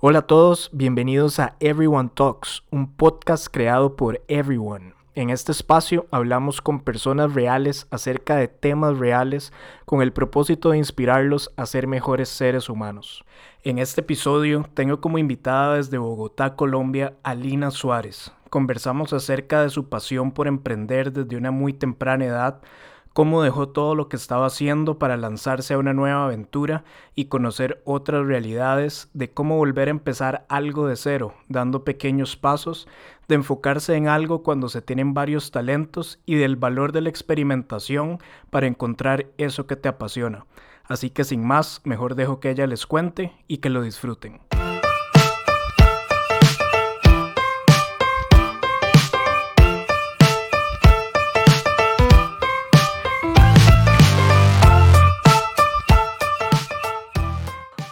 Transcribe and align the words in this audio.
Hola 0.00 0.20
a 0.20 0.26
todos, 0.28 0.70
bienvenidos 0.72 1.40
a 1.40 1.56
Everyone 1.58 2.10
Talks, 2.14 2.62
un 2.70 2.94
podcast 2.94 3.48
creado 3.50 3.96
por 3.96 4.22
Everyone. 4.28 4.94
En 5.16 5.28
este 5.28 5.50
espacio 5.50 6.06
hablamos 6.12 6.60
con 6.60 6.82
personas 6.82 7.34
reales 7.34 7.88
acerca 7.90 8.36
de 8.36 8.46
temas 8.46 8.96
reales 8.96 9.52
con 9.86 10.00
el 10.00 10.12
propósito 10.12 10.70
de 10.70 10.78
inspirarlos 10.78 11.50
a 11.56 11.66
ser 11.66 11.88
mejores 11.88 12.28
seres 12.28 12.68
humanos. 12.68 13.24
En 13.64 13.80
este 13.80 14.02
episodio 14.02 14.64
tengo 14.72 15.00
como 15.00 15.18
invitada 15.18 15.74
desde 15.74 15.98
Bogotá, 15.98 16.54
Colombia, 16.54 17.14
a 17.24 17.34
Lina 17.34 17.72
Suárez. 17.72 18.30
Conversamos 18.50 19.12
acerca 19.12 19.62
de 19.62 19.70
su 19.70 19.88
pasión 19.88 20.30
por 20.30 20.46
emprender 20.46 21.12
desde 21.12 21.36
una 21.36 21.50
muy 21.50 21.72
temprana 21.72 22.24
edad, 22.24 22.60
cómo 23.18 23.42
dejó 23.42 23.70
todo 23.70 23.96
lo 23.96 24.08
que 24.08 24.14
estaba 24.14 24.46
haciendo 24.46 25.00
para 25.00 25.16
lanzarse 25.16 25.74
a 25.74 25.78
una 25.78 25.92
nueva 25.92 26.26
aventura 26.26 26.84
y 27.16 27.24
conocer 27.24 27.82
otras 27.84 28.24
realidades, 28.24 29.10
de 29.12 29.28
cómo 29.28 29.56
volver 29.56 29.88
a 29.88 29.90
empezar 29.90 30.46
algo 30.48 30.86
de 30.86 30.94
cero, 30.94 31.34
dando 31.48 31.82
pequeños 31.82 32.36
pasos, 32.36 32.86
de 33.26 33.34
enfocarse 33.34 33.96
en 33.96 34.06
algo 34.06 34.44
cuando 34.44 34.68
se 34.68 34.82
tienen 34.82 35.14
varios 35.14 35.50
talentos 35.50 36.20
y 36.26 36.36
del 36.36 36.54
valor 36.54 36.92
de 36.92 37.00
la 37.00 37.08
experimentación 37.08 38.20
para 38.50 38.68
encontrar 38.68 39.26
eso 39.36 39.66
que 39.66 39.74
te 39.74 39.88
apasiona. 39.88 40.46
Así 40.84 41.10
que 41.10 41.24
sin 41.24 41.44
más, 41.44 41.80
mejor 41.82 42.14
dejo 42.14 42.38
que 42.38 42.50
ella 42.50 42.68
les 42.68 42.86
cuente 42.86 43.32
y 43.48 43.58
que 43.58 43.68
lo 43.68 43.82
disfruten. 43.82 44.38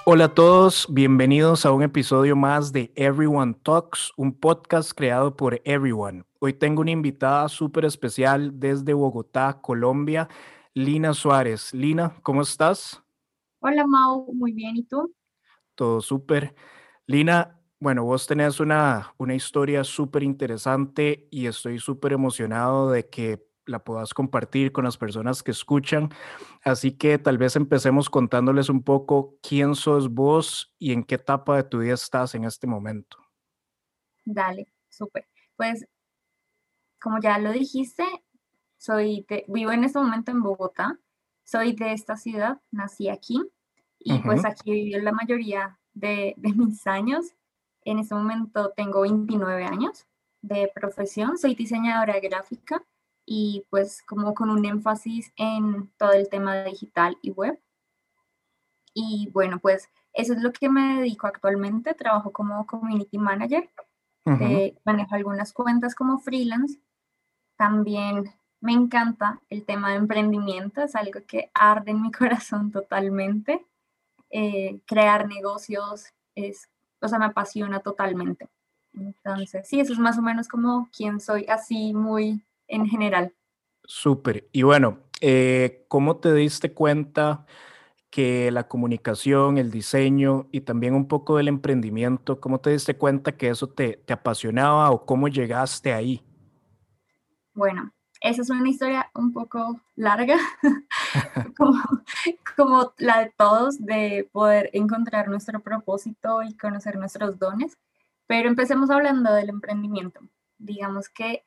Hola 0.09 0.27
a 0.27 0.35
todos, 0.35 0.87
bienvenidos 0.89 1.67
a 1.67 1.73
un 1.73 1.83
episodio 1.83 2.37
más 2.37 2.71
de 2.71 2.93
Everyone 2.95 3.55
Talks, 3.55 4.13
un 4.17 4.39
podcast 4.39 4.93
creado 4.93 5.35
por 5.35 5.61
Everyone. 5.65 6.23
Hoy 6.39 6.53
tengo 6.53 6.83
una 6.83 6.93
invitada 6.93 7.49
súper 7.49 7.85
especial 7.87 8.61
desde 8.61 8.95
Bogotá, 8.95 9.59
Colombia, 9.61 10.29
Lina 10.75 11.13
Suárez. 11.13 11.75
Lina, 11.75 12.15
¿cómo 12.23 12.43
estás? 12.43 13.03
Hola 13.59 13.85
Mau, 13.85 14.33
muy 14.33 14.53
bien, 14.53 14.77
¿y 14.77 14.85
tú? 14.85 15.13
Todo 15.75 16.01
súper. 16.01 16.55
Lina, 17.09 17.59
bueno, 17.81 18.05
vos 18.05 18.29
tenés 18.29 18.61
una, 18.61 19.13
una 19.19 19.35
historia 19.35 19.83
súper 19.83 20.23
interesante 20.23 21.27
y 21.33 21.47
estoy 21.47 21.81
súper 21.81 22.13
emocionado 22.13 22.93
de 22.93 23.09
que 23.09 23.45
la 23.67 23.81
puedas 23.81 24.15
compartir 24.15 24.73
con 24.73 24.85
las 24.85 24.97
personas 24.97 25.43
que 25.43 25.51
escuchan. 25.51 26.11
Así 26.63 26.93
que 26.93 27.19
tal 27.19 27.39
vez 27.39 27.57
empecemos 27.57 28.09
contándoles 28.09 28.69
un 28.69 28.83
poco 28.83 29.39
quién 29.43 29.75
sos 29.75 30.13
vos 30.13 30.75
y 30.79 30.93
en 30.93 31.05
qué 31.05 31.17
etapa 31.17 31.57
de 31.57 31.65
tu 31.65 31.79
vida 31.81 31.95
estás 31.95 32.35
en 32.35 32.45
este 32.45 32.67
momento. 32.67 33.19
Dale, 34.25 34.73
súper. 34.89 35.29
Pues, 35.57 35.87
como 37.01 37.21
ya 37.21 37.39
lo 37.39 37.53
dijiste, 37.53 38.05
soy 38.79 39.27
vivo 39.49 39.73
en 39.73 39.85
este 39.85 39.99
momento 39.99 40.31
en 40.31 40.43
Bogotá. 40.43 40.99
Soy 41.45 41.75
de 41.75 41.93
esta 41.93 42.17
ciudad, 42.17 42.61
nací 42.73 43.09
aquí 43.09 43.41
y 44.01 44.19
pues 44.19 44.45
aquí 44.45 44.73
viví 44.73 44.91
la 45.01 45.13
mayoría 45.13 45.79
de, 45.95 46.35
de 46.37 46.53
mis 46.53 46.87
años. 46.89 47.35
En 47.83 48.01
este 48.01 48.17
momento 48.17 48.73
tengo 48.77 49.03
29 49.03 49.65
años 49.65 50.07
de 50.43 50.71
profesión, 50.75 51.39
soy 51.39 51.55
diseñadora 51.55 52.19
gráfica 52.19 52.85
y 53.27 53.67
pues 53.71 54.03
como 54.03 54.35
con 54.35 54.51
un 54.51 54.65
énfasis 54.65 55.33
en 55.37 55.91
todo 55.99 56.13
el 56.13 56.29
tema 56.29 56.63
digital 56.63 57.19
y 57.21 57.33
web. 57.33 57.61
Y 58.95 59.29
bueno, 59.33 59.59
pues 59.59 59.91
eso 60.15 60.33
es 60.33 60.41
lo 60.41 60.53
que 60.53 60.71
me 60.71 61.01
dedico 61.01 61.27
actualmente. 61.27 61.93
Trabajo 61.93 62.33
como 62.33 62.67
community 62.67 63.19
manager, 63.19 63.69
eh, 64.41 64.77
manejo 64.85 65.17
algunas 65.17 65.53
cuentas 65.53 65.95
como 65.95 66.19
freelance. 66.19 66.81
También 67.57 68.33
me 68.61 68.73
encanta 68.73 69.41
el 69.51 69.65
tema 69.65 69.91
de 69.91 69.97
emprendimiento, 69.97 70.83
es 70.83 70.95
algo 70.95 71.21
que 71.27 71.51
arde 71.53 71.91
en 71.91 72.03
mi 72.03 72.13
corazón 72.13 72.71
totalmente. 72.71 73.67
Eh, 74.31 74.81
crear 74.87 75.29
negocios 75.29 76.07
es, 76.35 76.69
o 77.01 77.09
sea, 77.09 77.19
me 77.19 77.27
apasiona 77.27 77.81
totalmente. 77.81 78.49
Entonces, 78.95 79.69
sí, 79.69 79.81
eso 79.81 79.93
es 79.93 79.99
más 79.99 80.17
o 80.17 80.23
menos 80.23 80.49
como 80.49 80.89
quien 80.97 81.21
soy, 81.21 81.45
así 81.49 81.93
muy 81.93 82.43
en 82.69 82.87
general. 82.87 83.35
Súper. 83.85 84.49
Y 84.53 84.63
bueno, 84.63 84.99
eh, 85.21 85.85
¿cómo 85.89 86.17
te 86.17 86.33
diste 86.35 86.73
cuenta 86.73 87.47
que 88.11 88.51
la 88.51 88.69
comunicación, 88.69 89.59
el 89.59 89.71
diseño 89.71 90.49
y 90.53 90.63
también 90.63 90.95
un 90.95 91.07
poco 91.09 91.37
del 91.37 91.49
emprendimiento, 91.49 92.41
cómo 92.41 92.61
te 92.61 92.71
diste 92.71 92.97
cuenta 92.97 93.37
que 93.37 93.49
eso 93.49 93.69
te, 93.69 93.99
te 94.05 94.13
apasionaba 94.13 94.91
o 94.91 95.05
cómo 95.05 95.29
llegaste 95.29 95.93
ahí? 95.93 96.23
Bueno, 97.55 97.93
esa 98.21 98.43
es 98.43 98.51
una 98.51 98.69
historia 98.69 99.11
un 99.15 99.33
poco 99.33 99.81
larga, 99.95 100.37
como, 101.57 101.83
como, 102.57 102.93
la 102.99 103.21
de 103.25 103.33
todos, 103.37 103.79
de 103.85 104.29
poder 104.33 104.71
encontrar 104.73 105.29
nuestro 105.29 105.61
propósito 105.61 106.43
y 106.43 106.57
conocer 106.57 106.97
nuestros 106.97 107.39
dones. 107.39 107.79
Pero 108.27 108.49
empecemos 108.49 108.91
hablando 108.91 109.33
del 109.33 109.49
emprendimiento. 109.49 110.21
Digamos 110.59 111.09
que 111.09 111.45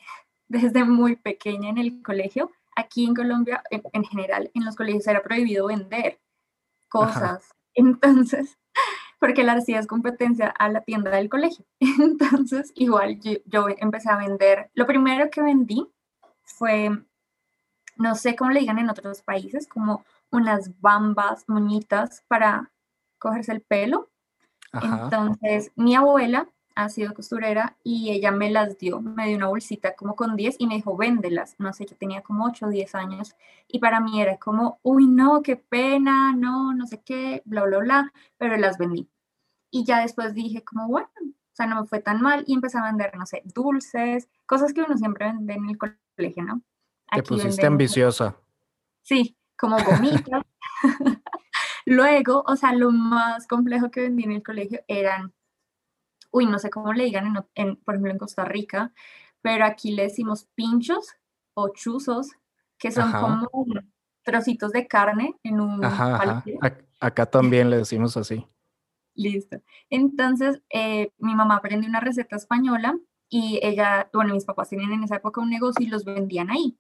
desde 0.50 0.84
muy 0.84 1.16
pequeña 1.16 1.70
en 1.70 1.78
el 1.78 2.02
colegio. 2.02 2.52
Aquí 2.76 3.06
en 3.06 3.16
Colombia, 3.16 3.64
en, 3.70 4.04
general, 4.04 4.52
en 4.54 4.66
los 4.66 4.76
colegios 4.76 5.08
era 5.08 5.24
prohibido 5.24 5.68
vender 5.68 6.20
cosas. 6.90 7.54
Entonces, 7.74 8.58
porque 9.20 9.44
le 9.44 9.52
hacías 9.52 9.88
competencia 9.88 10.48
a 10.48 10.70
la 10.70 10.82
tienda 10.82 11.12
del 11.12 11.30
colegio. 11.30 11.66
Entonces, 11.80 12.72
igual 12.76 13.20
yo, 13.46 13.68
empecé 13.78 14.10
a 14.10 14.18
vender. 14.18 14.72
Lo 14.74 14.86
primero 14.86 15.30
que 15.30 15.42
vendí 15.42 15.88
fue, 16.44 16.90
no 17.96 18.16
sé 18.16 18.36
cómo 18.36 18.52
le 18.52 18.62
digan 18.62 18.80
en 18.80 18.90
otros 18.90 19.22
países, 19.22 19.68
como 19.68 20.04
unas 20.32 20.80
bambas, 20.82 21.46
moñitas 21.48 22.24
para 22.28 22.72
cogerse 23.20 23.52
el 23.52 23.62
pelo. 23.62 24.10
Entonces, 24.72 25.72
mi 25.76 25.96
abuela 25.96 26.48
ha 26.76 26.90
sido 26.90 27.14
costurera 27.14 27.78
y 27.84 28.12
ella 28.12 28.32
me 28.32 28.50
las 28.50 28.78
dio, 28.78 29.02
me 29.02 29.28
dio 29.28 29.38
una 29.38 29.48
bolsita 29.48 29.96
como 29.96 30.16
con 30.16 30.36
10 30.36 30.56
y 30.60 30.68
me 30.68 30.76
dijo, 30.76 30.96
véndelas. 30.96 31.56
No 31.60 31.74
sé, 31.74 31.86
yo 31.86 31.96
tenía 31.96 32.22
como 32.22 32.46
8 32.46 32.68
o 32.68 32.70
10 32.70 32.96
años 32.96 33.36
y 33.68 33.80
para 33.80 34.00
mí 34.00 34.22
era 34.22 34.38
como, 34.38 34.80
uy, 34.84 35.08
no, 35.08 35.42
qué 35.42 35.56
pena, 35.56 36.34
no, 36.34 36.74
no 36.74 36.88
sé 36.88 37.02
qué, 37.04 37.42
bla, 37.46 37.64
bla, 37.64 37.80
bla, 37.80 38.14
pero 38.38 38.58
las 38.58 38.78
vendí. 38.78 39.10
Y 39.72 39.84
ya 39.84 40.02
después 40.02 40.34
dije 40.34 40.64
como, 40.64 40.88
bueno, 40.88 41.10
o 41.22 41.56
sea, 41.56 41.68
no 41.68 41.82
me 41.82 41.88
fue 41.88 42.00
tan 42.00 42.22
mal 42.22 42.44
y 42.48 42.54
empecé 42.54 42.78
a 42.78 42.84
vender, 42.84 43.16
no 43.18 43.26
sé, 43.26 43.42
dulces, 43.46 44.30
cosas 44.46 44.74
que 44.74 44.82
uno 44.82 44.98
siempre 44.98 45.26
vende 45.26 45.54
en 45.54 45.70
el 45.70 45.78
colegio, 45.78 46.44
¿no? 46.44 46.62
Te 47.12 47.24
pusiste 47.24 47.66
ambiciosa. 47.66 48.38
Sí, 49.02 49.36
como 49.58 49.78
gomitas. 49.84 50.44
Luego, 51.86 52.44
o 52.48 52.56
sea, 52.56 52.74
lo 52.74 52.92
más 52.92 53.48
complejo 53.48 53.90
que 53.90 54.02
vendí 54.02 54.24
en 54.24 54.34
el 54.34 54.44
colegio 54.44 54.82
eran 54.88 55.34
uy, 56.32 56.46
no 56.46 56.60
sé 56.60 56.70
cómo 56.70 56.94
le 56.94 57.06
digan, 57.06 57.34
en, 57.56 57.76
por 57.78 57.96
ejemplo, 57.96 58.12
en 58.12 58.18
Costa 58.18 58.46
Rica, 58.46 58.94
pero 59.42 59.66
aquí 59.66 59.92
le 59.92 60.04
decimos 60.04 60.48
pinchos 60.56 61.16
o 61.54 61.70
chuzos, 61.70 62.32
que 62.78 62.92
son 62.92 63.12
como 63.12 63.50
trocitos 64.24 64.72
de 64.72 64.88
carne 64.88 65.36
en 65.44 65.60
un 65.60 65.84
ajá, 65.84 66.44
Acá 67.02 67.26
también 67.26 67.70
le 67.70 67.78
decimos 67.78 68.18
así. 68.18 68.46
Listo. 69.16 69.62
Entonces, 69.90 70.62
eh, 70.70 71.12
mi 71.18 71.36
mamá 71.36 71.58
aprendió 71.58 71.90
una 71.90 72.00
receta 72.00 72.36
española 72.36 72.98
y 73.30 73.60
ella, 73.62 74.10
bueno, 74.14 74.34
mis 74.34 74.46
papás 74.46 74.70
tenían 74.70 74.94
en 74.94 75.04
esa 75.04 75.18
época 75.18 75.42
un 75.42 75.50
negocio 75.50 75.86
y 75.86 75.90
los 75.90 76.06
vendían 76.06 76.50
ahí. 76.50 76.78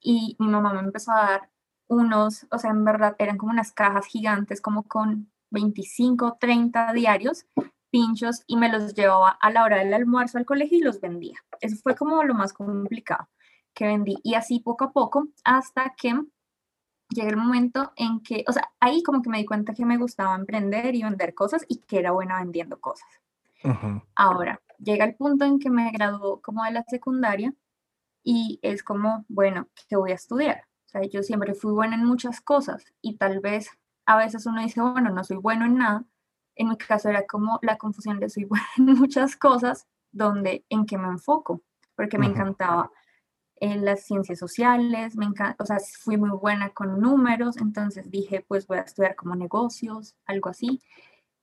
Y 0.00 0.36
mi 0.38 0.48
mamá 0.48 0.72
me 0.72 0.80
empezó 0.80 1.12
a 1.12 1.22
dar 1.22 1.50
unos, 1.86 2.46
o 2.50 2.58
sea, 2.58 2.70
en 2.70 2.84
verdad 2.84 3.14
eran 3.18 3.38
como 3.38 3.52
unas 3.52 3.72
cajas 3.72 4.06
gigantes, 4.06 4.60
como 4.60 4.84
con 4.84 5.30
25, 5.50 6.38
30 6.40 6.92
diarios 6.92 7.46
pinchos 7.92 8.42
y 8.46 8.56
me 8.56 8.70
los 8.70 8.94
llevaba 8.94 9.38
a 9.40 9.50
la 9.50 9.62
hora 9.62 9.78
del 9.78 9.94
almuerzo 9.94 10.38
al 10.38 10.46
colegio 10.46 10.78
y 10.78 10.82
los 10.82 11.00
vendía. 11.00 11.38
Eso 11.60 11.76
fue 11.76 11.94
como 11.94 12.24
lo 12.24 12.34
más 12.34 12.52
complicado 12.52 13.28
que 13.74 13.86
vendí. 13.86 14.16
Y 14.24 14.34
así 14.34 14.58
poco 14.58 14.84
a 14.86 14.92
poco 14.92 15.28
hasta 15.44 15.94
que 15.96 16.18
llega 17.10 17.28
el 17.28 17.36
momento 17.36 17.92
en 17.96 18.20
que, 18.20 18.44
o 18.48 18.52
sea, 18.52 18.72
ahí 18.80 19.02
como 19.02 19.22
que 19.22 19.28
me 19.28 19.38
di 19.38 19.44
cuenta 19.44 19.74
que 19.74 19.84
me 19.84 19.98
gustaba 19.98 20.34
emprender 20.34 20.94
y 20.94 21.02
vender 21.02 21.34
cosas 21.34 21.64
y 21.68 21.78
que 21.78 21.98
era 21.98 22.10
buena 22.10 22.38
vendiendo 22.38 22.80
cosas. 22.80 23.08
Ahora, 24.16 24.60
llega 24.78 25.04
el 25.04 25.14
punto 25.14 25.44
en 25.44 25.60
que 25.60 25.70
me 25.70 25.92
graduó 25.92 26.40
como 26.40 26.64
de 26.64 26.72
la 26.72 26.84
secundaria 26.88 27.54
y 28.24 28.58
es 28.62 28.82
como, 28.82 29.24
bueno, 29.28 29.68
¿qué 29.88 29.96
voy 29.96 30.10
a 30.10 30.16
estudiar? 30.16 30.64
O 30.86 30.88
sea, 30.88 31.02
yo 31.02 31.22
siempre 31.22 31.54
fui 31.54 31.72
buena 31.72 31.94
en 31.94 32.04
muchas 32.04 32.40
cosas 32.40 32.84
y 33.00 33.16
tal 33.18 33.38
vez 33.40 33.70
a 34.04 34.16
veces 34.16 34.46
uno 34.46 34.62
dice, 34.62 34.80
bueno, 34.80 35.10
no 35.10 35.22
soy 35.22 35.36
bueno 35.36 35.64
en 35.64 35.76
nada, 35.76 36.04
en 36.56 36.68
mi 36.68 36.76
caso 36.76 37.08
era 37.08 37.26
como 37.26 37.58
la 37.62 37.76
confusión 37.78 38.20
de 38.20 38.28
soy 38.28 38.44
buena 38.46 38.66
en 38.76 38.84
muchas 38.94 39.36
cosas, 39.36 39.86
donde, 40.10 40.64
en 40.68 40.86
qué 40.86 40.98
me 40.98 41.08
enfoco, 41.08 41.62
porque 41.94 42.18
me 42.18 42.26
encantaba 42.26 42.90
en 43.56 43.84
las 43.84 44.04
ciencias 44.04 44.38
sociales, 44.40 45.16
me 45.16 45.24
encanta, 45.24 45.62
o 45.62 45.66
sea, 45.66 45.78
fui 46.00 46.16
muy 46.16 46.30
buena 46.30 46.70
con 46.70 47.00
números, 47.00 47.56
entonces 47.58 48.10
dije, 48.10 48.44
pues 48.46 48.66
voy 48.66 48.78
a 48.78 48.82
estudiar 48.82 49.14
como 49.14 49.36
negocios, 49.36 50.16
algo 50.26 50.50
así. 50.50 50.80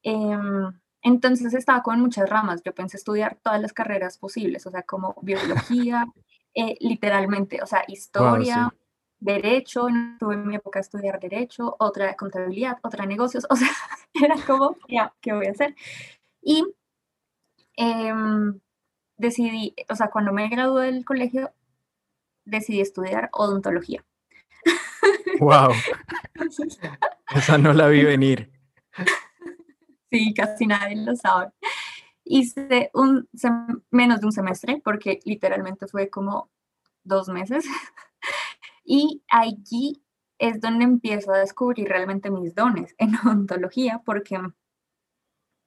Em, 0.04 0.72
Entonces 1.02 1.54
estaba 1.54 1.82
con 1.82 2.02
muchas 2.02 2.30
ramas. 2.30 2.62
Yo 2.64 2.74
pensé 2.74 2.98
estudiar 2.98 3.38
todas 3.42 3.62
las 3.62 3.72
carreras 3.74 4.18
posibles, 4.18 4.66
o 4.68 4.72
sea, 4.72 4.84
como 4.84 5.16
biología, 5.22 6.06
eh, 6.56 6.76
literalmente, 6.82 7.62
o 7.64 7.66
sea, 7.66 7.84
historia, 7.88 8.74
derecho, 9.20 9.88
tuve 10.20 10.36
en 10.36 10.48
mi 10.48 10.56
época 10.56 10.80
estudiar 10.80 11.20
derecho, 11.20 11.76
otra 11.80 12.16
contabilidad, 12.16 12.78
otra 12.82 13.06
negocios, 13.06 13.46
o 13.50 13.56
sea, 13.56 13.70
era 14.14 14.36
como, 14.46 14.76
ya, 14.88 15.14
¿qué 15.22 15.34
voy 15.34 15.48
a 15.48 15.52
hacer? 15.52 15.76
Y 16.42 16.66
em, 17.76 18.60
decidí, 19.18 19.76
o 19.90 19.96
sea, 19.96 20.10
cuando 20.10 20.32
me 20.32 20.48
gradué 20.50 20.92
del 20.92 21.06
colegio, 21.06 21.52
decidí 22.46 22.82
estudiar 22.82 23.30
odontología. 23.34 24.04
¡Wow! 25.40 25.72
Esa 27.36 27.58
no 27.58 27.74
la 27.74 27.88
vi 27.88 28.04
venir. 28.04 28.52
Sí, 30.12 30.34
casi 30.34 30.66
nadie 30.66 30.96
lo 30.96 31.16
sabe. 31.16 31.52
Hice 32.24 32.90
un, 32.94 33.30
menos 33.92 34.20
de 34.22 34.26
un 34.26 34.32
semestre, 34.32 34.82
porque 34.84 35.20
literalmente 35.26 35.88
fue 35.88 36.10
como 36.10 36.50
dos 37.04 37.30
meses. 37.30 37.66
Y 38.84 39.24
allí 39.30 40.04
es 40.40 40.62
donde 40.62 40.86
empiezo 40.86 41.34
a 41.34 41.40
descubrir 41.40 41.88
realmente 41.88 42.32
mis 42.32 42.56
dones 42.56 42.96
en 42.98 43.12
odontología, 43.26 44.02
porque 44.06 44.40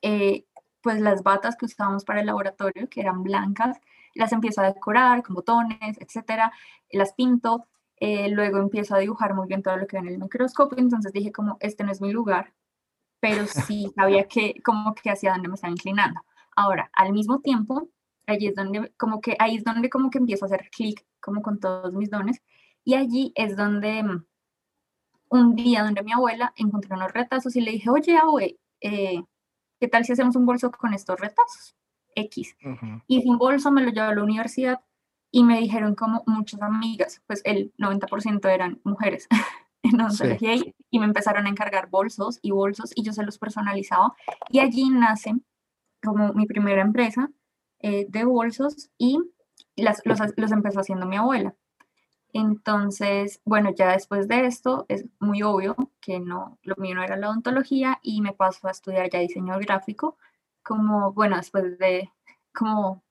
eh, 0.03 0.47
pues 0.83 1.01
las 1.01 1.23
batas 1.23 1.57
que 1.57 1.67
usábamos 1.67 2.05
para 2.05 2.21
el 2.21 2.27
laboratorio, 2.27 2.89
que 2.89 3.01
eran 3.01 3.23
blancas, 3.23 3.79
las 4.15 4.33
empiezo 4.33 4.61
a 4.61 4.73
decorar 4.73 5.23
con 5.23 5.35
botones, 5.35 5.97
etcétera, 6.01 6.53
las 6.91 7.15
pinto, 7.15 7.69
eh, 7.97 8.29
luego 8.31 8.59
empiezo 8.59 8.95
a 8.95 8.99
dibujar 8.99 9.35
muy 9.35 9.47
bien 9.47 9.63
todo 9.63 9.77
lo 9.77 9.87
que 9.87 9.97
ve 9.97 10.09
en 10.09 10.15
el 10.15 10.19
microscopio, 10.19 10.79
entonces 10.79 11.13
dije 11.13 11.33
como, 11.33 11.57
este 11.61 11.85
no 11.85 11.93
es 11.93 12.01
mi 12.01 12.13
lugar, 12.13 12.53
pero 13.21 13.47
sí 13.47 13.93
sabía 13.97 14.27
que, 14.27 14.61
como 14.65 14.95
que 14.95 15.11
hacia 15.11 15.33
dónde 15.33 15.49
me 15.49 15.55
estaba 15.55 15.71
inclinando. 15.71 16.21
Ahora, 16.57 16.91
al 16.95 17.13
mismo 17.13 17.41
tiempo, 17.41 17.89
allí 18.27 18.49
es 18.49 18.55
donde, 18.57 18.93
como 18.99 19.21
que, 19.21 19.37
ahí 19.39 19.57
es 19.57 19.65
donde 19.65 19.89
como 19.89 20.11
que 20.11 20.19
empiezo 20.19 20.45
a 20.45 20.47
hacer 20.47 20.69
clic, 20.71 21.07
como 21.21 21.43
con 21.43 21.61
todos 21.61 21.93
mis 21.93 22.11
dones, 22.11 22.43
y 22.85 22.95
allí 22.95 23.33
es 23.35 23.57
donde 23.57 24.03
mm, 24.03 24.25
un 25.31 25.55
día 25.55 25.83
donde 25.83 26.03
mi 26.03 26.13
abuela 26.13 26.53
encontró 26.57 26.97
unos 26.97 27.13
retazos 27.13 27.57
y 27.57 27.61
le 27.61 27.73
dije, 27.73 27.91
oye, 27.91 28.17
abue, 28.17 28.59
eh, 28.81 29.23
¿qué 29.81 29.89
tal 29.89 30.05
si 30.05 30.13
hacemos 30.13 30.37
un 30.37 30.47
bolso 30.47 30.71
con 30.71 30.93
estos 30.93 31.19
retazos? 31.19 31.75
X. 32.15 32.57
Y 33.07 33.23
sin 33.23 33.39
bolso 33.39 33.71
me 33.71 33.83
lo 33.83 33.91
llevó 33.91 34.09
a 34.09 34.15
la 34.15 34.23
universidad 34.23 34.81
y 35.31 35.45
me 35.45 35.59
dijeron 35.59 35.95
como 35.95 36.23
muchas 36.27 36.61
amigas, 36.61 37.23
pues 37.27 37.41
el 37.45 37.73
90% 37.79 38.47
eran 38.51 38.81
mujeres 38.85 39.29
en 39.83 40.01
odontología 40.01 40.55
y, 40.55 40.99
me 40.99 41.07
empezaron 41.07 41.47
a 41.47 41.49
encargar 41.49 41.89
bolsos 41.89 42.39
y 42.43 42.51
bolsos 42.51 42.93
y 42.95 43.03
yo 43.03 43.15
se 43.15 43.25
los 43.25 43.39
personalizaba 43.39 44.15
y 44.51 44.59
allí 44.59 44.91
nace 44.91 45.33
como 46.03 46.35
mi 46.35 46.45
primera 46.45 46.83
empresa 46.83 47.31
eh, 47.81 48.05
de 48.11 48.25
bolsos 48.25 48.91
y 48.99 49.19
las, 49.75 50.03
los, 50.05 50.21
los 50.37 50.53
empezó 50.53 50.81
haciendo 50.81 51.07
mi 51.07 51.17
abuela. 51.17 51.57
Entonces, 52.33 53.41
bueno, 53.45 53.71
ya 53.75 53.93
después 53.93 54.27
de 54.27 54.47
esto 54.47 54.87
es 54.89 55.05
muy 55.21 55.43
obvio 55.43 55.77
que 56.01 56.19
no, 56.19 56.59
lo 56.63 56.77
mío 56.77 56.95
no 56.95 57.03
era 57.03 57.17
la 57.17 57.29
odontología 57.29 57.99
y 58.03 58.23
me 58.23 58.33
paso 58.33 58.69
a 58.69 58.71
estudiar 58.71 59.11
ya 59.11 59.19
diseño 59.21 59.59
gráfico, 59.59 60.17
como, 60.63 61.13
bueno, 61.13 61.37
después 61.37 61.79
de 61.79 62.11
como 62.55 63.03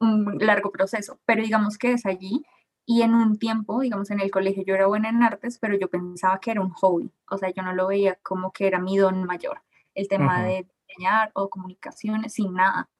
un 0.00 0.38
largo 0.38 0.70
proceso, 0.72 1.18
pero 1.24 1.42
digamos 1.42 1.78
que 1.78 1.92
es 1.92 2.04
allí 2.06 2.44
y 2.84 3.02
en 3.02 3.14
un 3.14 3.38
tiempo, 3.38 3.80
digamos 3.80 4.10
en 4.10 4.20
el 4.20 4.30
colegio 4.30 4.62
yo 4.64 4.74
era 4.74 4.86
buena 4.86 5.08
en 5.08 5.22
artes, 5.22 5.58
pero 5.58 5.76
yo 5.78 5.88
pensaba 5.88 6.38
que 6.40 6.50
era 6.50 6.60
un 6.60 6.70
hobby, 6.70 7.10
o 7.30 7.38
sea, 7.38 7.50
yo 7.50 7.62
no 7.62 7.72
lo 7.74 7.88
veía 7.88 8.16
como 8.22 8.52
que 8.52 8.66
era 8.66 8.78
mi 8.78 8.98
don 8.98 9.24
mayor, 9.24 9.62
el 9.94 10.08
tema 10.08 10.42
de 10.44 10.66
diseñar 10.86 11.30
o 11.34 11.48
comunicaciones, 11.48 12.34
sin 12.34 12.54
nada. 12.54 12.90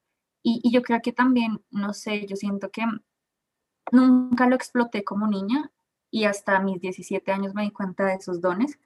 Y, 0.43 0.61
y 0.65 0.73
yo 0.73 0.83
creo 0.83 1.01
que 1.03 1.13
también, 1.13 1.63
no 1.71 1.93
sé, 1.93 2.27
yo 2.27 2.37
siento 2.37 2.71
que 2.71 2.85
nunca 3.93 4.47
lo 4.47 4.57
exploté 4.57 5.05
como 5.05 5.27
niña 5.29 5.71
y 6.11 6.25
hasta 6.25 6.61
mis 6.61 6.81
17 6.81 7.31
años 7.33 7.55
me 7.55 7.63
di 7.63 7.71
cuenta 7.71 8.07
de 8.07 8.15
esos 8.15 8.41
dones 8.41 8.79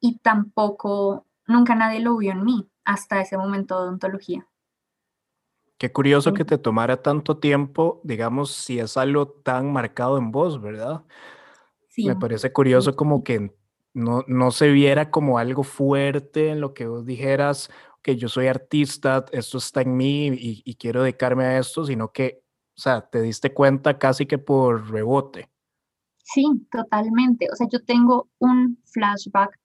y 0.00 0.18
tampoco, 0.18 1.26
nunca 1.46 1.74
nadie 1.74 2.00
lo 2.00 2.16
vio 2.16 2.32
en 2.32 2.44
mí 2.44 2.68
hasta 2.84 3.20
ese 3.20 3.36
momento 3.36 3.76
de 3.76 3.88
odontología. 3.88 4.46
Qué 5.78 5.92
curioso 5.92 6.32
que 6.32 6.44
te 6.44 6.56
tomara 6.56 7.02
tanto 7.02 7.38
tiempo, 7.38 8.00
digamos, 8.02 8.52
si 8.52 8.78
es 8.78 8.96
algo 8.96 9.28
tan 9.28 9.72
marcado 9.72 10.16
en 10.16 10.30
vos, 10.30 10.60
¿verdad? 10.60 11.04
Sí. 11.88 12.06
Me 12.06 12.16
parece 12.16 12.50
curioso 12.50 12.96
como 12.96 13.22
que 13.22 13.54
no, 13.92 14.24
no 14.26 14.50
se 14.52 14.70
viera 14.70 15.10
como 15.10 15.38
algo 15.38 15.64
fuerte 15.64 16.48
en 16.48 16.60
lo 16.60 16.72
que 16.72 16.86
vos 16.86 17.04
dijeras, 17.04 17.70
que 18.00 18.16
yo 18.16 18.28
soy 18.28 18.46
artista, 18.46 19.26
esto 19.32 19.58
está 19.58 19.82
en 19.82 19.96
mí 19.96 20.28
y, 20.28 20.62
y 20.64 20.74
quiero 20.76 21.02
dedicarme 21.02 21.44
a 21.44 21.58
esto, 21.58 21.84
sino 21.84 22.10
que 22.10 22.45
o 22.76 22.80
sea, 22.80 23.00
te 23.00 23.22
diste 23.22 23.54
cuenta 23.54 23.98
casi 23.98 24.26
que 24.26 24.38
por 24.38 24.90
rebote. 24.90 25.48
Sí, 26.22 26.44
totalmente. 26.70 27.48
O 27.50 27.56
sea, 27.56 27.66
yo 27.70 27.82
tengo 27.82 28.28
un 28.38 28.82
flashback 28.84 29.58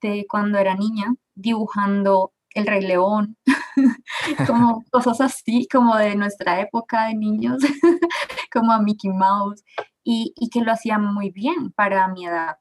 de 0.00 0.24
cuando 0.28 0.58
era 0.58 0.76
niña 0.76 1.14
dibujando 1.34 2.32
El 2.50 2.66
Rey 2.66 2.82
León, 2.82 3.36
como 4.46 4.84
cosas 4.92 5.20
así, 5.20 5.66
como 5.70 5.96
de 5.96 6.14
nuestra 6.14 6.60
época 6.60 7.06
de 7.08 7.14
niños, 7.14 7.62
como 8.52 8.72
a 8.72 8.80
Mickey 8.82 9.10
Mouse, 9.10 9.64
y, 10.04 10.32
y, 10.36 10.48
que 10.50 10.60
lo 10.60 10.72
hacía 10.72 10.98
muy 10.98 11.30
bien 11.30 11.72
para 11.72 12.06
mi 12.08 12.26
edad. 12.26 12.58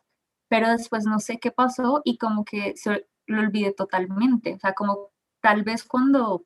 Pero 0.49 0.69
después 0.69 1.05
no 1.05 1.19
sé 1.19 1.39
qué 1.39 1.51
pasó 1.51 2.01
y 2.03 2.17
como 2.17 2.45
que 2.45 2.75
se 2.75 3.07
lo 3.27 3.39
olvidé 3.41 3.73
totalmente. 3.73 4.55
O 4.55 4.59
sea, 4.59 4.73
como 4.73 5.11
tal 5.41 5.63
vez 5.63 5.83
cuando 5.83 6.45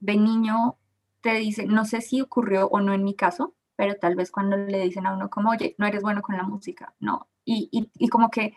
de 0.00 0.16
niño 0.16 0.78
te 1.20 1.34
dicen, 1.34 1.68
no 1.68 1.84
sé 1.84 2.00
si 2.00 2.20
ocurrió 2.20 2.68
o 2.68 2.80
no 2.80 2.92
en 2.92 3.04
mi 3.04 3.14
caso, 3.14 3.54
pero 3.76 3.96
tal 3.96 4.16
vez 4.16 4.30
cuando 4.30 4.56
le 4.56 4.80
dicen 4.80 5.06
a 5.06 5.14
uno 5.14 5.30
como, 5.30 5.50
oye, 5.50 5.74
no 5.78 5.86
eres 5.86 6.02
bueno 6.02 6.22
con 6.22 6.36
la 6.36 6.42
música, 6.42 6.94
no, 6.98 7.28
y, 7.44 7.68
y, 7.70 8.08
como 8.08 8.30
que 8.30 8.54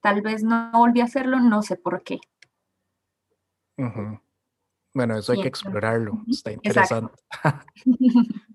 tal 0.00 0.22
vez 0.22 0.42
no 0.42 0.70
volví 0.72 1.00
a 1.00 1.04
hacerlo, 1.04 1.38
no 1.40 1.62
sé 1.62 1.76
por 1.76 2.02
qué. 2.02 2.20
Bueno, 4.94 5.16
eso 5.16 5.32
hay 5.32 5.42
que 5.42 5.48
explorarlo, 5.48 6.22
está 6.28 6.52
interesante. 6.52 7.14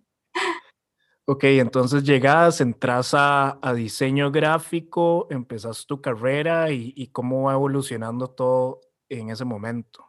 ok, 1.25 1.43
entonces 1.43 2.03
llegas, 2.03 2.61
entras 2.61 3.13
a, 3.13 3.59
a, 3.61 3.73
diseño 3.73 4.31
gráfico, 4.31 5.27
empezas 5.29 5.85
tu 5.85 6.01
carrera 6.01 6.71
y, 6.71 6.93
y 6.95 7.07
cómo 7.07 7.43
va 7.43 7.53
evolucionando 7.53 8.27
todo 8.29 8.81
en 9.09 9.29
ese 9.29 9.45
momento. 9.45 10.06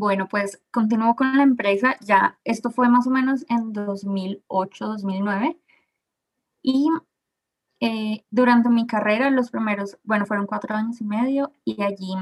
Bueno, 0.00 0.28
pues 0.28 0.62
continúo 0.70 1.14
con 1.14 1.36
la 1.36 1.42
empresa. 1.42 1.94
Ya 2.00 2.38
esto 2.44 2.70
fue 2.70 2.88
más 2.88 3.06
o 3.06 3.10
menos 3.10 3.44
en 3.50 3.74
2008, 3.74 4.86
2009. 4.86 5.58
Y 6.62 6.88
eh, 7.80 8.24
durante 8.30 8.70
mi 8.70 8.86
carrera, 8.86 9.28
los 9.28 9.50
primeros, 9.50 9.98
bueno, 10.02 10.24
fueron 10.24 10.46
cuatro 10.46 10.74
años 10.74 11.02
y 11.02 11.04
medio 11.04 11.52
y 11.66 11.82
allí 11.82 12.14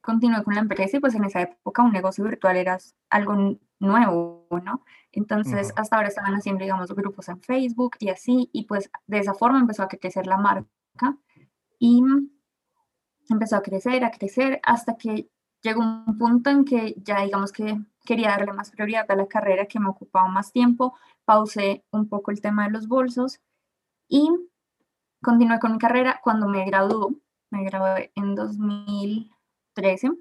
continué 0.00 0.44
con 0.44 0.54
la 0.54 0.60
empresa 0.60 0.98
y 0.98 1.00
pues 1.00 1.16
en 1.16 1.24
esa 1.24 1.42
época 1.42 1.82
un 1.82 1.90
negocio 1.92 2.22
virtual 2.22 2.56
era 2.58 2.78
algo 3.10 3.58
nuevo, 3.80 4.46
¿no? 4.62 4.84
Entonces 5.10 5.72
hasta 5.74 5.96
ahora 5.96 6.08
estaban 6.08 6.34
haciendo, 6.34 6.62
digamos, 6.62 6.94
grupos 6.94 7.28
en 7.28 7.40
Facebook 7.42 7.96
y 7.98 8.10
así, 8.10 8.50
y 8.52 8.66
pues 8.66 8.88
de 9.08 9.18
esa 9.18 9.34
forma 9.34 9.58
empezó 9.58 9.82
a 9.82 9.88
crecer 9.88 10.28
la 10.28 10.36
marca 10.36 11.16
y 11.80 12.04
empezó 13.28 13.56
a 13.56 13.62
crecer, 13.62 14.04
a 14.04 14.12
crecer, 14.12 14.60
hasta 14.62 14.96
que 14.96 15.28
llegó 15.62 15.80
un 15.80 16.18
punto 16.18 16.50
en 16.50 16.64
que 16.64 16.94
ya 16.98 17.22
digamos 17.22 17.52
que 17.52 17.78
quería 18.04 18.30
darle 18.30 18.52
más 18.52 18.70
prioridad 18.70 19.10
a 19.10 19.16
la 19.16 19.26
carrera 19.26 19.66
que 19.66 19.80
me 19.80 19.88
ocupaba 19.88 20.28
más 20.28 20.52
tiempo, 20.52 20.94
pausé 21.24 21.84
un 21.90 22.08
poco 22.08 22.30
el 22.30 22.40
tema 22.40 22.64
de 22.64 22.70
los 22.70 22.88
bolsos 22.88 23.40
y 24.08 24.30
continué 25.22 25.58
con 25.58 25.72
mi 25.72 25.78
carrera 25.78 26.20
cuando 26.22 26.48
me 26.48 26.64
graduó, 26.64 27.14
me 27.50 27.64
gradué 27.64 28.12
en 28.14 28.34
2013 28.34 30.12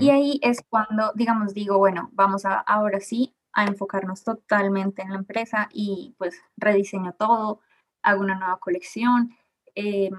y 0.00 0.10
ahí 0.10 0.40
es 0.42 0.62
cuando 0.68 1.12
digamos 1.14 1.54
digo, 1.54 1.78
bueno, 1.78 2.10
vamos 2.12 2.44
a 2.44 2.58
ahora 2.58 3.00
sí 3.00 3.34
a 3.52 3.64
enfocarnos 3.64 4.24
totalmente 4.24 5.02
en 5.02 5.10
la 5.10 5.16
empresa 5.16 5.68
y 5.72 6.14
pues 6.18 6.40
rediseño 6.56 7.12
todo, 7.14 7.60
hago 8.02 8.20
una 8.20 8.36
nueva 8.36 8.58
colección. 8.58 9.36
Eh, 9.74 10.10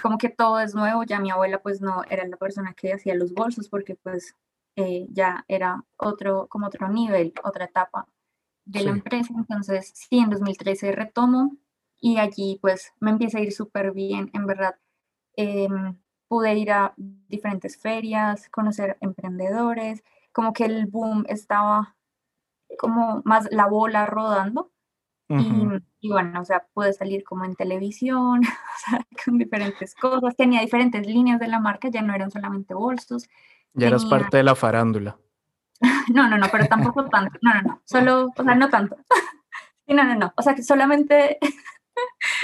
como 0.00 0.18
que 0.18 0.28
todo 0.28 0.60
es 0.60 0.74
nuevo, 0.74 1.04
ya 1.04 1.20
mi 1.20 1.30
abuela 1.30 1.60
pues 1.62 1.80
no 1.80 2.02
era 2.08 2.26
la 2.26 2.36
persona 2.36 2.74
que 2.74 2.92
hacía 2.92 3.14
los 3.14 3.32
bolsos 3.32 3.68
porque 3.68 3.96
pues 3.96 4.36
eh, 4.76 5.06
ya 5.10 5.44
era 5.48 5.84
otro, 5.96 6.48
como 6.48 6.66
otro 6.66 6.88
nivel, 6.88 7.32
otra 7.44 7.66
etapa 7.66 8.06
de 8.64 8.82
la 8.82 8.90
empresa. 8.90 9.34
Entonces, 9.36 9.92
sí, 9.94 10.18
en 10.18 10.30
2013 10.30 10.92
retomo 10.92 11.56
y 12.00 12.18
allí 12.18 12.58
pues 12.60 12.92
me 13.00 13.10
empieza 13.10 13.38
a 13.38 13.42
ir 13.42 13.52
súper 13.52 13.92
bien, 13.92 14.30
en 14.34 14.46
verdad. 14.46 14.76
Em, 15.36 15.98
pude 16.28 16.54
ir 16.56 16.72
a 16.72 16.94
diferentes 16.96 17.76
ferias, 17.76 18.48
conocer 18.50 18.98
emprendedores, 19.00 20.02
como 20.32 20.52
que 20.52 20.64
el 20.64 20.86
boom 20.86 21.24
estaba 21.28 21.96
como 22.78 23.22
más 23.24 23.48
la 23.52 23.66
bola 23.66 24.06
rodando 24.06 24.71
y, 26.00 26.08
bueno, 26.10 26.40
o 26.40 26.44
sea, 26.44 26.66
pude 26.72 26.92
salir 26.92 27.24
como 27.24 27.44
en 27.44 27.54
televisión, 27.54 28.40
o 28.44 28.90
sea, 28.90 29.06
con 29.24 29.38
diferentes 29.38 29.94
cosas. 29.94 30.36
Tenía 30.36 30.60
diferentes 30.60 31.06
líneas 31.06 31.40
de 31.40 31.48
la 31.48 31.60
marca, 31.60 31.88
ya 31.88 32.02
no 32.02 32.14
eran 32.14 32.30
solamente 32.30 32.74
bolsos. 32.74 33.28
Ya 33.74 33.88
eras 33.88 34.04
parte 34.04 34.36
de 34.36 34.42
la 34.42 34.54
farándula. 34.54 35.16
no, 36.12 36.28
no, 36.28 36.38
no, 36.38 36.46
pero 36.50 36.66
tampoco 36.66 37.04
tanto. 37.10 37.38
No, 37.42 37.54
no, 37.54 37.62
no. 37.62 37.82
Solo, 37.84 38.32
o 38.36 38.42
sea, 38.42 38.54
no 38.54 38.68
tanto. 38.68 38.96
no, 39.86 40.04
no, 40.04 40.14
no. 40.16 40.32
O 40.36 40.42
sea, 40.42 40.54
que 40.54 40.62
solamente 40.62 41.38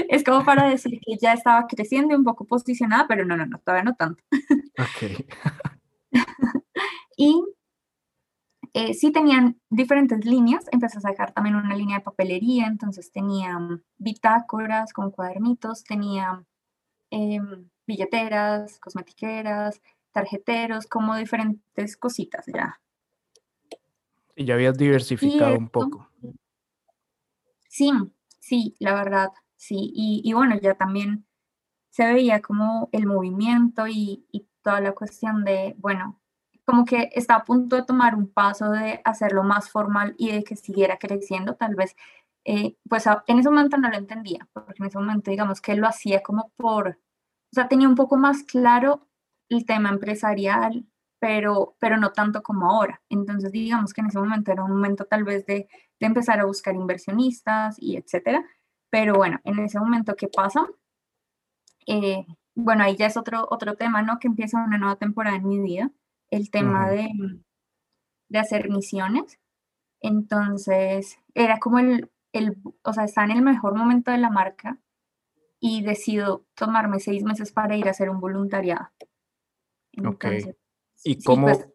es 0.09 0.25
como 0.25 0.45
para 0.45 0.69
decir 0.69 1.01
que 1.05 1.17
ya 1.21 1.33
estaba 1.33 1.67
creciendo 1.67 2.15
y 2.15 2.19
un 2.19 2.25
poco 2.25 2.45
posicionada, 2.45 3.07
pero 3.09 3.25
no, 3.25 3.37
no, 3.37 3.47
no, 3.47 3.59
todavía 3.59 3.85
no 3.85 3.95
tanto. 3.95 4.23
Ok. 4.79 5.27
y 7.17 7.43
eh, 8.75 8.95
sí 8.95 9.13
tenían 9.13 9.61
diferentes 9.71 10.25
líneas, 10.25 10.65
empecé 10.73 10.99
a 10.99 11.03
sacar 11.03 11.33
también 11.33 11.57
una 11.57 11.75
línea 11.75 11.99
de 11.99 12.05
papelería, 12.05 12.67
entonces 12.67 13.11
tenía 13.13 13.59
bitácoras 13.99 14.93
con 14.93 15.11
cuadernitos, 15.11 15.85
tenía 15.85 16.45
em, 17.11 17.69
billeteras, 17.87 18.79
cosmetiqueras, 18.79 19.81
tarjeteros, 20.13 20.87
como 20.87 21.17
diferentes 21.17 21.97
cositas 21.97 22.47
ya. 22.47 22.81
Y 24.37 24.45
ya 24.45 24.55
habías 24.55 24.77
diversificado 24.79 25.57
un 25.59 25.69
poco. 25.69 26.09
Sí, 27.69 27.93
sí, 28.39 28.75
la 28.79 28.95
verdad, 28.95 29.29
sí. 29.57 29.93
Y, 29.95 30.33
bueno, 30.33 30.59
ya 30.61 30.75
también 30.75 31.27
se 31.91 32.13
veía 32.13 32.41
como 32.41 32.89
el 32.93 33.07
movimiento 33.07 33.87
y, 33.87 34.25
toda 34.63 34.81
la 34.81 34.93
cuestión 34.93 35.45
de, 35.45 35.75
bueno, 35.79 36.21
como 36.69 36.85
que 36.85 37.09
está 37.15 37.37
a 37.37 37.45
punto 37.45 37.77
de 37.77 37.83
tomar 37.83 38.15
un 38.15 38.31
paso 38.31 38.69
de 38.69 39.01
hacerlo 39.03 39.43
más 39.43 39.71
formal 39.71 40.15
y 40.19 40.33
de 40.33 40.45
que 40.45 40.55
siguiera 40.55 40.99
creciendo, 40.99 41.55
tal 41.55 41.75
vez, 41.75 41.97
eh, 42.45 42.77
pues 42.87 43.07
en 43.27 43.39
ese 43.39 43.49
momento 43.49 43.79
no 43.79 43.89
lo 43.89 43.97
entendía, 43.97 44.47
porque 44.53 44.75
en 44.83 44.85
ese 44.89 44.99
momento 44.99 45.31
digamos 45.31 45.63
que 45.63 45.75
lo 45.77 45.87
hacía 45.87 46.23
como 46.23 46.53
por, 46.57 46.89
o 46.91 46.95
sea, 47.53 47.69
tenía 47.69 47.89
un 47.89 47.95
poco 47.95 48.19
más 48.19 48.43
claro 48.43 49.09
el 49.49 49.65
tema 49.65 49.89
empresarial, 49.89 50.85
pero, 51.19 51.75
pero 51.81 51.97
no 51.97 52.13
tanto 52.13 52.43
como 52.43 52.71
ahora. 52.71 53.01
Entonces, 53.09 53.51
digamos 53.51 53.95
que 53.95 54.03
en 54.03 54.09
ese 54.09 54.19
momento 54.19 54.53
era 54.53 54.63
un 54.63 54.73
momento 54.73 55.07
tal 55.07 55.25
vez 55.25 55.47
de, 55.47 55.69
de 55.99 56.07
empezar 56.07 56.39
a 56.39 56.45
buscar 56.45 56.75
inversionistas 56.75 57.77
y 57.79 57.97
etcétera. 57.97 58.45
Pero 58.91 59.15
bueno, 59.15 59.41
en 59.45 59.59
ese 59.61 59.81
momento, 59.81 60.17
¿qué 60.17 60.29
pasa? 60.29 60.67
Eh, 61.87 62.27
bueno, 62.55 62.85
ahí 62.85 62.95
ya 62.95 63.07
es 63.07 63.17
otro, 63.17 63.47
otro 63.51 63.75
tema, 63.75 64.03
¿no? 64.03 64.19
Que 64.19 64.29
empieza 64.29 64.63
una 64.63 64.77
nueva 64.77 64.97
temporada 64.97 65.37
en 65.37 65.49
mi 65.49 65.61
vida, 65.61 65.91
el 66.31 66.51
tema 66.51 66.91
de, 66.91 67.09
de 68.29 68.39
hacer 68.39 68.71
misiones. 68.71 69.39
Entonces, 70.01 71.19
era 71.35 71.59
como 71.59 71.79
el, 71.79 72.11
el, 72.33 72.57
o 72.83 72.93
sea, 72.93 73.05
está 73.05 73.25
en 73.25 73.33
el 73.33 73.43
mejor 73.43 73.75
momento 73.75 74.11
de 74.11 74.19
la 74.19 74.31
marca 74.31 74.79
y 75.61 75.83
decido 75.83 76.45
tomarme 76.55 77.01
seis 77.01 77.25
meses 77.25 77.53
para 77.53 77.77
ir 77.77 77.89
a 77.89 77.91
hacer 77.91 78.11
un 78.11 78.21
voluntariado. 78.21 78.89
ok. 80.05 80.27
¿Y 81.05 81.23
cómo, 81.23 81.47
pues 81.47 81.69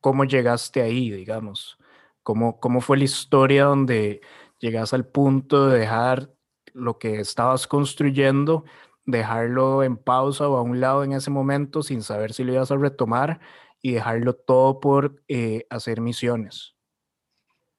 cómo 0.00 0.24
llegaste 0.24 0.82
ahí, 0.82 1.10
digamos? 1.10 1.78
¿Cómo, 2.22 2.60
¿Cómo 2.60 2.80
fue 2.80 2.98
la 2.98 3.04
historia 3.04 3.64
donde 3.64 4.20
llegas 4.58 4.92
al 4.92 5.06
punto 5.06 5.68
de 5.68 5.78
dejar 5.80 6.30
lo 6.72 6.98
que 6.98 7.20
estabas 7.20 7.66
construyendo, 7.66 8.64
dejarlo 9.04 9.82
en 9.82 9.96
pausa 9.96 10.48
o 10.48 10.56
a 10.56 10.62
un 10.62 10.80
lado 10.80 11.02
en 11.02 11.12
ese 11.12 11.30
momento 11.30 11.82
sin 11.82 12.02
saber 12.02 12.32
si 12.32 12.44
lo 12.44 12.52
ibas 12.52 12.70
a 12.70 12.76
retomar 12.76 13.40
y 13.82 13.92
dejarlo 13.92 14.34
todo 14.34 14.80
por 14.80 15.22
eh, 15.28 15.66
hacer 15.70 16.00
misiones? 16.00 16.74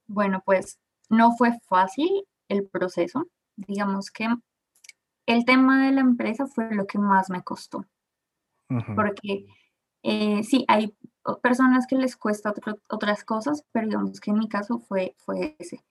Bueno, 0.08 0.42
pues 0.46 0.80
no 1.10 1.36
fue 1.38 1.60
fácil 1.68 2.26
el 2.48 2.68
proceso. 2.68 3.28
Digamos 3.56 4.12
que 4.12 4.28
el 5.26 5.46
tema 5.46 5.86
de 5.86 5.92
la 5.92 6.02
empresa 6.02 6.48
fue 6.48 6.74
lo 6.74 6.86
que 6.88 6.98
más 6.98 7.30
me 7.30 7.44
costó. 7.44 7.86
Porque 8.96 9.46
eh, 10.04 10.44
sí, 10.44 10.64
hay 10.70 10.96
personas 11.42 11.86
que 11.88 11.98
les 11.98 12.16
cuesta 12.16 12.54
otras 12.90 13.24
cosas, 13.26 13.66
pero 13.74 13.88
digamos 13.88 14.22
que 14.22 14.32
en 14.32 14.40
mi 14.40 14.48
caso 14.48 14.80
fue, 14.80 15.16
fue 15.18 15.56
ese. 15.60 15.84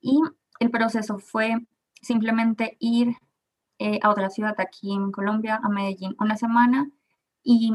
Y 0.00 0.20
el 0.58 0.70
proceso 0.70 1.18
fue 1.18 1.54
simplemente 2.00 2.76
ir 2.80 3.16
eh, 3.78 3.98
a 4.02 4.10
otra 4.10 4.30
ciudad 4.30 4.54
aquí 4.58 4.92
en 4.92 5.12
Colombia, 5.12 5.60
a 5.62 5.68
Medellín, 5.68 6.16
una 6.18 6.36
semana 6.36 6.90
y, 7.42 7.72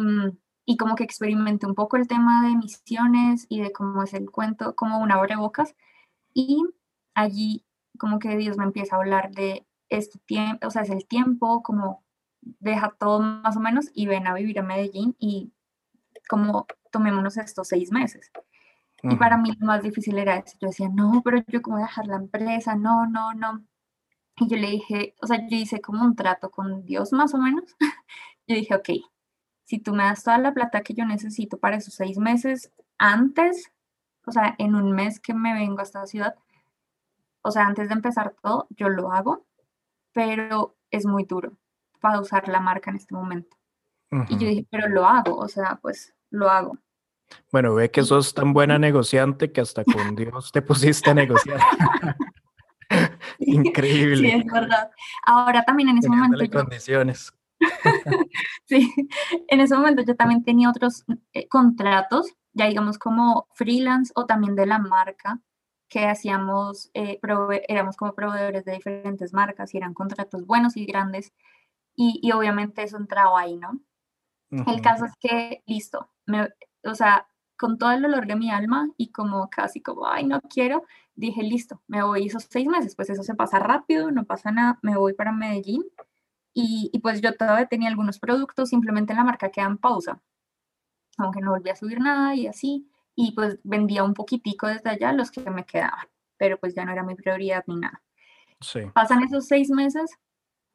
y, 0.70 0.78
como 0.78 0.96
que 0.96 1.04
experimenté 1.04 1.66
un 1.66 1.74
poco 1.74 1.98
el 1.98 2.08
tema 2.08 2.48
de 2.48 2.56
misiones 2.56 3.48
y 3.50 3.62
de 3.62 3.72
cómo 3.72 4.04
es 4.04 4.14
el 4.14 4.30
cuento, 4.30 4.76
como 4.76 5.00
un 5.00 5.12
abrebocas. 5.12 5.76
Y 6.34 6.64
allí 7.16 7.66
como 7.98 8.20
que 8.20 8.38
Dios 8.38 8.58
me 8.58 8.66
empieza 8.66 8.96
a 8.96 9.00
hablar 9.00 9.32
de 9.32 9.66
este 9.90 10.20
tiempo, 10.20 10.68
o 10.68 10.72
sea, 10.72 10.84
es 10.84 10.92
el 10.92 11.08
tiempo, 11.08 11.64
como 11.64 12.04
deja 12.42 12.96
todo 13.00 13.20
más 13.20 13.58
o 13.58 13.60
menos 13.60 13.90
y 13.94 14.06
ven 14.08 14.28
a 14.28 14.34
vivir 14.36 14.60
a 14.60 14.64
Medellín 14.64 15.16
y 15.20 15.52
como 16.30 16.68
tomémonos 16.92 17.38
estos 17.38 17.68
seis 17.68 17.92
meses. 17.92 18.32
Y 19.02 19.16
para 19.16 19.38
mí 19.38 19.52
lo 19.60 19.66
más 19.66 19.82
difícil 19.82 20.18
era 20.20 20.38
eso. 20.38 20.58
Yo 20.62 20.68
decía, 20.68 20.90
no, 20.90 21.22
pero 21.24 21.40
yo 21.48 21.62
cómo 21.62 21.78
voy 21.78 21.84
a 21.84 21.88
dejar 21.88 22.08
la 22.08 22.18
empresa, 22.18 22.76
no, 22.76 23.08
no, 23.08 23.34
no. 23.34 23.66
Y 24.38 24.48
yo 24.48 24.58
le 24.58 24.70
dije, 24.70 25.16
o 25.22 25.28
sea, 25.28 25.38
yo 25.48 25.58
hice 25.58 25.82
como 25.82 26.04
un 26.04 26.16
trato 26.16 26.52
con 26.52 26.86
Dios 26.86 27.12
más 27.14 27.34
o 27.34 27.38
menos. 27.38 27.76
yo 28.48 28.56
dije, 28.56 28.76
ok, 28.76 28.90
si 29.70 29.78
tú 29.78 29.94
me 29.94 30.04
das 30.04 30.24
toda 30.24 30.40
la 30.40 30.52
plata 30.52 30.82
que 30.82 30.96
yo 30.96 31.06
necesito 31.06 31.60
para 31.60 31.78
esos 31.78 31.94
seis 31.94 32.18
meses 32.18 32.72
antes, 32.98 33.72
o 34.26 34.32
sea, 34.32 34.56
en 34.58 34.74
un 34.74 34.94
mes 34.94 35.20
que 35.20 35.36
me 35.36 35.54
vengo 35.54 35.82
a 35.82 35.84
esta 35.84 36.08
ciudad, 36.08 36.34
o 37.44 37.52
sea, 37.52 37.68
antes 37.68 37.88
de 37.88 37.94
empezar 37.94 38.34
todo, 38.42 38.66
yo 38.72 38.90
lo 38.90 39.12
hago, 39.12 39.46
pero 40.12 40.76
es 40.90 41.06
muy 41.06 41.24
duro 41.26 41.52
para 42.02 42.20
usar 42.20 42.48
la 42.48 42.60
marca 42.60 42.90
en 42.90 42.96
este 42.96 43.14
momento. 43.14 43.58
Y 44.28 44.40
yo 44.40 44.48
dije, 44.48 44.66
pero 44.72 44.90
lo 44.90 45.06
hago, 45.06 45.38
o 45.38 45.48
sea, 45.48 45.78
pues 45.80 46.16
lo 46.32 46.50
hago. 46.50 46.80
Bueno, 47.52 47.76
ve 47.76 47.92
que 47.92 48.02
sos 48.02 48.34
tan 48.34 48.54
buena 48.54 48.80
negociante 48.80 49.52
que 49.52 49.62
hasta 49.62 49.84
con 49.84 50.16
Dios 50.16 50.52
te 50.52 50.64
pusiste 50.64 51.12
a 51.12 51.14
negociar. 51.14 51.60
Increíble. 53.38 54.32
Sí, 54.32 54.36
es 54.36 54.46
verdad. 54.52 54.90
Ahora 55.28 55.62
también 55.62 55.90
en 55.90 56.00
ese 56.00 56.10
momento. 56.10 56.44
Yo, 56.44 56.50
condiciones. 56.50 57.32
sí, 58.66 58.94
en 59.48 59.60
ese 59.60 59.76
momento 59.76 60.04
yo 60.04 60.16
también 60.16 60.44
tenía 60.44 60.70
otros 60.70 61.04
eh, 61.34 61.48
contratos, 61.48 62.34
ya 62.54 62.68
digamos 62.68 62.98
como 62.98 63.48
freelance 63.54 64.12
o 64.16 64.26
también 64.26 64.56
de 64.56 64.66
la 64.66 64.80
marca, 64.80 65.42
que 65.90 66.06
hacíamos, 66.06 66.92
eh, 66.94 67.20
éramos 67.68 67.98
como 67.98 68.14
proveedores 68.14 68.64
de 68.66 68.74
diferentes 68.74 69.34
marcas 69.34 69.74
y 69.74 69.78
eran 69.78 69.94
contratos 69.94 70.46
buenos 70.46 70.78
y 70.78 70.86
grandes. 70.86 71.34
Y, 71.96 72.20
y 72.24 72.32
obviamente 72.32 72.84
eso 72.84 72.98
entraba 72.98 73.42
ahí, 73.42 73.58
¿no? 73.58 73.82
El 74.52 74.82
caso 74.82 75.06
es 75.06 75.14
que, 75.20 75.64
listo, 75.68 76.10
me, 76.26 76.50
o 76.84 76.96
sea, 76.96 77.28
con 77.58 77.78
todo 77.78 77.92
el 77.92 78.02
dolor 78.02 78.26
de 78.26 78.36
mi 78.36 78.50
alma 78.50 78.90
y 78.98 79.12
como 79.12 79.50
casi 79.50 79.82
como, 79.82 80.08
ay, 80.08 80.26
no 80.26 80.42
quiero, 80.42 80.84
dije, 81.14 81.44
listo, 81.44 81.82
me 81.88 82.04
voy 82.04 82.28
esos 82.28 82.48
seis 82.50 82.68
meses, 82.68 82.96
pues 82.96 83.10
eso 83.10 83.22
se 83.22 83.36
pasa 83.36 83.60
rápido, 83.60 84.12
no 84.12 84.26
pasa 84.26 84.52
nada, 84.52 84.80
me 84.82 84.98
voy 84.98 85.14
para 85.14 85.32
Medellín. 85.32 85.84
Y, 86.62 86.90
y 86.92 87.00
pues 87.00 87.22
yo 87.22 87.34
todavía 87.36 87.68
tenía 87.68 87.88
algunos 87.88 88.20
productos, 88.20 88.70
simplemente 88.70 89.14
la 89.14 89.24
marca 89.24 89.50
queda 89.50 89.68
en 89.68 89.78
pausa, 89.78 90.22
aunque 91.18 91.40
no 91.40 91.52
volví 91.52 91.70
a 91.70 91.76
subir 91.76 92.02
nada 92.02 92.36
y 92.36 92.48
así, 92.48 92.90
y 93.16 93.32
pues 93.32 93.60
vendía 93.64 94.04
un 94.04 94.14
poquitico 94.14 94.68
desde 94.68 94.90
allá 94.90 95.14
los 95.14 95.32
que 95.32 95.50
me 95.50 95.66
quedaban, 95.66 96.08
pero 96.38 96.60
pues 96.60 96.76
ya 96.76 96.84
no 96.84 96.92
era 96.92 97.04
mi 97.04 97.16
prioridad 97.16 97.64
ni 97.68 97.78
nada. 97.78 98.02
Sí. 98.60 98.82
Pasan 98.94 99.24
esos 99.24 99.48
seis 99.48 99.70
meses 99.70 100.12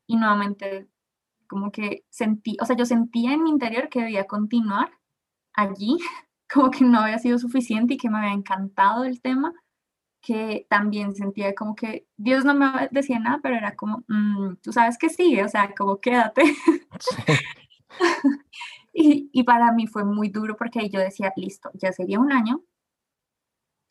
y 0.07 0.17
nuevamente 0.17 0.88
como 1.47 1.71
que 1.71 2.07
sentí, 2.09 2.57
o 2.62 2.64
sea, 2.64 2.76
yo 2.76 2.87
sentía 2.87 3.35
en 3.35 3.43
mi 3.43 3.50
interior 3.50 3.91
que 3.91 4.00
debía 4.00 4.26
continuar 4.26 4.91
allí, 5.53 5.99
como 6.53 6.71
que 6.71 6.85
no 6.85 7.00
había 7.00 7.19
sido 7.19 7.38
suficiente 7.38 7.95
y 7.95 7.97
que 7.99 8.09
me 8.09 8.19
había 8.19 8.33
encantado 8.33 9.05
el 9.05 9.21
tema, 9.21 9.53
que 10.25 10.66
también 10.71 11.14
sentía 11.14 11.54
como 11.54 11.75
que 11.76 12.07
Dios 12.16 12.45
no 12.45 12.54
me 12.54 12.88
decía 12.90 13.19
nada, 13.19 13.40
pero 13.43 13.57
era 13.57 13.76
como, 13.76 14.04
mm, 14.09 14.57
tú 14.62 14.73
sabes 14.73 14.97
que 14.97 15.11
sí, 15.11 15.38
o 15.40 15.49
sea, 15.49 15.75
como 15.76 16.00
quédate. 16.00 16.43
y, 18.95 19.28
y 19.33 19.43
para 19.45 19.71
mí 19.73 19.87
fue 19.87 20.04
muy 20.04 20.31
duro 20.31 20.57
porque 20.57 20.88
yo 20.88 20.99
decía, 20.99 21.33
listo, 21.37 21.71
ya 21.75 21.93
sería 21.93 22.19
un 22.19 22.33
año, 22.33 22.62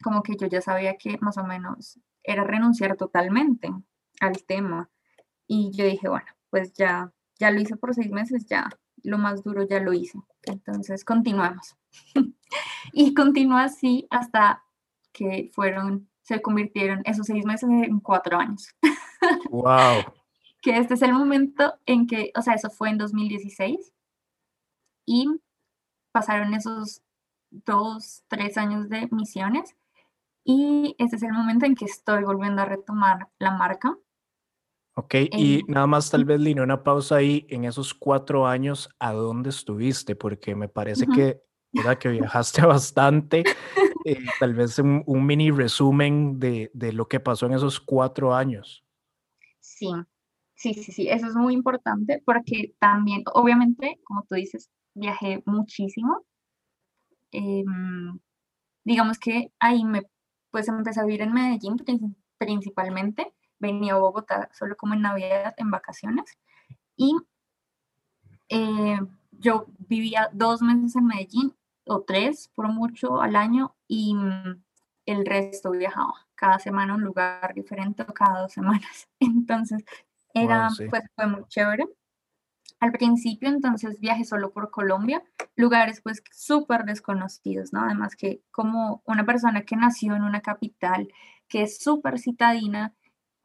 como 0.04 0.24
que 0.24 0.36
yo 0.36 0.48
ya 0.48 0.62
sabía 0.62 0.98
que 0.98 1.18
más 1.22 1.38
o 1.38 1.44
menos 1.44 2.00
era 2.24 2.44
renunciar 2.44 2.98
totalmente 2.98 3.70
al 4.20 4.44
tema. 4.44 4.90
Y 5.48 5.72
yo 5.72 5.86
dije, 5.86 6.08
bueno, 6.10 6.28
pues 6.50 6.74
ya, 6.74 7.14
ya 7.40 7.52
lo 7.52 7.62
hice 7.62 7.76
por 7.76 7.94
seis 7.94 8.12
meses, 8.12 8.46
ya 8.46 8.70
lo 9.04 9.18
más 9.18 9.44
duro 9.44 9.64
ya 9.68 9.80
lo 9.80 9.94
hice. 9.94 10.20
Entonces, 10.44 11.06
continuamos. 11.06 11.76
y 12.94 13.14
continúa 13.14 13.66
así 13.66 14.08
hasta 14.10 14.64
que 15.12 15.52
fueron, 15.54 16.10
se 16.24 16.42
convirtieron 16.42 17.02
esos 17.06 17.28
seis 17.28 17.46
meses 17.46 17.70
en 17.70 18.00
cuatro 18.00 18.38
años. 18.40 18.68
¡Wow! 19.52 20.04
que 20.64 20.78
este 20.78 20.94
es 20.94 21.02
el 21.02 21.14
momento 21.14 21.76
en 21.86 22.08
que, 22.08 22.32
o 22.36 22.42
sea, 22.42 22.54
eso 22.54 22.70
fue 22.70 22.90
en 22.90 22.98
2016 22.98 23.94
y 25.06 25.28
pasaron 26.14 26.54
esos 26.54 27.02
dos, 27.52 28.24
tres 28.30 28.58
años 28.58 28.88
de 28.88 29.10
misiones 29.12 29.76
y 30.46 30.96
este 30.98 31.18
es 31.18 31.24
el 31.24 31.34
momento 31.34 31.66
en 31.66 31.76
que 31.76 31.84
estoy 31.84 32.24
volviendo 32.24 32.62
a 32.62 32.66
retomar 32.66 33.28
la 33.40 33.52
marca 33.52 33.98
Ok, 34.96 35.16
y 35.32 35.64
nada 35.68 35.88
más 35.88 36.12
tal 36.12 36.24
vez, 36.24 36.40
Lina, 36.40 36.62
una 36.62 36.84
pausa 36.84 37.16
ahí. 37.16 37.48
En 37.50 37.66
esos 37.66 37.96
cuatro 37.96 38.46
años, 38.46 38.90
¿a 39.00 39.12
dónde 39.12 39.50
estuviste? 39.50 40.16
Porque 40.16 40.54
me 40.54 40.70
parece 40.70 41.08
que, 41.08 41.42
¿verdad? 41.72 41.98
que 41.98 42.10
viajaste 42.10 42.62
bastante. 42.66 43.44
Eh, 44.06 44.18
tal 44.40 44.54
vez 44.54 44.80
un, 44.80 45.04
mini 45.26 45.52
resumen 45.52 46.40
de, 46.40 46.72
de, 46.74 46.94
lo 46.94 47.08
que 47.08 47.20
pasó 47.20 47.46
en 47.46 47.54
esos 47.54 47.80
cuatro 47.80 48.34
años. 48.34 48.84
Sí, 49.60 49.90
sí, 50.56 50.74
sí, 50.74 50.92
sí, 50.92 51.08
eso 51.10 51.28
es 51.28 51.36
muy 51.36 51.54
importante 51.54 52.22
porque 52.26 52.74
también, 52.80 53.24
obviamente, 53.34 54.00
como 54.04 54.24
tú 54.24 54.36
dices, 54.36 54.70
viajé 54.94 55.42
muchísimo. 55.46 56.26
Em, 57.32 58.20
digamos 58.84 59.18
que 59.20 59.52
ahí 59.60 59.84
me, 59.84 60.04
pues 60.52 60.68
empecé 60.68 61.00
a 61.00 61.06
vivir 61.06 61.22
en 61.22 61.34
Medellín 61.34 61.78
principalmente, 62.38 63.34
venía 63.60 63.94
a 63.94 63.98
Bogotá 63.98 64.50
solo 64.54 64.76
como 64.78 64.94
en 64.94 65.02
Navidad, 65.02 65.54
en 65.58 65.72
vacaciones, 65.72 66.38
y 66.96 67.16
eh, 68.50 69.00
yo 69.32 69.66
vivía 69.80 70.30
dos 70.34 70.62
meses 70.62 70.96
en 70.96 71.08
Medellín 71.08 71.56
o 71.86 72.02
tres 72.02 72.50
por 72.56 72.68
mucho 72.68 73.22
al 73.22 73.36
año 73.36 73.76
y 73.94 74.16
mm, 74.16 74.64
el 75.06 75.26
resto 75.26 75.70
viajaba 75.70 76.14
cada 76.34 76.58
semana 76.58 76.94
a 76.94 76.96
un 76.96 77.04
lugar 77.04 77.54
diferente 77.54 78.02
o 78.02 78.14
cada 78.14 78.42
dos 78.42 78.52
semanas. 78.52 79.08
Entonces, 79.20 79.84
era, 80.34 80.70
pues 80.90 81.04
fue 81.16 81.28
muy 81.28 81.46
chévere. 81.48 81.86
Al 82.80 82.92
principio, 82.92 83.48
entonces, 83.48 84.00
viajé 84.02 84.26
solo 84.26 84.52
por 84.52 84.70
Colombia, 84.70 85.24
lugares 85.56 86.02
pues 86.02 86.22
súper 86.34 86.84
desconocidos, 86.84 87.72
¿no? 87.72 87.82
Además 87.82 88.16
que 88.18 88.42
como 88.52 89.02
una 89.06 89.26
persona 89.26 89.62
que 89.62 89.78
nació 89.78 90.16
en 90.16 90.24
una 90.24 90.42
capital, 90.42 91.08
que 91.48 91.62
es 91.62 91.78
súper 91.78 92.20
citadina, 92.20 92.94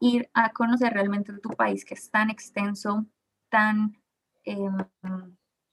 ir 0.01 0.29
a 0.35 0.53
conocer 0.53 0.93
realmente 0.93 1.33
tu 1.35 1.51
país, 1.51 1.85
que 1.85 1.95
es 1.95 2.11
tan 2.11 2.31
extenso, 2.31 3.07
tan 3.49 3.97
em, 4.45 4.77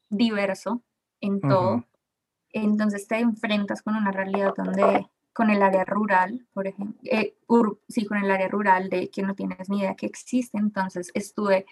diverso 0.10 0.84
en 1.22 1.42
todo, 1.42 1.86
entonces 2.64 3.08
te 3.08 3.20
enfrentas 3.20 3.82
con 3.82 3.96
una 3.96 4.12
realidad 4.12 4.54
donde 4.56 5.08
con 5.34 5.50
el 5.50 5.62
área 5.62 5.84
rural, 5.84 6.48
por 6.54 6.66
ejemplo, 6.66 6.98
eh, 7.04 7.36
sí, 7.90 8.06
con 8.06 8.18
el 8.18 8.32
área 8.32 8.48
rural 8.48 8.90
de 8.90 9.10
que 9.10 9.22
no 9.22 9.36
tienes 9.36 9.70
ni 9.70 9.80
idea 9.80 9.96
que 9.96 10.06
existe, 10.06 10.58
entonces 10.58 11.12
estuve 11.14 11.66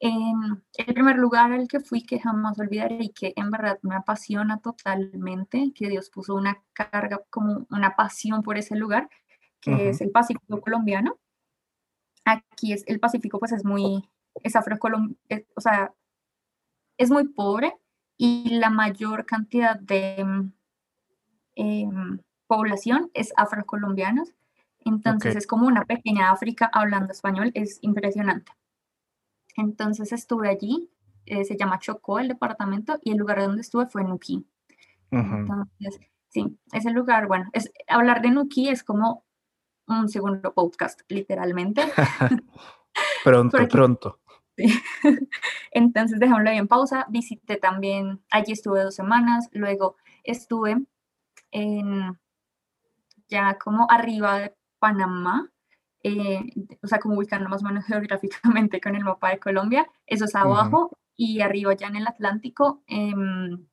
en 0.00 0.62
el 0.76 0.94
primer 0.94 1.16
lugar 1.16 1.52
al 1.52 1.68
que 1.68 1.80
fui 1.80 2.02
que 2.02 2.18
jamás 2.18 2.58
olvidaré 2.58 2.98
y 3.00 3.08
que 3.10 3.32
en 3.36 3.50
verdad 3.50 3.78
me 3.82 3.94
apasiona 3.94 4.58
totalmente, 4.58 5.72
que 5.74 5.88
Dios 5.88 6.10
puso 6.10 6.34
una 6.34 6.62
carga, 6.72 7.22
como 7.30 7.66
una 7.70 7.94
pasión 7.94 8.42
por 8.42 8.58
ese 8.58 8.74
lugar, 8.74 9.08
que 9.60 9.90
es 9.90 10.00
el 10.00 10.10
Pacífico 10.10 10.60
colombiano. 10.60 11.16
Aquí 12.24 12.72
es, 12.72 12.84
el 12.86 13.00
Pacífico 13.00 13.38
pues 13.38 13.52
es 13.52 13.64
muy, 13.64 14.10
es 14.42 14.56
afrocolombiano, 14.56 15.16
o 15.54 15.60
sea, 15.60 15.94
es 16.98 17.10
muy 17.10 17.28
pobre, 17.28 17.74
y 18.16 18.58
la 18.58 18.70
mayor 18.70 19.26
cantidad 19.26 19.78
de 19.78 20.24
mm, 20.24 20.52
em, 21.56 22.18
población 22.46 23.10
es 23.14 23.32
afrocolombianos. 23.36 24.34
Entonces 24.80 25.34
es 25.36 25.46
como 25.46 25.66
una 25.66 25.84
pequeña 25.84 26.30
África 26.30 26.70
hablando 26.72 27.12
español, 27.12 27.50
es 27.54 27.78
impresionante. 27.80 28.52
Entonces 29.56 30.12
estuve 30.12 30.48
allí, 30.48 30.90
eh, 31.26 31.44
se 31.44 31.56
llama 31.56 31.78
Chocó 31.78 32.18
el 32.18 32.28
departamento 32.28 32.98
y 33.02 33.12
el 33.12 33.18
lugar 33.18 33.40
donde 33.40 33.62
estuve 33.62 33.86
fue 33.86 34.04
Nuquí. 34.04 34.46
Entonces, 35.10 36.00
sí, 36.28 36.58
ese 36.72 36.90
lugar, 36.90 37.28
bueno, 37.28 37.48
es, 37.52 37.72
hablar 37.88 38.20
de 38.20 38.30
Nuquí 38.30 38.68
es 38.68 38.82
como 38.82 39.24
un 39.86 40.08
segundo 40.08 40.52
podcast, 40.52 41.00
literalmente. 41.08 41.82
pronto, 43.24 43.58
pronto. 43.68 44.20
Entonces 45.70 46.18
dejémoslo 46.18 46.50
ahí 46.50 46.58
en 46.58 46.68
pausa. 46.68 47.06
Visité 47.10 47.56
también, 47.56 48.22
allí 48.30 48.52
estuve 48.52 48.82
dos 48.82 48.94
semanas, 48.94 49.48
luego 49.52 49.96
estuve 50.24 50.76
en 51.50 52.18
ya 53.28 53.58
como 53.58 53.86
arriba 53.90 54.38
de 54.38 54.54
Panamá, 54.78 55.50
eh, 56.02 56.40
o 56.82 56.86
sea, 56.86 56.98
como 56.98 57.16
ubicando 57.16 57.48
más 57.48 57.62
o 57.62 57.66
menos 57.66 57.84
geográficamente 57.86 58.80
con 58.80 58.94
el 58.96 59.04
mapa 59.04 59.30
de 59.30 59.38
Colombia, 59.38 59.86
eso 60.06 60.26
es 60.26 60.34
abajo, 60.34 60.90
y 61.16 61.40
arriba 61.40 61.74
ya 61.74 61.88
en 61.88 61.96
el 61.96 62.06
Atlántico, 62.06 62.82
en 62.86 63.68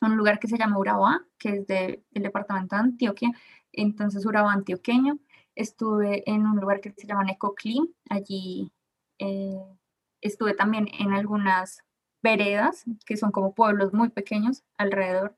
un 0.00 0.16
lugar 0.16 0.38
que 0.38 0.48
se 0.48 0.58
llama 0.58 0.78
Urabá, 0.78 1.22
que 1.38 1.48
es 1.50 1.66
del 1.66 2.04
departamento 2.12 2.76
de 2.76 2.82
Antioquia, 2.82 3.30
entonces 3.72 4.24
Urabá 4.26 4.52
antioqueño. 4.52 5.18
Estuve 5.54 6.22
en 6.30 6.46
un 6.46 6.56
lugar 6.60 6.80
que 6.80 6.92
se 6.92 7.06
llama 7.06 7.24
Necoclí, 7.24 7.94
allí 8.08 8.72
eh, 9.18 9.58
estuve 10.20 10.54
también 10.54 10.88
en 10.98 11.12
algunas 11.12 11.82
veredas, 12.22 12.84
que 13.06 13.16
son 13.16 13.30
como 13.30 13.54
pueblos 13.54 13.92
muy 13.92 14.08
pequeños 14.10 14.64
alrededor, 14.76 15.36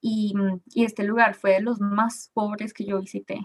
y, 0.00 0.34
este 0.74 1.04
lugar 1.04 1.34
fue 1.34 1.52
de 1.52 1.60
los 1.60 1.80
más 1.80 2.30
pobres 2.32 2.72
que 2.72 2.84
yo 2.84 3.00
visité, 3.00 3.40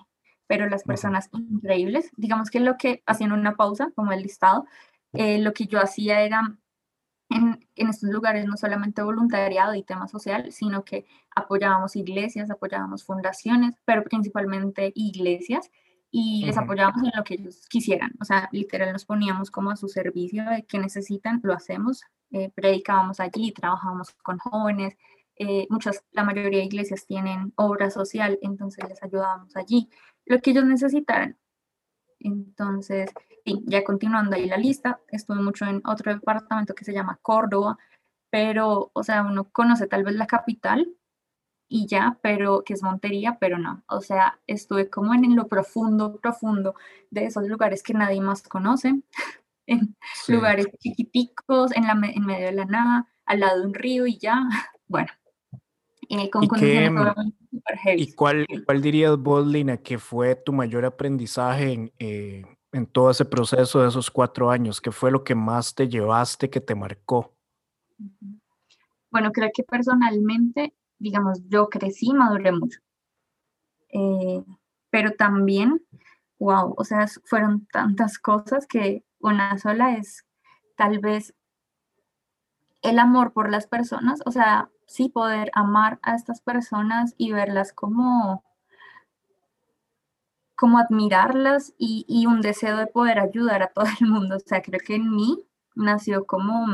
pero 0.48 0.70
las 0.70 0.84
personas 0.84 1.30
increíbles, 1.34 2.12
digamos 2.18 2.50
que 2.50 2.60
lo 2.60 2.78
que, 2.78 3.04
haciendo 3.06 3.36
una 3.36 3.56
pausa, 3.56 3.92
como 3.96 4.12
el 4.14 4.22
listado, 4.22 4.66
eh, 5.14 5.40
lo 5.40 5.54
que 5.54 5.66
yo 5.68 5.80
hacía 5.80 6.22
era 6.22 6.58
en, 7.30 7.68
en, 7.76 7.90
estos 7.90 8.10
lugares 8.10 8.46
no 8.46 8.56
solamente 8.58 9.02
voluntariado 9.02 9.76
y 9.76 9.84
tema 9.84 10.08
social, 10.08 10.52
sino 10.52 10.86
que 10.86 11.06
apoyábamos 11.36 11.96
iglesias, 11.96 12.50
apoyábamos 12.52 13.04
fundaciones, 13.04 13.76
pero 13.86 14.04
principalmente 14.04 14.92
iglesias, 14.96 15.72
y 16.18 16.46
les 16.46 16.58
apoyábamos 16.58 17.04
en 17.04 17.12
lo 17.14 17.26
que 17.26 17.34
ellos 17.34 17.68
quisieran. 17.68 18.14
O 18.22 18.24
sea, 18.24 18.48
literal 18.54 18.94
nos 18.94 19.04
poníamos 19.04 19.52
como 19.52 19.70
a 19.72 19.76
su 19.76 19.90
servicio 19.90 20.46
de 20.50 20.64
que 20.64 20.80
necesitan, 20.80 21.42
lo 21.44 21.54
hacemos. 21.54 22.04
Eh, 22.32 22.50
predicábamos 22.56 23.20
allí, 23.20 23.52
trabajábamos 23.52 24.14
con 24.24 24.38
jóvenes. 24.38 24.96
Eh, 25.36 25.68
muchas, 25.70 26.06
la 26.12 26.24
mayoría 26.24 26.60
de 26.60 26.68
iglesias 26.68 27.06
tienen 27.06 27.52
obra 27.58 27.90
social, 27.90 28.40
entonces 28.42 28.88
les 28.88 29.04
ayudábamos 29.04 29.58
allí. 29.58 29.90
Lo 30.24 30.40
que 30.40 30.52
ellos 30.52 30.64
necesitaran. 30.64 31.38
Entonces, 32.22 33.12
sí, 33.44 33.62
ya 33.66 33.84
continuando 33.84 34.38
ahí 34.38 34.48
la 34.48 34.56
lista, 34.56 35.02
estuve 35.10 35.42
mucho 35.42 35.66
en 35.66 35.82
otro 35.86 36.14
departamento 36.14 36.76
que 36.76 36.86
se 36.86 36.94
llama 36.94 37.20
Córdoba, 37.22 37.78
pero, 38.30 38.90
o 38.94 39.04
sea, 39.04 39.24
uno 39.24 39.50
conoce 39.52 39.88
tal 39.88 40.06
vez 40.06 40.16
la 40.16 40.28
capital, 40.28 40.88
y 41.68 41.88
ya, 41.88 42.18
pero 42.22 42.64
que 42.64 42.74
es 42.74 42.84
Montería, 42.84 43.38
pero 43.40 43.58
no. 43.58 43.84
O 43.88 44.02
sea, 44.02 44.40
estuve 44.48 44.90
como 44.90 45.14
en 45.14 45.36
lo 45.36 45.48
profundo, 45.48 46.20
profundo 46.20 46.76
de 47.10 47.26
esos 47.26 47.48
lugares 47.48 47.82
que 47.84 47.94
nadie 47.94 48.22
más 48.22 48.44
conoce, 48.44 49.02
en 49.68 49.96
lugares 50.28 50.68
chiquiticos, 50.80 51.72
en, 51.76 51.88
la, 51.88 51.94
en 51.94 52.26
medio 52.26 52.48
de 52.48 52.54
la 52.54 52.66
nada, 52.66 53.08
al 53.26 53.40
lado 53.40 53.60
de 53.60 53.68
un 53.68 53.74
río 53.74 54.06
y 54.08 54.18
ya, 54.18 54.44
bueno. 54.88 55.12
Eh, 56.08 56.30
con 56.30 56.44
¿Y, 56.44 56.48
¿Y 57.96 58.14
cuál, 58.14 58.46
cuál 58.64 58.82
dirías 58.82 59.18
vos, 59.18 59.48
Lina, 59.48 59.78
que 59.78 59.98
fue 59.98 60.36
tu 60.36 60.54
mayor 60.54 60.86
aprendizaje 60.86 61.74
en, 61.74 61.92
eh, 61.98 62.44
en 62.72 62.86
todo 62.86 63.10
ese 63.10 63.26
proceso 63.26 63.82
de 63.82 63.88
esos 63.88 64.12
cuatro 64.12 64.52
años? 64.52 64.80
¿Qué 64.80 64.92
fue 64.92 65.10
lo 65.10 65.24
que 65.24 65.34
más 65.34 65.74
te 65.74 65.90
llevaste, 65.90 66.52
que 66.52 66.62
te 66.62 66.76
marcó? 66.76 67.34
Bueno, 69.10 69.32
creo 69.32 69.50
que 69.52 69.64
personalmente 69.64 70.76
digamos, 71.00 71.42
yo 71.48 71.70
crecí, 71.70 72.14
maduré 72.14 72.52
mucho. 72.52 72.80
Eh, 73.90 74.44
pero 74.90 75.12
también, 75.12 75.82
wow, 76.40 76.74
o 76.78 76.84
sea, 76.84 77.08
fueron 77.26 77.66
tantas 77.68 78.20
cosas 78.20 78.68
que 78.68 79.04
una 79.20 79.58
sola 79.58 79.96
es 79.98 80.26
tal 80.76 81.00
vez 81.00 81.34
el 82.82 83.00
amor 83.00 83.34
por 83.34 83.50
las 83.50 83.68
personas, 83.68 84.22
o 84.26 84.32
sea, 84.32 84.70
sí 84.88 85.10
poder 85.10 85.50
amar 85.54 86.00
a 86.04 86.16
estas 86.16 86.42
personas 86.42 87.16
y 87.18 87.32
verlas 87.32 87.74
como 87.74 88.44
como 90.58 90.78
admirarlas 90.80 91.74
y, 91.78 92.06
y, 92.08 92.28
un 92.28 92.40
deseo 92.40 92.78
de 92.78 92.88
poder 92.88 93.20
ayudar 93.20 93.62
a 93.62 93.68
todo 93.74 93.88
el 94.00 94.08
mundo. 94.08 94.38
O 94.38 94.40
sea, 94.40 94.62
creo 94.62 94.80
que 94.80 94.96
en 94.96 95.14
mí 95.14 95.46
nació 95.76 96.26
como 96.26 96.66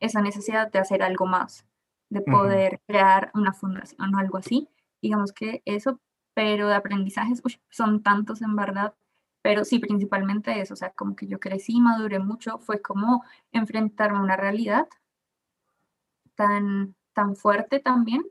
esa 0.00 0.20
necesidad 0.20 0.70
de 0.70 0.78
hacer 0.78 1.02
algo 1.02 1.24
más 1.24 1.64
de 2.10 2.22
poder 2.22 2.80
crear 2.86 3.30
una 3.34 3.52
fundación 3.52 4.14
o 4.14 4.18
algo 4.18 4.38
así. 4.38 4.68
Digamos 5.02 5.32
que 5.32 5.62
eso, 5.64 6.00
pero 6.34 6.68
de 6.68 6.74
aprendizajes 6.74 7.42
son 7.70 8.02
tantos 8.02 8.42
en 8.42 8.56
verdad, 8.56 8.94
pero 9.42 9.64
sí, 9.64 9.78
principalmente 9.78 10.60
eso, 10.60 10.74
o 10.74 10.76
sea, 10.76 10.90
como 10.90 11.14
que 11.14 11.26
yo 11.26 11.38
crecí, 11.38 11.80
maduré 11.80 12.18
mucho, 12.18 12.58
fue 12.58 12.82
como 12.82 13.24
enfrentarme 13.52 14.18
a 14.18 14.22
una 14.22 14.36
realidad 14.36 14.88
tan, 16.34 16.94
tan 17.12 17.36
fuerte 17.36 17.80
también, 17.80 18.24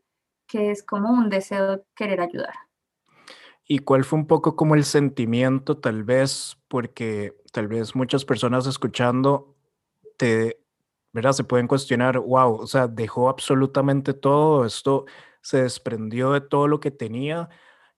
que 0.47 0.71
es 0.71 0.83
como 0.83 1.11
un 1.11 1.29
deseo 1.29 1.77
de 1.77 1.83
querer 1.95 2.21
ayudar. 2.21 2.53
¿Y 3.65 3.79
cuál 3.79 4.05
fue 4.05 4.19
un 4.19 4.27
poco 4.27 4.55
como 4.55 4.75
el 4.75 4.85
sentimiento, 4.85 5.77
tal 5.77 6.03
vez, 6.03 6.57
porque 6.69 7.35
tal 7.51 7.67
vez 7.67 7.95
muchas 7.95 8.23
personas 8.23 8.65
escuchando 8.65 9.57
te 10.15 10.61
¿verdad? 11.13 11.33
Se 11.33 11.43
pueden 11.43 11.67
cuestionar, 11.67 12.19
wow, 12.19 12.55
o 12.55 12.67
sea, 12.67 12.87
dejó 12.87 13.29
absolutamente 13.29 14.13
todo, 14.13 14.65
esto 14.65 15.05
se 15.41 15.63
desprendió 15.63 16.31
de 16.33 16.41
todo 16.41 16.67
lo 16.67 16.79
que 16.79 16.91
tenía. 16.91 17.49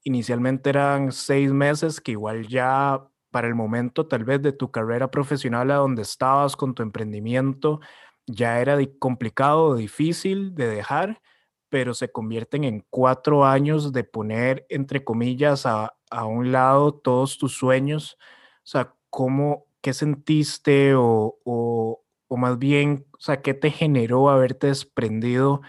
Inicialmente 0.04 0.69
eran 0.69 1.12
seis 1.12 1.52
meses, 1.52 2.02
que 2.02 2.12
igual 2.12 2.48
ya 2.48 3.08
para 3.32 3.48
el 3.48 3.56
momento 3.56 4.08
tal 4.08 4.24
vez 4.24 4.41
de 4.41 4.54
tu 4.54 4.72
carrera 4.72 5.12
profesional 5.12 5.72
a 5.72 5.76
donde 5.76 6.02
estabas 6.02 6.56
con 6.56 6.74
tu 6.76 6.84
emprendimiento, 6.84 7.80
ya 8.28 8.60
era 8.62 8.78
complicado, 9.00 9.76
difícil 9.76 10.56
de 10.56 10.67
dejar, 10.67 11.22
pero 11.69 11.93
se 11.93 12.12
convierten 12.12 12.63
en 12.63 12.86
cuatro 12.89 13.45
años 13.45 13.93
de 13.93 14.04
poner, 14.04 14.65
entre 14.69 15.04
comillas, 15.04 15.65
a, 15.65 15.93
un 16.26 16.52
lado 16.52 16.93
todos 16.93 17.38
tus 17.38 17.54
sueños. 17.54 18.17
O 18.63 18.67
sea, 18.67 18.95
¿cómo, 19.10 19.65
qué 19.82 19.93
sentiste 19.93 20.95
o, 20.95 21.38
o, 21.43 22.04
más 22.38 22.58
bien, 22.60 23.06
o 23.13 23.20
sea, 23.20 23.42
qué 23.42 23.54
te 23.54 23.72
generó 23.72 24.30
haberte 24.30 24.68
desprendido 24.68 25.62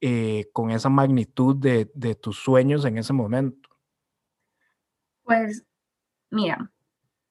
eh, 0.00 0.50
con 0.52 0.70
esa 0.70 0.88
magnitud 0.88 1.56
de, 1.56 1.90
de 1.94 2.14
tus 2.14 2.36
sueños 2.38 2.84
en 2.84 2.98
ese 2.98 3.12
momento? 3.12 3.70
Pues, 5.22 5.64
mira, 6.30 6.70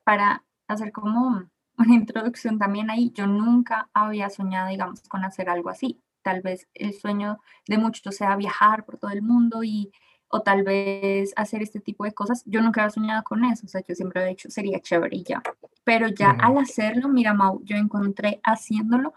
para 0.03 0.43
hacer 0.67 0.91
como 0.91 1.49
una 1.77 1.93
introducción 1.93 2.59
también 2.59 2.89
ahí, 2.89 3.11
yo 3.13 3.27
nunca 3.27 3.89
había 3.93 4.29
soñado, 4.29 4.69
digamos, 4.69 5.01
con 5.03 5.23
hacer 5.23 5.49
algo 5.49 5.69
así. 5.69 6.01
Tal 6.21 6.41
vez 6.41 6.67
el 6.73 6.93
sueño 6.93 7.39
de 7.67 7.77
muchos 7.77 8.15
sea 8.15 8.35
viajar 8.35 8.85
por 8.85 8.97
todo 8.97 9.11
el 9.11 9.21
mundo 9.21 9.63
y 9.63 9.91
o 10.33 10.41
tal 10.41 10.63
vez 10.63 11.31
hacer 11.35 11.61
este 11.61 11.79
tipo 11.79 12.05
de 12.05 12.13
cosas. 12.13 12.43
Yo 12.47 12.59
nunca 12.61 12.81
había 12.81 12.89
soñado 12.89 13.23
con 13.23 13.45
eso, 13.45 13.67
o 13.67 13.69
sea, 13.69 13.83
yo 13.87 13.93
siempre 13.93 14.23
he 14.23 14.29
dicho, 14.29 14.49
sería 14.49 14.79
chévere 14.79 15.17
y 15.17 15.23
ya. 15.23 15.43
Pero 15.83 16.07
ya 16.07 16.31
al 16.31 16.57
hacerlo, 16.57 17.07
mira, 17.07 17.35
Mau, 17.35 17.61
yo 17.63 17.77
encontré 17.77 18.41
haciéndolo 18.43 19.13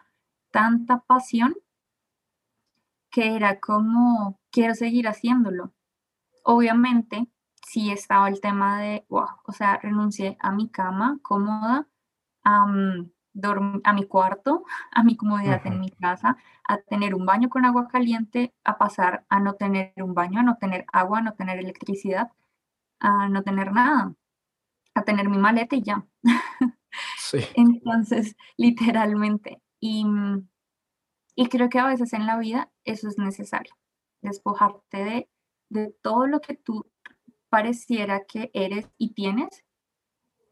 tanta 0.51 0.99
pasión 1.01 1.57
que 3.11 3.35
era 3.35 3.61
como, 3.61 4.39
quiero 4.51 4.75
seguir 4.75 5.09
haciéndolo. 5.09 5.73
Obviamente, 6.43 7.29
sí 7.67 7.91
estaba 7.91 8.29
el 8.29 8.43
tema 8.43 8.83
de, 8.83 9.07
wow, 9.09 9.29
o 9.47 9.53
sea, 9.53 9.79
renuncié 9.79 10.37
a 10.39 10.53
mi 10.53 10.69
cama 10.69 11.19
cómoda, 11.23 11.89
a 13.85 13.93
mi 13.93 14.05
cuarto, 14.05 14.65
a 14.93 15.03
mi 15.03 15.17
comodidad 15.17 15.67
en 15.67 15.81
mi 15.81 15.91
casa, 15.91 16.37
a 16.67 16.79
tener 16.79 17.15
un 17.15 17.27
baño 17.27 17.49
con 17.49 17.65
agua 17.65 17.89
caliente, 17.89 18.55
a 18.65 18.79
pasar 18.79 19.25
a 19.29 19.41
no 19.41 19.55
tener 19.55 19.93
un 19.97 20.15
baño, 20.15 20.41
a 20.41 20.43
no 20.43 20.57
tener 20.57 20.85
agua, 20.93 21.19
a 21.19 21.23
no 21.23 21.33
tener 21.35 21.59
electricidad, 21.59 22.31
a 23.01 23.29
no 23.29 23.43
tener 23.43 23.73
nada, 23.73 24.15
a 24.95 25.03
tener 25.03 25.29
mi 25.29 25.39
maleta 25.39 25.77
y 25.77 25.83
ya. 25.83 26.05
Sí. 27.19 27.39
Entonces, 27.55 28.37
literalmente. 28.57 29.61
Y, 29.81 30.07
y 31.35 31.49
creo 31.49 31.69
que 31.69 31.79
a 31.79 31.87
veces 31.87 32.13
en 32.13 32.27
la 32.27 32.39
vida 32.39 32.71
eso 32.85 33.09
es 33.09 33.19
necesario, 33.19 33.75
despojarte 34.23 35.05
de, 35.05 35.29
de 35.69 35.95
todo 36.03 36.27
lo 36.27 36.41
que 36.41 36.55
tú 36.55 36.87
pareciera 37.49 38.25
que 38.25 38.51
eres 38.55 38.89
y 38.99 39.13
tienes, 39.13 39.65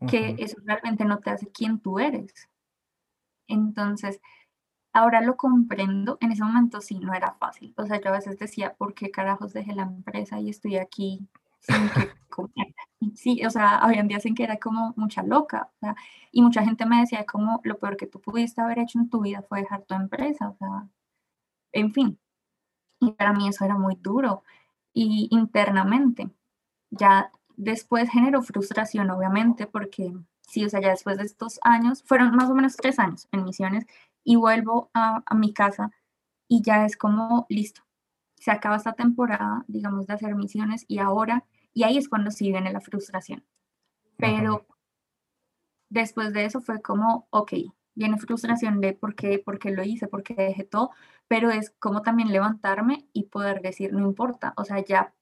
que 0.09 0.37
eso 0.39 0.59
realmente 0.65 1.07
no 1.07 1.19
te 1.21 1.31
hace 1.31 1.51
quien 1.51 1.81
tú 1.81 1.99
eres. 1.99 2.33
Entonces, 3.49 4.21
ahora 4.93 5.21
lo 5.23 5.37
comprendo, 5.37 6.19
en 6.21 6.33
ese 6.33 6.45
momento 6.45 6.81
sí, 6.81 6.99
no 7.01 7.15
era 7.15 7.35
fácil. 7.35 7.75
O 7.77 7.87
sea, 7.87 8.01
yo 8.01 8.11
a 8.11 8.13
veces 8.13 8.39
decía, 8.39 8.75
¿por 8.75 8.95
qué 8.95 9.11
carajos 9.11 9.53
dejé 9.53 9.75
la 9.75 9.83
empresa 9.85 10.41
y 10.41 10.51
estoy 10.51 10.77
aquí 10.77 11.29
sin 11.61 11.89
que 11.91 12.11
comer? 12.31 12.75
Sí, 13.15 13.45
o 13.47 13.51
sea, 13.51 13.79
había 13.79 14.03
días 14.05 14.27
en 14.27 14.35
que 14.35 14.45
era 14.45 14.59
como 14.59 14.95
mucha 14.97 15.23
loca. 15.23 15.71
O 15.77 15.79
sea, 15.81 15.97
y 16.33 16.43
mucha 16.43 16.65
gente 16.65 16.87
me 16.87 17.01
decía 17.01 17.27
como 17.27 17.61
lo 17.65 17.79
peor 17.79 17.97
que 17.97 18.07
tú 18.07 18.21
pudiste 18.21 18.61
haber 18.63 18.79
hecho 18.81 18.99
en 18.99 19.11
tu 19.11 19.21
vida 19.23 19.43
fue 19.49 19.61
dejar 19.61 19.83
tu 19.85 19.95
empresa. 19.95 20.49
O 20.51 20.57
sea, 20.57 20.89
en 21.73 21.93
fin. 21.93 22.19
Y 23.01 23.13
para 23.13 23.33
mí 23.33 23.49
eso 23.49 23.65
era 23.65 23.77
muy 23.79 23.97
duro. 24.01 24.43
Y 24.95 25.29
internamente, 25.31 26.31
ya 26.91 27.31
después 27.57 28.11
generó 28.11 28.43
frustración, 28.43 29.11
obviamente, 29.11 29.67
porque 29.67 30.15
sí, 30.49 30.65
o 30.65 30.69
sea, 30.69 30.81
ya 30.81 30.91
después 30.91 31.19
de 31.19 31.25
estos 31.25 31.59
años, 31.63 32.03
fueron 32.05 32.35
más 32.37 32.51
o 32.51 32.55
menos 32.55 32.77
tres 32.77 32.99
años 32.99 33.29
en 33.33 33.45
misiones, 33.45 33.87
y 34.25 34.37
vuelvo 34.37 34.91
a, 34.95 35.23
mi 35.35 35.53
casa 35.53 35.91
y 36.49 36.63
ya 36.63 36.87
es 36.87 36.97
como, 36.97 37.47
listo, 37.49 37.83
se 38.37 38.51
acaba 38.51 38.77
esta 38.77 38.95
temporada, 38.95 39.65
digamos, 39.69 40.07
de 40.07 40.15
hacer 40.15 40.35
misiones 40.35 40.85
y 40.89 40.99
ahora, 40.99 41.45
y 41.73 41.85
ahí 41.85 41.99
es 41.99 42.09
cuando 42.09 42.31
sí 42.31 42.51
viene 42.51 42.73
la 42.73 42.81
frustración. 42.81 43.45
Pero 44.17 44.67
después 45.91 46.33
de 46.33 46.47
eso 46.47 46.61
fue 46.61 46.81
como, 46.83 47.27
ok, 47.31 47.53
viene 47.95 48.19
frustración 48.19 48.81
de 48.81 48.95
por 48.95 49.15
qué, 49.15 49.39
por 49.39 49.59
qué 49.59 49.71
lo 49.71 49.85
hice, 49.85 50.09
por 50.09 50.23
qué 50.23 50.35
dejé 50.35 50.65
todo, 50.65 50.91
pero 51.29 51.51
es 51.51 51.71
como 51.79 52.03
también 52.03 52.33
levantarme 52.33 53.07
y 53.13 53.25
poder 53.25 53.61
decir, 53.63 53.93
no 53.93 54.01
importa, 54.01 54.55
o 54.57 54.65
sea, 54.65 54.85
ya 54.85 55.15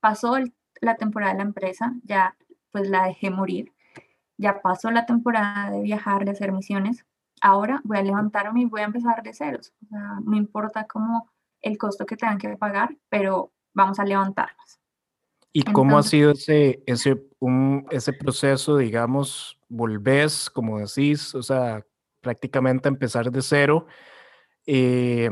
pasó 0.00 0.36
la 0.80 0.96
temporada 0.96 1.32
de 1.32 1.38
la 1.38 1.44
empresa, 1.44 1.94
ya 2.04 2.36
pues 2.70 2.88
la 2.88 3.06
dejé 3.06 3.30
morir, 3.30 3.72
ya 4.36 4.60
pasó 4.60 4.90
la 4.90 5.06
temporada 5.06 5.70
de 5.70 5.82
viajar, 5.82 6.24
de 6.24 6.32
hacer 6.32 6.52
misiones, 6.52 7.04
ahora 7.40 7.80
voy 7.84 7.98
a 7.98 8.02
levantarme 8.02 8.62
y 8.62 8.64
voy 8.66 8.80
a 8.80 8.84
empezar 8.84 9.22
de 9.22 9.34
ceros. 9.34 9.72
O 9.84 9.88
sea, 9.88 10.18
no 10.24 10.36
importa 10.36 10.86
cómo 10.86 11.30
el 11.60 11.78
costo 11.78 12.06
que 12.06 12.16
tengan 12.16 12.38
que 12.38 12.56
pagar, 12.56 12.96
pero 13.08 13.52
vamos 13.72 13.98
a 13.98 14.04
levantarnos. 14.04 14.80
¿Y 15.52 15.62
cómo 15.62 15.96
ha 15.96 16.02
sido 16.02 16.32
ese, 16.32 16.82
ese, 16.84 17.22
un, 17.38 17.86
ese 17.90 18.12
proceso, 18.12 18.76
digamos, 18.76 19.60
volvés, 19.68 20.50
como 20.50 20.80
decís, 20.80 21.32
o 21.34 21.42
sea, 21.42 21.86
prácticamente 22.20 22.88
a 22.88 22.92
empezar 22.92 23.30
de 23.30 23.40
cero? 23.40 23.86
Eh, 24.66 25.30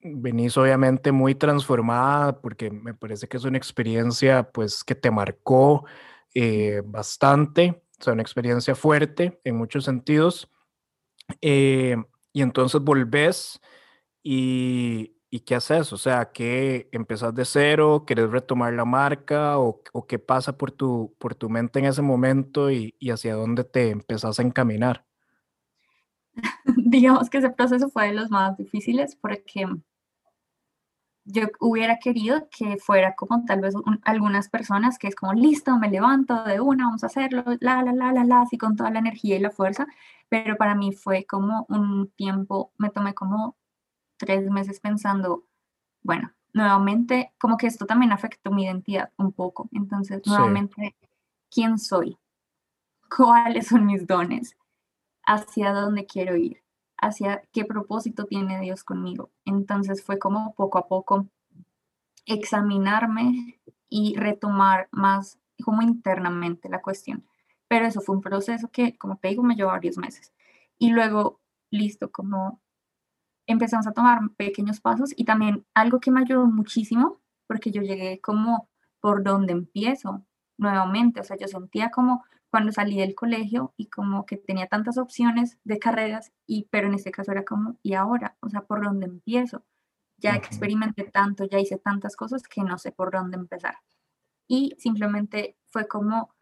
venís 0.00 0.56
obviamente 0.56 1.12
muy 1.12 1.34
transformada 1.34 2.40
porque 2.40 2.70
me 2.70 2.94
parece 2.94 3.26
que 3.26 3.36
es 3.36 3.44
una 3.44 3.58
experiencia 3.58 4.50
pues 4.50 4.84
que 4.84 4.94
te 4.94 5.10
marcó 5.10 5.84
eh, 6.34 6.82
bastante 6.84 7.83
sea, 8.04 8.12
una 8.12 8.22
experiencia 8.22 8.74
fuerte 8.74 9.40
en 9.44 9.56
muchos 9.56 9.84
sentidos. 9.84 10.50
Eh, 11.40 11.96
y 12.32 12.42
entonces 12.42 12.80
volvés 12.80 13.60
y, 14.22 15.16
y, 15.30 15.40
¿qué 15.40 15.54
haces? 15.54 15.92
O 15.92 15.96
sea, 15.96 16.32
¿qué 16.32 16.88
empezás 16.92 17.34
de 17.34 17.44
cero? 17.44 18.04
¿Quieres 18.06 18.30
retomar 18.30 18.72
la 18.74 18.84
marca? 18.84 19.58
¿O, 19.58 19.82
o 19.92 20.06
qué 20.06 20.18
pasa 20.18 20.56
por 20.56 20.70
tu, 20.72 21.14
por 21.18 21.34
tu 21.34 21.48
mente 21.50 21.78
en 21.78 21.86
ese 21.86 22.02
momento 22.02 22.70
y, 22.70 22.94
y 22.98 23.10
hacia 23.10 23.34
dónde 23.34 23.64
te 23.64 23.90
empezás 23.90 24.38
a 24.38 24.42
encaminar? 24.42 25.06
Digamos 26.76 27.30
que 27.30 27.38
ese 27.38 27.50
proceso 27.50 27.88
fue 27.90 28.08
de 28.08 28.14
los 28.14 28.30
más 28.30 28.56
difíciles 28.56 29.16
porque 29.16 29.66
yo 31.24 31.48
hubiera 31.60 31.98
querido 31.98 32.48
que 32.50 32.76
fuera 32.76 33.14
como 33.14 33.44
tal 33.44 33.60
vez 33.60 33.74
algunas 34.02 34.48
personas 34.48 34.98
que 34.98 35.08
es 35.08 35.14
como, 35.14 35.32
listo, 35.32 35.78
me 35.78 35.90
levanto 35.90 36.44
de 36.44 36.60
una, 36.60 36.86
vamos 36.86 37.02
a 37.02 37.06
hacerlo, 37.06 37.44
la, 37.60 37.82
la, 37.82 37.92
la, 37.92 38.12
la, 38.12 38.24
la, 38.24 38.42
así 38.42 38.58
con 38.58 38.76
toda 38.76 38.90
la 38.90 38.98
energía 38.98 39.36
y 39.36 39.40
la 39.40 39.50
fuerza, 39.50 39.86
pero 40.28 40.56
para 40.56 40.74
mí 40.74 40.92
fue 40.92 41.24
como 41.24 41.64
un 41.68 42.08
tiempo, 42.10 42.72
me 42.76 42.90
tomé 42.90 43.14
como 43.14 43.56
tres 44.16 44.50
meses 44.50 44.80
pensando, 44.80 45.44
bueno, 46.02 46.32
nuevamente, 46.52 47.32
como 47.38 47.56
que 47.56 47.66
esto 47.66 47.86
también 47.86 48.12
afectó 48.12 48.50
mi 48.50 48.64
identidad 48.64 49.10
un 49.16 49.32
poco, 49.32 49.68
entonces, 49.72 50.22
nuevamente, 50.26 50.94
¿quién 51.50 51.78
soy? 51.78 52.18
¿Cuáles 53.14 53.68
son 53.68 53.86
mis 53.86 54.06
dones? 54.06 54.56
¿Hacia 55.26 55.72
dónde 55.72 56.04
quiero 56.04 56.36
ir? 56.36 56.63
Hacia 57.04 57.42
qué 57.52 57.64
propósito 57.64 58.24
tiene 58.24 58.60
Dios 58.60 58.84
conmigo. 58.84 59.30
Entonces 59.44 60.02
fue 60.02 60.18
como 60.18 60.54
poco 60.54 60.78
a 60.78 60.88
poco 60.88 61.28
examinarme 62.26 63.60
y 63.88 64.16
retomar 64.16 64.88
más 64.90 65.38
como 65.62 65.82
internamente 65.82 66.68
la 66.68 66.82
cuestión. 66.82 67.24
Pero 67.68 67.86
eso 67.86 68.00
fue 68.00 68.16
un 68.16 68.22
proceso 68.22 68.68
que, 68.70 68.96
como 68.96 69.16
te 69.16 69.28
digo, 69.28 69.42
me 69.42 69.54
llevó 69.54 69.70
varios 69.70 69.98
meses. 69.98 70.32
Y 70.78 70.90
luego, 70.90 71.40
listo, 71.70 72.10
como 72.10 72.60
empezamos 73.46 73.86
a 73.86 73.92
tomar 73.92 74.20
pequeños 74.36 74.80
pasos 74.80 75.12
y 75.16 75.24
también 75.24 75.66
algo 75.74 76.00
que 76.00 76.10
me 76.10 76.20
ayudó 76.20 76.46
muchísimo, 76.46 77.20
porque 77.46 77.70
yo 77.70 77.82
llegué 77.82 78.20
como 78.20 78.68
por 79.00 79.22
donde 79.22 79.52
empiezo 79.52 80.24
nuevamente, 80.56 81.20
o 81.20 81.24
sea, 81.24 81.36
yo 81.36 81.46
sentía 81.46 81.90
como 81.90 82.24
cuando 82.54 82.70
salí 82.70 82.96
del 82.96 83.16
colegio 83.16 83.74
y 83.76 83.88
como 83.88 84.26
que 84.26 84.36
tenía 84.36 84.68
tantas 84.68 84.96
opciones 84.96 85.58
de 85.64 85.80
carreras, 85.80 86.30
y, 86.46 86.68
pero 86.70 86.86
en 86.86 86.94
este 86.94 87.10
caso 87.10 87.32
era 87.32 87.44
como, 87.44 87.80
¿y 87.82 87.94
ahora? 87.94 88.36
O 88.38 88.48
sea, 88.48 88.60
¿por 88.60 88.84
dónde 88.84 89.06
empiezo? 89.06 89.64
Ya 90.18 90.36
experimenté 90.36 91.02
tanto, 91.02 91.46
ya 91.46 91.58
hice 91.58 91.78
tantas 91.78 92.14
cosas 92.14 92.44
que 92.44 92.62
no 92.62 92.78
sé 92.78 92.92
por 92.92 93.10
dónde 93.10 93.38
empezar. 93.38 93.78
Y 94.46 94.76
simplemente 94.78 95.56
fue 95.66 95.88
como, 95.88 96.32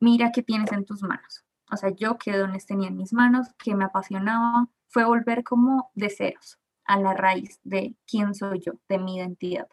mira 0.00 0.32
qué 0.32 0.42
tienes 0.42 0.72
en 0.72 0.86
tus 0.86 1.02
manos. 1.02 1.44
O 1.70 1.76
sea, 1.76 1.90
yo 1.90 2.16
qué 2.16 2.38
dones 2.38 2.64
tenía 2.64 2.88
en 2.88 2.96
mis 2.96 3.12
manos, 3.12 3.48
que 3.62 3.74
me 3.74 3.84
apasionaba, 3.84 4.70
fue 4.88 5.04
volver 5.04 5.44
como 5.44 5.90
de 5.94 6.08
ceros 6.08 6.58
a 6.86 6.98
la 6.98 7.12
raíz 7.12 7.60
de 7.64 7.94
quién 8.06 8.34
soy 8.34 8.60
yo, 8.60 8.80
de 8.88 8.98
mi 8.98 9.16
identidad. 9.16 9.68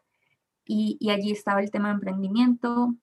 Y, 0.66 0.98
y 1.00 1.12
allí 1.12 1.32
estaba 1.32 1.62
el 1.62 1.72
tema 1.72 1.88
de 1.88 1.94
emprendimiento, 1.94 2.94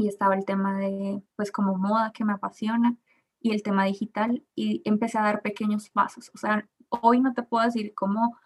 y 0.00 0.08
estaba 0.08 0.34
el 0.34 0.46
tema 0.46 0.78
de, 0.78 1.22
pues 1.36 1.52
como 1.52 1.76
moda 1.76 2.12
que 2.12 2.24
me 2.24 2.32
apasiona 2.32 2.96
y 3.38 3.52
el 3.52 3.62
tema 3.62 3.84
digital 3.84 4.42
y 4.54 4.80
empecé 4.86 5.18
a 5.18 5.22
dar 5.22 5.42
pequeños 5.42 5.90
pasos. 5.90 6.30
O 6.34 6.38
sea, 6.38 6.66
hoy 6.88 7.20
no 7.20 7.34
te 7.34 7.42
puedo 7.42 7.66
decir 7.66 7.92
cómo, 7.94 8.38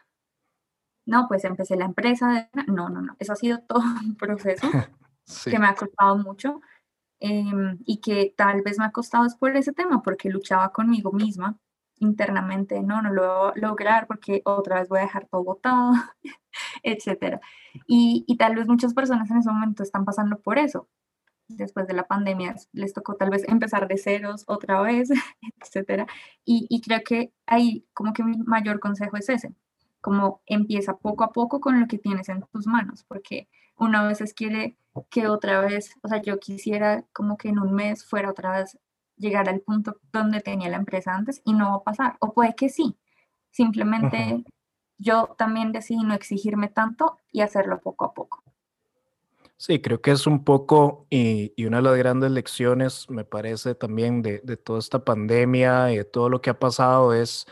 no, 1.06 1.28
pues 1.28 1.44
empecé 1.44 1.76
la 1.76 1.84
empresa, 1.84 2.50
de, 2.54 2.62
no, 2.66 2.88
no, 2.88 3.00
no, 3.02 3.14
eso 3.20 3.32
ha 3.32 3.36
sido 3.36 3.60
todo 3.68 3.82
un 4.04 4.16
proceso 4.16 4.66
que 5.44 5.58
me 5.60 5.68
ha 5.68 5.76
costado 5.76 6.16
mucho 6.18 6.60
em, 7.20 7.78
y 7.86 8.00
que 8.00 8.34
tal 8.36 8.62
vez 8.62 8.78
me 8.78 8.86
ha 8.86 8.90
costado 8.90 9.24
es 9.24 9.36
por 9.36 9.56
ese 9.56 9.72
tema, 9.72 10.02
porque 10.02 10.30
luchaba 10.30 10.72
conmigo 10.72 11.12
misma 11.12 11.56
internamente, 12.00 12.82
no, 12.82 13.00
no 13.00 13.12
lo 13.12 13.22
voy 13.22 13.52
a 13.54 13.58
lograr 13.60 14.08
porque 14.08 14.42
otra 14.44 14.80
vez 14.80 14.88
voy 14.88 14.98
a 14.98 15.02
dejar 15.02 15.28
todo 15.28 15.44
botado, 15.44 15.92
etcétera. 16.82 17.40
Y, 17.86 18.24
y 18.26 18.36
tal 18.38 18.56
vez 18.56 18.66
muchas 18.66 18.92
personas 18.92 19.30
en 19.30 19.36
ese 19.36 19.50
momento 19.50 19.84
están 19.84 20.04
pasando 20.04 20.40
por 20.40 20.58
eso. 20.58 20.88
Después 21.48 21.86
de 21.86 21.94
la 21.94 22.06
pandemia 22.06 22.54
les 22.72 22.92
tocó 22.92 23.16
tal 23.16 23.30
vez 23.30 23.44
empezar 23.48 23.86
de 23.88 23.98
ceros 23.98 24.44
otra 24.46 24.80
vez, 24.82 25.10
etcétera. 25.60 26.06
Y, 26.44 26.66
y 26.70 26.80
creo 26.80 27.00
que 27.04 27.32
ahí 27.46 27.86
como 27.92 28.12
que 28.12 28.24
mi 28.24 28.36
mayor 28.38 28.80
consejo 28.80 29.16
es 29.16 29.28
ese, 29.28 29.54
como 30.00 30.42
empieza 30.46 30.96
poco 30.96 31.24
a 31.24 31.32
poco 31.32 31.60
con 31.60 31.80
lo 31.80 31.86
que 31.86 31.98
tienes 31.98 32.28
en 32.28 32.42
tus 32.52 32.66
manos, 32.66 33.04
porque 33.04 33.48
uno 33.76 33.98
a 33.98 34.06
veces 34.06 34.34
quiere 34.34 34.76
que 35.10 35.26
otra 35.28 35.60
vez, 35.60 35.94
o 36.02 36.08
sea, 36.08 36.22
yo 36.22 36.38
quisiera 36.38 37.04
como 37.12 37.36
que 37.36 37.48
en 37.48 37.58
un 37.58 37.74
mes 37.74 38.04
fuera 38.04 38.30
otra 38.30 38.52
vez 38.52 38.78
llegar 39.16 39.48
al 39.48 39.60
punto 39.60 39.96
donde 40.12 40.40
tenía 40.40 40.68
la 40.68 40.76
empresa 40.76 41.14
antes 41.14 41.40
y 41.44 41.52
no 41.52 41.70
va 41.70 41.76
a 41.76 41.84
pasar. 41.84 42.16
O 42.20 42.32
puede 42.32 42.54
que 42.54 42.68
sí. 42.68 42.96
Simplemente 43.50 44.44
yo 44.98 45.34
también 45.38 45.72
decidí 45.72 46.02
no 46.02 46.14
exigirme 46.14 46.68
tanto 46.68 47.18
y 47.30 47.40
hacerlo 47.40 47.80
poco 47.80 48.04
a 48.04 48.14
poco. 48.14 48.42
Sí, 49.56 49.80
creo 49.80 50.00
que 50.02 50.10
es 50.10 50.26
un 50.26 50.44
poco, 50.44 51.06
y, 51.10 51.52
una 51.64 51.78
de 51.78 51.82
las 51.84 51.96
grandes 51.96 52.30
lecciones, 52.32 53.08
me 53.08 53.24
parece 53.24 53.74
también, 53.74 54.20
de, 54.22 54.40
toda 54.56 54.78
esta 54.78 55.04
pandemia 55.04 55.92
y 55.92 55.96
de 55.98 56.04
todo 56.04 56.28
lo 56.28 56.40
que 56.42 56.50
ha 56.50 56.58
pasado 56.58 57.14
es 57.14 57.46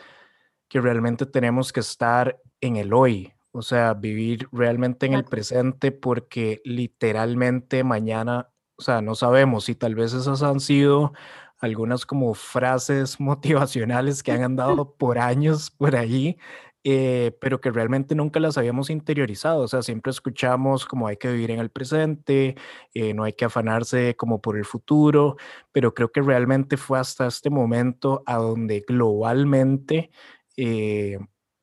que 0.69 0.81
realmente 0.81 1.27
tenemos 1.27 1.73
que 1.73 1.81
estar 1.81 2.41
en 2.61 2.77
el 2.77 2.93
hoy, 2.93 3.33
o 3.53 3.63
sea, 3.63 3.95
vivir 3.95 4.49
realmente 4.53 5.07
en 5.07 5.15
el 5.15 5.25
presente 5.25 5.93
porque 5.93 6.61
literalmente 6.65 7.85
mañana, 7.85 8.51
o 8.77 8.83
sea, 8.83 9.03
no 9.03 9.15
sabemos 9.15 9.65
si 9.65 9.75
tal 9.75 9.95
vez 9.95 10.13
esas 10.13 10.43
han 10.43 10.61
sido 10.61 11.13
algunas 11.59 12.07
como 12.07 12.35
frases 12.35 13.21
motivacionales 13.21 14.23
que 14.23 14.33
han 14.33 14.43
andado 14.43 14.95
por 14.99 15.19
años 15.19 15.71
por 15.71 15.97
ahí, 15.97 16.39
eh, 16.85 17.37
pero 17.41 17.61
que 17.61 17.71
realmente 17.71 18.15
nunca 18.15 18.41
las 18.41 18.59
habíamos 18.59 18.91
interiorizado. 18.91 19.63
O 19.63 19.69
sea, 19.69 19.83
siempre 19.83 20.11
escuchamos 20.11 20.87
como 20.87 21.07
hay 21.07 21.17
que 21.17 21.31
vivir 21.31 21.51
en 21.53 21.61
el 21.61 21.71
presente, 21.71 22.57
eh, 22.95 23.15
no 23.15 23.25
hay 23.25 23.35
que 23.35 23.45
afanarse 23.45 24.17
como 24.17 24.41
por 24.41 24.57
el 24.57 24.65
futuro, 24.65 25.37
pero 25.73 25.95
creo 25.95 26.11
que 26.11 26.23
realmente 26.23 26.77
fue 26.77 26.99
hasta 26.99 27.27
este 27.27 27.51
momento 27.51 28.23
a 28.27 28.37
donde 28.37 28.85
globalmente 28.87 30.11
eh, 30.57 31.19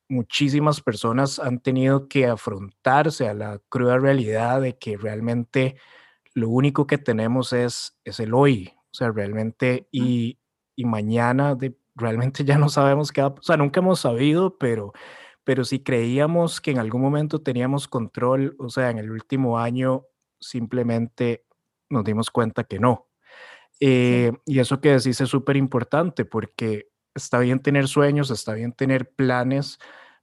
muchísimas 0.10 0.82
personas 0.82 1.40
han 1.40 1.60
tenido 1.60 2.08
que 2.08 2.26
afrontarse 2.26 3.28
a 3.30 3.34
la 3.34 3.60
cruda 3.70 3.98
realidad 3.98 4.62
de 4.62 4.78
que 4.78 4.98
realmente 4.98 5.78
lo 6.34 6.50
único 6.50 6.88
que 6.88 6.98
tenemos 6.98 7.54
es, 7.54 7.98
es 8.06 8.20
el 8.20 8.34
hoy, 8.34 8.74
o 8.78 8.94
sea, 8.94 9.12
realmente, 9.12 9.88
y, 9.92 10.40
y 10.76 10.86
mañana 10.86 11.56
de, 11.56 11.76
realmente 12.00 12.44
ya 12.46 12.58
no 12.58 12.70
sabemos 12.70 13.12
qué 13.12 13.22
va, 13.22 13.28
o 13.30 13.42
sea, 13.42 13.58
nunca 13.58 13.80
hemos 13.80 14.00
sabido, 14.00 14.58
pero, 14.58 14.94
pero 15.44 15.64
si 15.64 15.84
creíamos 15.84 16.62
que 16.62 16.72
en 16.72 16.80
algún 16.80 17.02
momento 17.02 17.42
teníamos 17.42 17.88
control, 17.88 18.56
o 18.60 18.70
sea, 18.70 18.90
en 18.90 18.98
el 19.00 19.12
último 19.12 19.60
año 19.60 20.06
simplemente 20.40 21.46
nos 21.90 22.04
dimos 22.04 22.30
cuenta 22.30 22.64
que 22.64 22.80
no. 22.80 23.08
Eh, 23.80 24.32
y 24.46 24.60
eso 24.60 24.82
que 24.82 24.92
decís 24.92 25.22
es 25.22 25.30
súper 25.30 25.56
importante 25.58 26.26
porque 26.26 26.90
está 27.16 27.40
bien 27.40 27.60
tener 27.60 27.88
sueños, 27.88 28.32
está 28.32 28.54
bien 28.54 28.74
tener 28.74 29.12
planes, 29.12 29.80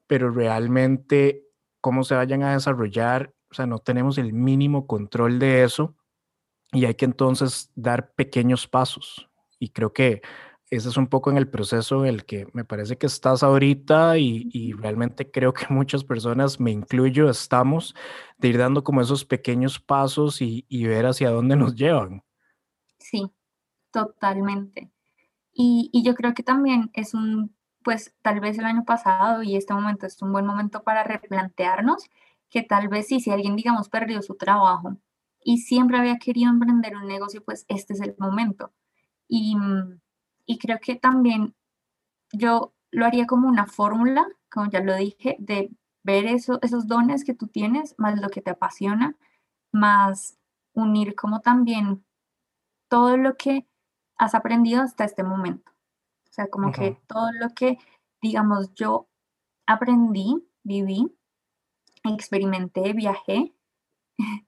pero 0.07 0.31
realmente 0.31 1.45
cómo 1.81 2.05
se 2.05 2.15
vayan 2.15 2.43
a 2.43 2.53
desarrollar, 2.53 3.35
o 3.51 3.55
sea, 3.55 3.67
no 3.67 3.79
tenemos 3.79 4.19
el 4.19 4.33
mínimo 4.33 4.87
control 4.87 5.39
de 5.39 5.65
eso 5.65 5.97
y 6.73 6.85
hay 6.85 6.95
que 6.95 7.05
entonces 7.05 7.71
dar 7.75 8.13
pequeños 8.15 8.67
pasos. 8.67 9.29
Y 9.59 9.71
creo 9.71 9.93
que 9.93 10.23
ese 10.71 10.89
es 10.89 10.97
un 10.97 11.07
poco 11.07 11.31
en 11.31 11.37
el 11.37 11.49
proceso 11.49 12.05
en 12.05 12.15
el 12.15 12.25
que 12.25 12.49
me 12.53 12.65
parece 12.65 12.99
que 12.99 13.07
estás 13.07 13.43
ahorita 13.43 14.19
y, 14.19 14.73
realmente 14.73 15.31
creo 15.31 15.53
que 15.53 15.67
muchas 15.71 16.05
personas, 16.05 16.59
me 16.61 16.73
incluyo, 16.73 17.31
estamos 17.31 17.95
de 18.39 18.49
ir 18.49 18.59
dando 18.59 18.83
como 18.83 19.01
esos 19.01 19.25
pequeños 19.25 19.79
pasos 19.79 20.41
y, 20.41 20.65
ver 20.71 21.07
hacia 21.07 21.31
dónde 21.31 21.57
nos 21.57 21.75
llevan. 21.75 22.23
Sí, 22.99 23.31
totalmente. 23.93 24.91
Y, 25.53 25.91
y, 25.93 26.03
yo 26.05 26.15
creo 26.15 26.35
que 26.35 26.43
también 26.43 26.91
es 26.95 27.15
un, 27.15 27.55
pues 27.83 28.15
tal 28.23 28.41
vez 28.41 28.59
el 28.59 28.65
año 28.65 28.85
pasado 28.85 29.43
y 29.43 29.57
este 29.57 29.73
momento 29.73 30.07
es 30.07 30.21
un 30.21 30.33
buen 30.33 30.47
momento 30.47 30.83
para 30.83 31.05
replantearnos 31.05 32.11
que 32.51 32.63
tal 32.63 32.89
vez 32.89 33.07
sí, 33.07 33.21
si 33.21 33.31
alguien, 33.31 33.57
digamos, 33.57 33.89
perdió 33.89 34.23
su 34.23 34.35
trabajo 34.35 34.97
y 35.43 35.59
siempre 35.59 35.97
había 35.99 36.19
querido 36.19 36.51
emprender 36.51 36.97
un 36.97 37.07
negocio, 37.07 37.43
pues 37.45 37.65
este 37.69 37.93
es 37.95 38.01
el 38.01 38.17
momento. 38.19 38.73
Y, 39.29 39.57
y 40.47 40.59
creo 40.59 40.79
que 40.81 40.97
también 40.97 41.55
yo 42.33 42.73
lo 42.91 43.07
haría 43.07 43.27
como 43.27 43.49
una 43.49 43.67
fórmula, 43.67 44.27
como 44.51 44.71
ya 44.71 44.81
lo 44.81 44.95
dije, 44.97 45.37
de 45.39 45.71
ver 46.03 46.27
eso, 46.27 46.59
esos 46.63 46.87
dones 46.87 47.25
que 47.25 47.35
tú 47.35 47.49
tienes, 47.49 47.95
más 47.99 48.21
lo 48.21 48.29
que 48.29 48.41
te 48.41 48.51
apasiona, 48.51 49.17
más 49.73 50.39
unir 50.73 51.15
como 51.15 51.41
también 51.41 52.05
todo 52.89 53.17
lo 53.17 53.37
que 53.37 53.67
has 54.17 54.35
aprendido 54.35 54.83
hasta 54.83 55.05
este 55.05 55.25
momento. 55.25 55.73
O 56.31 56.33
sea, 56.33 56.49
como 56.49 56.71
que 56.71 56.99
todo 57.07 57.33
lo 57.33 57.51
que, 57.51 57.79
digamos, 58.23 58.73
yo 58.75 59.09
aprendí, 59.67 60.47
viví, 60.63 61.13
experimenté, 62.05 62.93
viajé, 62.93 63.55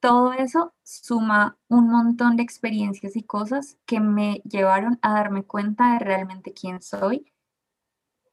todo 0.00 0.32
eso 0.32 0.74
suma 0.82 1.58
un 1.68 1.88
montón 1.90 2.36
de 2.36 2.42
experiencias 2.42 3.16
y 3.16 3.22
cosas 3.22 3.78
que 3.86 4.00
me 4.00 4.42
llevaron 4.44 4.98
a 5.02 5.14
darme 5.14 5.44
cuenta 5.44 5.92
de 5.94 5.98
realmente 6.00 6.52
quién 6.54 6.82
soy. 6.82 7.32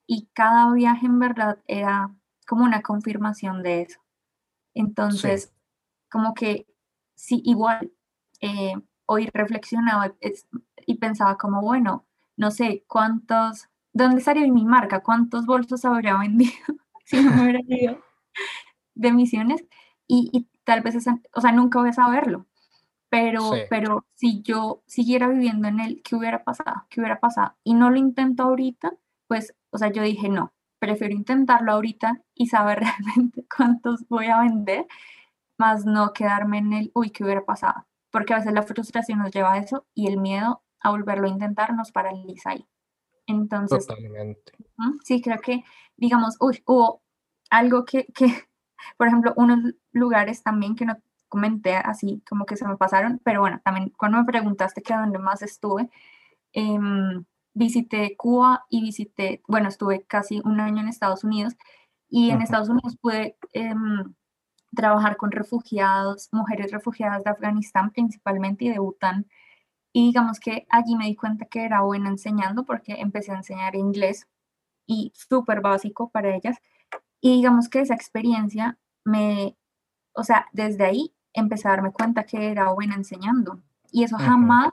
Y 0.07 0.27
cada 0.33 0.73
viaje 0.73 1.05
en 1.05 1.19
verdad 1.19 1.59
era 1.67 2.15
como 2.47 2.63
una 2.63 2.81
confirmación 2.81 3.61
de 3.63 3.81
eso. 3.83 3.99
Entonces, 4.73 5.53
como 6.09 6.33
que 6.33 6.67
sí, 7.15 7.41
igual, 7.45 7.91
eh, 8.41 8.75
hoy 9.05 9.29
reflexionaba 9.33 10.15
y 10.85 10.95
pensaba 10.97 11.37
como, 11.37 11.61
bueno, 11.61 12.05
no 12.37 12.51
sé 12.51 12.85
cuántos, 12.87 13.67
¿dónde 13.93 14.19
estaría 14.19 14.51
mi 14.51 14.65
marca? 14.65 15.01
¿Cuántos 15.03 15.45
bolsos 15.45 15.85
habría 15.85 16.17
vendido 16.17 16.53
si 17.05 17.21
no 17.21 17.31
me 17.31 17.43
hubiera 17.43 17.59
ido 17.67 17.99
de 18.95 19.11
misiones? 19.13 19.65
Y, 20.07 20.47
tal 20.67 20.81
vez, 20.81 20.97
o 20.97 21.41
sea, 21.41 21.51
nunca 21.53 21.79
voy 21.79 21.89
a 21.89 21.93
saberlo, 21.93 22.45
pero, 23.07 23.51
pero 23.69 24.05
si 24.15 24.41
yo 24.41 24.83
siguiera 24.85 25.29
viviendo 25.29 25.69
en 25.69 25.79
él, 25.79 26.01
¿qué 26.03 26.17
hubiera 26.17 26.43
pasado? 26.43 26.85
¿Qué 26.89 26.99
hubiera 26.99 27.21
pasado? 27.21 27.55
Y 27.63 27.73
no 27.73 27.89
lo 27.89 27.95
intento 27.95 28.43
ahorita, 28.43 28.91
pues, 29.29 29.55
o 29.69 29.77
sea, 29.77 29.93
yo 29.93 30.03
dije, 30.03 30.27
no, 30.27 30.51
prefiero 30.77 31.13
intentarlo 31.13 31.71
ahorita 31.71 32.21
y 32.35 32.47
saber 32.47 32.81
realmente 33.05 33.45
cuántos 33.55 34.05
voy 34.09 34.25
a 34.25 34.41
vender, 34.41 34.87
más 35.57 35.85
no 35.85 36.11
quedarme 36.11 36.57
en 36.57 36.73
el, 36.73 36.91
uy, 36.93 37.11
¿qué 37.11 37.23
hubiera 37.23 37.45
pasado? 37.45 37.87
Porque 38.11 38.33
a 38.33 38.39
veces 38.39 38.51
la 38.51 38.63
frustración 38.63 39.19
nos 39.19 39.31
lleva 39.31 39.53
a 39.53 39.59
eso 39.59 39.85
y 39.93 40.07
el 40.07 40.17
miedo 40.17 40.63
a 40.81 40.89
volverlo 40.89 41.27
a 41.27 41.31
intentar 41.31 41.73
nos 41.73 41.93
paraliza 41.93 42.49
ahí. 42.49 42.67
Entonces, 43.25 43.87
Totalmente. 43.87 44.51
sí, 45.05 45.21
creo 45.21 45.39
que, 45.39 45.63
digamos, 45.95 46.35
uy, 46.41 46.61
hubo 46.65 47.01
algo 47.49 47.85
que, 47.85 48.05
que 48.07 48.46
por 48.97 49.07
ejemplo, 49.07 49.33
unos 49.37 49.73
lugares 49.91 50.43
también 50.43 50.75
que 50.75 50.85
no 50.85 50.97
comenté 51.29 51.75
así 51.75 52.23
como 52.29 52.45
que 52.45 52.57
se 52.57 52.67
me 52.67 52.77
pasaron, 52.77 53.19
pero 53.23 53.41
bueno, 53.41 53.61
también 53.63 53.89
cuando 53.97 54.19
me 54.19 54.25
preguntaste 54.25 54.81
que 54.81 54.93
a 54.93 55.01
dónde 55.01 55.19
más 55.19 55.41
estuve, 55.41 55.89
em, 56.53 57.25
visité 57.53 58.15
Cuba 58.17 58.65
y 58.69 58.81
visité, 58.81 59.41
bueno, 59.47 59.69
estuve 59.69 60.03
casi 60.03 60.41
un 60.45 60.59
año 60.59 60.81
en 60.81 60.87
Estados 60.89 61.23
Unidos 61.23 61.55
y 62.09 62.31
en 62.31 62.41
Estados 62.41 62.69
Unidos 62.69 62.97
pude 63.01 63.37
em, 63.53 64.13
trabajar 64.75 65.17
con 65.17 65.31
refugiados, 65.31 66.29
mujeres 66.31 66.71
refugiadas 66.71 67.23
de 67.23 67.31
Afganistán 67.31 67.91
principalmente 67.91 68.65
y 68.65 68.69
de 68.69 68.79
Bután. 68.79 69.27
Y 69.93 70.07
digamos 70.07 70.39
que 70.39 70.67
allí 70.69 70.95
me 70.95 71.05
di 71.05 71.15
cuenta 71.15 71.45
que 71.45 71.65
era 71.65 71.81
buena 71.81 72.09
enseñando 72.09 72.65
porque 72.65 72.93
empecé 73.01 73.31
a 73.33 73.37
enseñar 73.37 73.75
inglés 73.75 74.27
y 74.87 75.11
súper 75.15 75.61
básico 75.61 76.09
para 76.09 76.35
ellas. 76.35 76.57
Y 77.27 77.31
digamos 77.35 77.67
que 77.67 77.81
esa 77.81 77.93
experiencia 77.93 78.77
me, 79.03 79.57
o 80.13 80.23
sea, 80.23 80.47
desde 80.53 80.85
ahí 80.85 81.13
empecé 81.33 81.67
a 81.67 81.71
darme 81.71 81.91
cuenta 81.91 82.23
que 82.23 82.51
era 82.51 82.71
buena 82.71 82.95
enseñando. 82.95 83.61
Y 83.91 84.05
eso 84.05 84.17
jamás 84.17 84.69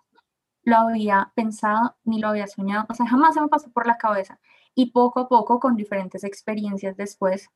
lo 0.63 0.77
había 0.77 1.33
pensado 1.35 1.97
ni 2.05 2.21
lo 2.21 2.29
había 2.29 2.47
soñado, 2.47 2.87
o 2.89 2.95
sea, 2.95 3.09
jamás 3.09 3.35
se 3.35 3.41
me 3.41 3.49
pasó 3.49 3.73
por 3.73 3.89
la 3.89 3.99
cabeza. 3.99 4.39
Y 4.73 4.93
poco 4.93 5.19
a 5.19 5.29
poco, 5.29 5.59
con 5.59 5.75
diferentes 5.75 6.23
experiencias 6.23 6.97
después, 6.97 7.49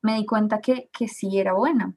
me 0.00 0.14
di 0.14 0.26
cuenta 0.26 0.60
que, 0.60 0.88
que 0.92 1.08
sí 1.08 1.40
era 1.40 1.54
buena. 1.54 1.96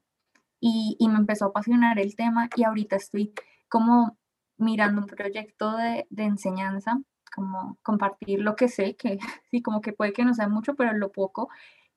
Y, 0.58 0.96
y, 0.98 1.08
me 1.08 1.18
empezó 1.18 1.44
a 1.44 1.48
apasionar 1.50 2.00
el 2.00 2.16
tema 2.16 2.48
y 2.56 2.64
ahorita 2.64 2.96
estoy 2.96 3.32
como 3.68 4.18
mirando 4.56 5.02
un 5.02 5.06
proyecto 5.06 5.76
de, 5.76 6.08
de 6.10 6.24
enseñanza 6.24 7.00
como 7.36 7.76
compartir 7.82 8.40
lo 8.40 8.56
que 8.56 8.68
sé, 8.68 8.96
que 8.96 9.18
sí, 9.50 9.62
como 9.62 9.80
que 9.80 9.92
puede 9.92 10.12
que 10.12 10.24
no 10.24 10.34
sea 10.34 10.48
mucho, 10.48 10.74
pero 10.74 10.92
lo 10.94 11.12
poco. 11.12 11.50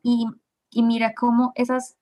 Y, 0.04 0.28
y 0.69 0.84
mira 0.84 1.13
cómo 1.15 1.54
esas 1.56 1.97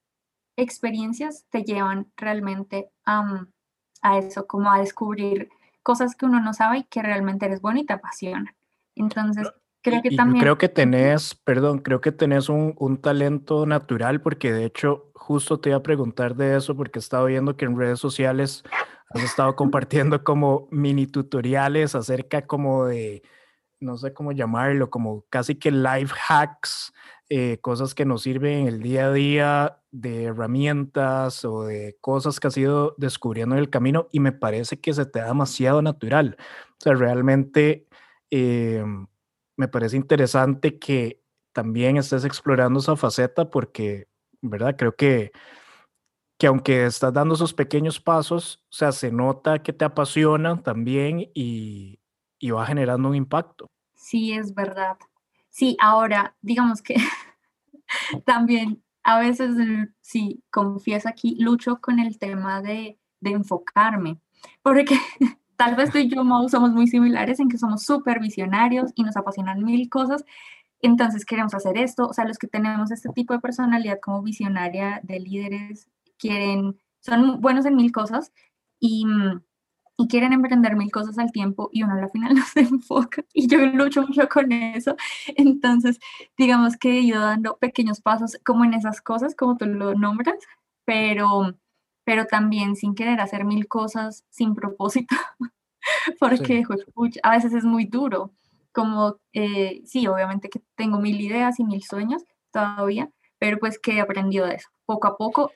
experiencias 0.58 1.45
te 1.52 1.63
llevan 1.63 2.12
realmente 2.17 2.89
a 3.06 4.17
eso, 4.17 4.47
como 4.47 4.71
a 4.71 4.80
descubrir 4.80 5.50
cosas 5.84 6.15
que 6.15 6.26
uno 6.26 6.41
no 6.41 6.54
sabe 6.54 6.80
y 6.80 6.84
que 6.86 7.04
realmente 7.04 7.45
eres 7.45 7.62
bueno 7.62 7.80
y 7.80 7.86
te 7.86 7.93
apasionan. 7.93 8.56
Entonces, 8.95 9.47
creo 9.82 10.02
que 10.02 10.15
también... 10.15 10.41
creo 10.41 10.58
que 10.58 10.67
tenés, 10.67 11.36
perdón, 11.36 11.80
creo 11.80 12.02
que 12.02 12.12
tenés 12.12 12.50
un, 12.50 12.73
un, 12.80 12.97
talento 12.97 13.67
natural 13.67 14.19
porque 14.19 14.52
de 14.52 14.65
hecho 14.65 15.12
justo 15.13 15.60
te 15.60 15.69
iba 15.69 15.78
a 15.78 15.84
preguntar 15.84 16.36
de 16.36 16.58
eso 16.58 16.76
porque 16.76 16.97
he 16.97 17.02
estado 17.02 17.28
viendo 17.28 17.56
que 17.56 17.65
en 17.65 17.78
redes 17.78 18.00
sociales 18.00 18.63
has 19.10 19.24
estado 19.24 19.56
compartiendo 19.56 20.24
como 20.24 20.67
mini 20.72 21.08
tutoriales 21.08 21.96
acerca 21.96 22.46
como 22.46 22.86
de, 22.86 23.24
no 23.80 23.98
sé 23.98 24.13
cómo 24.13 24.32
llamarlo, 24.32 24.89
como 24.89 25.26
casi 25.30 25.56
que 25.56 25.72
life 25.72 26.13
hacks, 26.28 26.93
eh, 27.30 27.60
cosas 27.62 27.93
que 27.93 28.06
nos 28.06 28.24
sirven 28.24 28.62
en 28.62 28.67
el 28.67 28.82
día 28.82 29.08
a 29.08 29.13
día 29.13 29.80
de 29.91 30.26
herramientas 30.26 31.43
o 31.46 31.63
de 31.63 31.98
cosas 32.02 32.39
que 32.39 32.48
has 32.48 32.58
ido 32.58 32.96
descubriendo 32.98 33.56
en 33.56 33.60
el 33.60 33.70
camino 33.70 34.08
y 34.12 34.20
me 34.20 34.32
parece 34.32 34.80
que 34.80 34.93
se 34.93 35.06
te 35.06 35.20
da 35.20 35.28
demasiado 35.28 35.82
natural. 35.82 36.38
O 36.39 36.76
sea, 36.80 36.93
realmente 36.93 37.88
eh, 38.32 38.84
me 39.58 39.67
parece 39.67 39.98
interesante 39.98 40.80
que 40.80 41.22
también 41.54 41.98
estés 41.98 42.24
explorando 42.26 42.80
esa 42.80 42.96
faceta 42.96 43.50
porque, 43.50 44.08
¿verdad? 44.41 44.76
Creo 44.78 44.96
que 44.96 45.32
que 46.38 46.47
aunque 46.47 46.86
estás 46.86 47.13
dando 47.13 47.36
esos 47.36 47.54
pequeños 47.54 48.00
pasos, 48.00 48.63
o 48.65 48.73
sea, 48.73 48.91
se 48.91 49.12
nota 49.12 49.63
que 49.63 49.73
te 49.73 49.86
apasiona 49.86 50.62
también 50.62 51.32
y, 51.34 52.00
y 52.39 52.52
va 52.52 52.65
generando 52.65 53.10
un 53.10 53.15
impacto. 53.15 53.67
Sí, 53.95 54.34
es 54.34 54.54
verdad. 54.54 54.97
Sí, 55.50 55.76
ahora, 55.80 56.36
digamos 56.41 56.82
que 56.82 56.95
también 58.26 58.84
a 59.04 59.19
veces, 59.19 59.56
sí, 60.02 60.43
confieso 60.52 61.10
aquí, 61.10 61.38
lucho 61.39 61.80
con 61.82 62.00
el 62.00 62.19
tema 62.19 62.62
de, 62.62 63.00
de 63.21 63.32
enfocarme, 63.32 64.19
porque 64.62 64.97
tal 65.56 65.76
vez 65.76 65.91
tú 65.91 65.97
y 65.97 66.10
yo, 66.10 66.23
somos 66.50 66.71
muy 66.71 66.88
similares 66.88 67.39
en 67.39 67.50
que 67.50 67.58
somos 67.58 67.84
súper 67.84 68.19
visionarios 68.19 68.91
y 68.95 69.04
nos 69.04 69.17
apasionan 69.17 69.63
mil 69.63 69.89
cosas, 69.89 70.26
entonces 70.82 71.26
queremos 71.26 71.54
hacer 71.54 71.78
esto, 71.78 72.08
o 72.08 72.13
sea, 72.13 72.26
los 72.26 72.38
que 72.38 72.47
tenemos 72.47 72.91
este 72.91 73.10
tipo 73.10 73.34
de 73.34 73.39
personalidad 73.39 73.97
como 74.02 74.21
visionaria 74.21 75.00
de 75.04 75.19
líderes 75.19 75.89
quieren, 76.17 76.80
son 76.99 77.41
buenos 77.41 77.65
en 77.65 77.75
mil 77.75 77.91
cosas 77.91 78.32
y, 78.80 79.06
y 79.97 80.08
quieren 80.08 80.32
emprender 80.32 80.75
mil 80.75 80.91
cosas 80.91 81.17
al 81.17 81.32
tiempo 81.32 81.69
y 81.73 81.84
uno 81.84 81.95
al 81.95 82.10
final 82.12 82.36
no 82.36 82.45
se 82.45 82.62
enfoca 82.62 83.25
y 83.34 83.47
yo 83.47 83.58
lucho 83.65 84.03
mucho 84.03 84.30
con 84.30 84.51
eso. 84.51 84.95
Entonces, 85.36 85.99
digamos 86.38 86.77
que 86.77 86.91
he 86.91 87.01
ido 87.01 87.21
dando 87.21 87.58
pequeños 87.58 88.01
pasos 88.01 88.38
como 88.45 88.63
en 88.63 88.73
esas 88.73 89.01
cosas, 89.01 89.36
como 89.36 89.58
tú 89.58 89.65
lo 89.65 89.95
nombras, 89.95 90.38
pero, 90.86 91.58
pero 92.06 92.25
también 92.25 92.75
sin 92.75 92.95
querer 92.95 93.19
hacer 93.19 93.43
mil 93.43 93.67
cosas 93.67 94.23
sin 94.30 94.56
propósito, 94.56 95.15
porque 96.19 96.63
a 97.23 97.32
veces 97.32 97.53
es 97.53 97.65
muy 97.65 97.86
duro. 97.86 98.32
Como, 98.71 99.17
eh, 99.34 99.82
sí, 99.86 100.06
obviamente 100.06 100.49
que 100.49 100.62
tengo 100.75 100.99
mil 100.99 101.19
ideas 101.19 101.60
y 101.60 101.63
mil 101.63 101.82
sueños 101.82 102.23
todavía, 102.51 103.10
pero 103.39 103.58
pues 103.58 103.80
que 103.80 103.93
he 103.93 104.01
aprendido 104.01 104.45
de 104.45 104.56
eso. 104.56 104.69
Poco 104.86 105.08
a 105.08 105.17
poco 105.17 105.51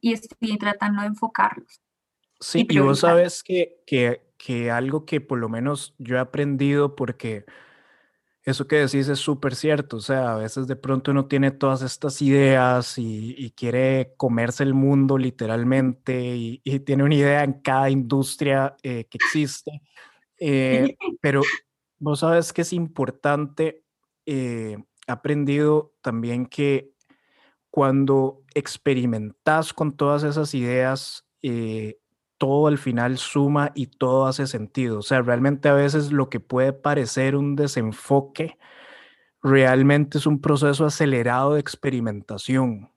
y 0.00 0.12
estoy 0.12 0.58
tratando 0.58 1.02
de 1.02 1.08
enfocarlos. 1.08 1.80
Sí, 2.40 2.66
y, 2.68 2.78
vos 2.78 3.00
sabes 3.00 3.42
que, 3.42 3.82
que, 3.86 4.22
que, 4.38 4.70
algo 4.70 5.04
que 5.04 5.20
por 5.20 5.38
lo 5.38 5.48
menos 5.50 5.94
yo 5.98 6.16
he 6.16 6.18
aprendido, 6.18 6.96
porque 6.96 7.44
eso 8.42 8.66
que 8.66 8.76
decís 8.76 9.08
es 9.08 9.18
súper 9.18 9.54
cierto, 9.54 9.98
o 9.98 10.00
sea, 10.00 10.32
a 10.32 10.36
veces 10.36 10.66
de 10.66 10.76
pronto 10.76 11.10
uno 11.10 11.26
tiene 11.26 11.50
todas 11.50 11.82
estas 11.82 12.22
ideas 12.22 12.94
y, 12.96 13.52
quiere 13.54 14.14
comerse 14.16 14.62
el 14.62 14.72
mundo 14.72 15.18
literalmente 15.18 16.34
y, 16.34 16.58
tiene 16.80 17.04
una 17.04 17.14
idea 17.14 17.44
en 17.44 17.60
cada 17.60 17.90
industria 17.90 18.74
eh, 18.82 19.04
que 19.04 19.18
existe, 19.18 19.82
eh, 20.38 20.96
pero 21.20 21.42
vos 21.98 22.20
sabes 22.20 22.54
que 22.54 22.62
es 22.62 22.72
importante, 22.72 23.84
eh, 24.24 24.78
he 25.06 25.12
aprendido 25.12 25.92
también 26.00 26.46
que 26.46 26.94
cuando 27.70 28.42
experimentas 28.54 29.72
con 29.72 29.96
todas 29.96 30.22
esas 30.24 30.54
ideas, 30.54 31.26
eh, 31.42 31.98
todo 32.38 32.66
al 32.68 32.78
final 32.78 33.18
suma 33.18 33.72
y 33.74 33.86
todo 33.86 34.26
hace 34.26 34.46
sentido. 34.46 34.98
O 35.00 35.02
sea, 35.02 35.22
realmente 35.22 35.68
a 35.68 35.74
veces 35.74 36.12
lo 36.12 36.28
que 36.30 36.40
puede 36.40 36.72
parecer 36.72 37.36
un 37.36 37.56
desenfoque, 37.56 38.58
realmente 39.42 40.18
es 40.18 40.26
un 40.26 40.40
proceso 40.40 40.86
acelerado 40.86 41.54
de 41.54 41.60
experimentación. 41.60 42.92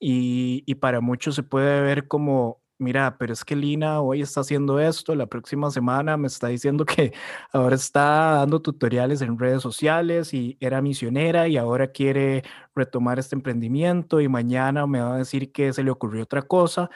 Y, 0.00 0.64
y 0.66 0.76
para 0.76 1.00
muchos 1.00 1.36
se 1.36 1.44
puede 1.44 1.80
ver 1.82 2.08
como 2.08 2.61
mira, 2.78 3.16
pero 3.18 3.32
es 3.32 3.44
que 3.44 3.56
Lina 3.56 4.00
hoy 4.00 4.22
está 4.22 4.40
haciendo 4.40 4.80
esto, 4.80 5.14
la 5.14 5.26
próxima 5.26 5.70
semana 5.70 6.16
me 6.16 6.26
está 6.26 6.48
diciendo 6.48 6.84
que 6.84 7.12
ahora 7.52 7.76
está 7.76 8.32
dando 8.36 8.60
tutoriales 8.60 9.22
en 9.22 9.38
redes 9.38 9.62
sociales 9.62 10.34
y 10.34 10.56
era 10.60 10.82
misionera 10.82 11.48
y 11.48 11.56
ahora 11.56 11.92
quiere 11.92 12.42
retomar 12.74 13.18
este 13.18 13.36
emprendimiento 13.36 14.20
y 14.20 14.28
mañana 14.28 14.86
me 14.86 15.00
va 15.00 15.14
a 15.14 15.18
decir 15.18 15.52
que 15.52 15.72
se 15.72 15.84
le 15.84 15.90
ocurrió 15.90 16.24
otra 16.24 16.42
cosa. 16.42 16.90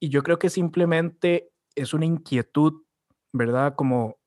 Y 0.00 0.10
yo 0.10 0.22
creo 0.22 0.38
que 0.38 0.50
simplemente 0.50 1.50
es 1.74 1.94
una 1.94 2.06
inquietud, 2.06 2.82
¿verdad? 3.32 3.74
Como 3.76 4.18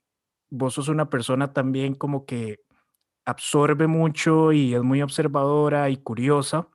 vos 0.50 0.74
sos 0.76 0.88
una 0.90 1.10
persona 1.10 1.54
también 1.54 1.96
como 1.96 2.26
que 2.26 2.60
absorbe 3.26 3.88
mucho 3.88 4.54
y 4.54 4.74
es 4.74 4.82
muy 4.82 5.02
observadora 5.02 5.90
y 5.90 5.98
curiosa. 5.98 6.70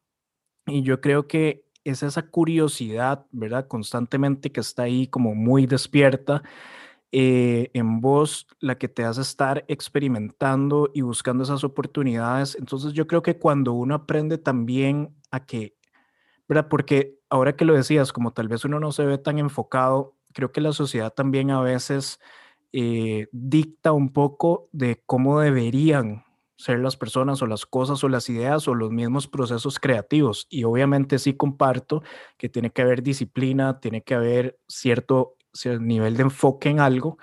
Y 0.66 0.82
yo 0.82 1.00
creo 1.00 1.26
que 1.26 1.64
es 1.84 2.02
esa 2.02 2.22
curiosidad, 2.22 3.26
¿verdad? 3.32 3.66
Constantemente 3.66 4.52
que 4.52 4.60
está 4.60 4.84
ahí 4.84 5.06
como 5.06 5.34
muy 5.34 5.66
despierta 5.66 6.42
eh, 7.12 7.70
en 7.74 8.00
vos, 8.00 8.46
la 8.60 8.78
que 8.78 8.88
te 8.88 9.04
hace 9.04 9.20
estar 9.20 9.64
experimentando 9.68 10.90
y 10.94 11.02
buscando 11.02 11.44
esas 11.44 11.62
oportunidades. 11.64 12.56
Entonces 12.58 12.94
yo 12.94 13.06
creo 13.06 13.22
que 13.22 13.38
cuando 13.38 13.72
uno 13.74 13.94
aprende 13.94 14.38
también 14.38 15.14
a 15.30 15.44
que, 15.44 15.76
¿verdad? 16.48 16.68
Porque 16.68 17.18
ahora 17.28 17.54
que 17.54 17.64
lo 17.66 17.74
decías, 17.74 18.12
como 18.12 18.32
tal 18.32 18.48
vez 18.48 18.64
uno 18.64 18.80
no 18.80 18.92
se 18.92 19.04
ve 19.04 19.18
tan 19.18 19.38
enfocado, 19.38 20.16
creo 20.32 20.52
que 20.52 20.60
la 20.62 20.72
sociedad 20.72 21.12
también 21.12 21.50
a 21.50 21.60
veces 21.60 22.18
eh, 22.72 23.28
dicta 23.32 23.92
un 23.92 24.12
poco 24.12 24.68
de 24.72 25.02
cómo 25.04 25.40
deberían 25.40 26.24
ser 26.62 26.78
las 26.78 26.96
personas 26.96 27.42
o 27.42 27.46
las 27.46 27.66
cosas 27.66 28.04
o 28.04 28.08
las 28.08 28.28
ideas 28.30 28.68
o 28.68 28.74
los 28.74 28.92
mismos 28.92 29.26
procesos 29.26 29.80
creativos. 29.80 30.46
Y 30.48 30.64
obviamente 30.64 31.18
sí 31.18 31.34
comparto 31.34 32.02
que 32.36 32.48
tiene 32.48 32.70
que 32.70 32.82
haber 32.82 33.02
disciplina, 33.02 33.80
tiene 33.80 34.02
que 34.02 34.14
haber 34.14 34.58
cierto, 34.68 35.36
nivel 35.80 36.16
de 36.16 36.22
enfoque 36.22 36.68
en 36.70 36.80
algo, 36.80 37.18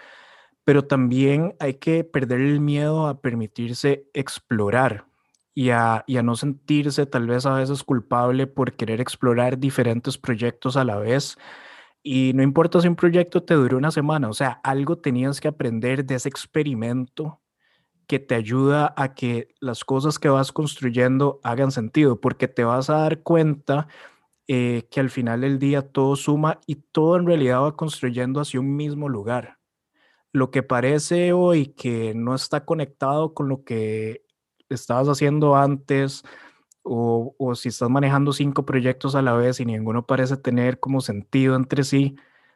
pero 0.65 0.85
también 0.85 1.55
hay 1.59 1.75
que 1.75 2.03
perder 2.03 2.41
el 2.41 2.59
miedo 2.59 3.07
a 3.07 3.21
permitirse 3.21 4.05
explorar 4.13 5.05
y 5.55 5.69
a, 5.71 6.03
y 6.05 6.17
a 6.17 6.23
no 6.23 6.35
sentirse 6.35 7.05
tal 7.05 7.27
vez 7.27 7.45
a 7.45 7.53
veces 7.53 7.83
culpable 7.83 8.45
por 8.45 8.73
querer 8.73 9.01
explorar 9.01 9.57
diferentes 9.57 10.17
proyectos 10.17 10.77
a 10.77 10.83
la 10.83 10.97
vez. 10.97 11.37
Y 12.03 12.33
no 12.35 12.43
importa 12.43 12.81
si 12.81 12.87
un 12.87 12.95
proyecto 12.95 13.43
te 13.43 13.53
dure 13.55 13.75
una 13.75 13.91
semana, 13.91 14.29
o 14.29 14.33
sea, 14.33 14.59
algo 14.63 14.97
tenías 14.97 15.41
que 15.41 15.47
aprender 15.47 16.05
de 16.05 16.15
ese 16.15 16.29
experimento 16.29 17.39
que 18.09 18.17
te 18.17 18.33
ayuda 18.33 18.91
a 18.97 19.13
que 19.13 19.49
las 19.59 19.85
cosas 19.85 20.17
que 20.17 20.29
vas 20.29 20.51
construyendo 20.51 21.39
hagan 21.43 21.71
sentido, 21.71 22.19
porque 22.19 22.47
te 22.47 22.63
vas 22.63 22.89
a 22.89 22.95
dar 23.01 23.21
cuenta 23.21 23.87
eh, 24.47 24.87
que 24.89 24.99
al 24.99 25.11
final 25.11 25.41
del 25.41 25.59
día 25.59 25.91
todo 25.91 26.15
suma 26.15 26.59
y 26.65 26.77
todo 26.91 27.17
en 27.17 27.27
realidad 27.27 27.61
va 27.61 27.75
construyendo 27.75 28.41
hacia 28.41 28.61
un 28.61 28.75
mismo 28.75 29.09
lugar. 29.09 29.59
Lo 30.33 30.49
que 30.49 30.63
parece 30.63 31.33
hoy 31.33 31.67
que 31.67 32.15
no 32.15 32.33
está 32.33 32.65
conectado 32.65 33.35
con 33.35 33.47
lo 33.47 33.63
que 33.63 34.23
estabas 34.69 35.07
haciendo 35.07 35.55
antes, 35.55 36.23
o, 36.81 37.35
o 37.37 37.53
si 37.53 37.69
estás 37.69 37.91
manejando 37.91 38.33
cinco 38.33 38.65
proyectos 38.65 39.13
a 39.13 39.21
la 39.21 39.33
vez 39.33 39.59
y 39.59 39.65
ninguno 39.65 40.07
parece 40.07 40.35
tener 40.35 40.79
como 40.79 41.01
sentido 41.01 41.55
entre 41.55 41.83
sí, 41.83 42.15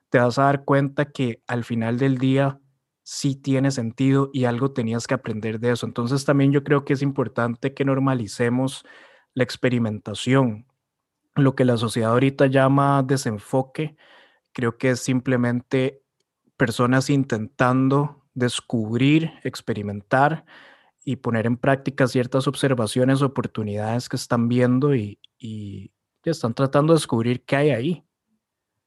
te 0.09 0.17
vas 0.17 0.39
a 0.39 0.45
dar 0.45 0.65
cuenta 0.65 1.11
que 1.11 1.43
al 1.45 1.63
final 1.63 1.99
del 1.99 2.17
día 2.17 2.59
sí 3.03 3.35
tiene 3.35 3.71
sentido 3.71 4.29
y 4.33 4.45
algo 4.45 4.71
tenías 4.71 5.07
que 5.07 5.13
aprender 5.13 5.59
de 5.59 5.71
eso. 5.71 5.85
Entonces 5.85 6.25
también 6.25 6.51
yo 6.51 6.63
creo 6.63 6.85
que 6.85 6.93
es 6.93 7.01
importante 7.01 7.73
que 7.73 7.85
normalicemos 7.85 8.85
la 9.33 9.43
experimentación. 9.43 10.65
Lo 11.35 11.55
que 11.55 11.65
la 11.65 11.77
sociedad 11.77 12.11
ahorita 12.11 12.47
llama 12.47 13.03
desenfoque, 13.03 13.97
creo 14.53 14.77
que 14.77 14.91
es 14.91 15.01
simplemente 15.01 16.01
personas 16.57 17.09
intentando 17.09 18.23
descubrir, 18.33 19.31
experimentar 19.43 20.45
y 21.03 21.17
poner 21.17 21.45
en 21.45 21.57
práctica 21.57 22.07
ciertas 22.07 22.47
observaciones, 22.47 23.21
oportunidades 23.21 24.07
que 24.07 24.15
están 24.15 24.47
viendo 24.47 24.95
y, 24.95 25.19
y 25.37 25.91
están 26.23 26.53
tratando 26.53 26.93
de 26.93 26.99
descubrir 26.99 27.43
qué 27.43 27.57
hay 27.57 27.69
ahí. 27.71 28.05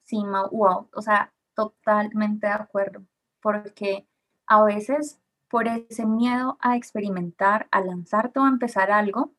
Sí, 0.04 0.16
wow, 0.52 0.88
o 0.94 1.02
sea, 1.02 1.34
totalmente 1.54 2.46
de 2.46 2.52
acuerdo 2.52 3.04
porque 3.46 4.08
a 4.48 4.64
veces 4.64 5.20
por 5.48 5.68
ese 5.68 6.04
miedo 6.04 6.58
a 6.60 6.76
experimentar, 6.76 7.68
a 7.70 7.80
lanzarte 7.80 8.40
o 8.40 8.44
a 8.44 8.48
empezar 8.48 8.90
algo, 8.90 9.36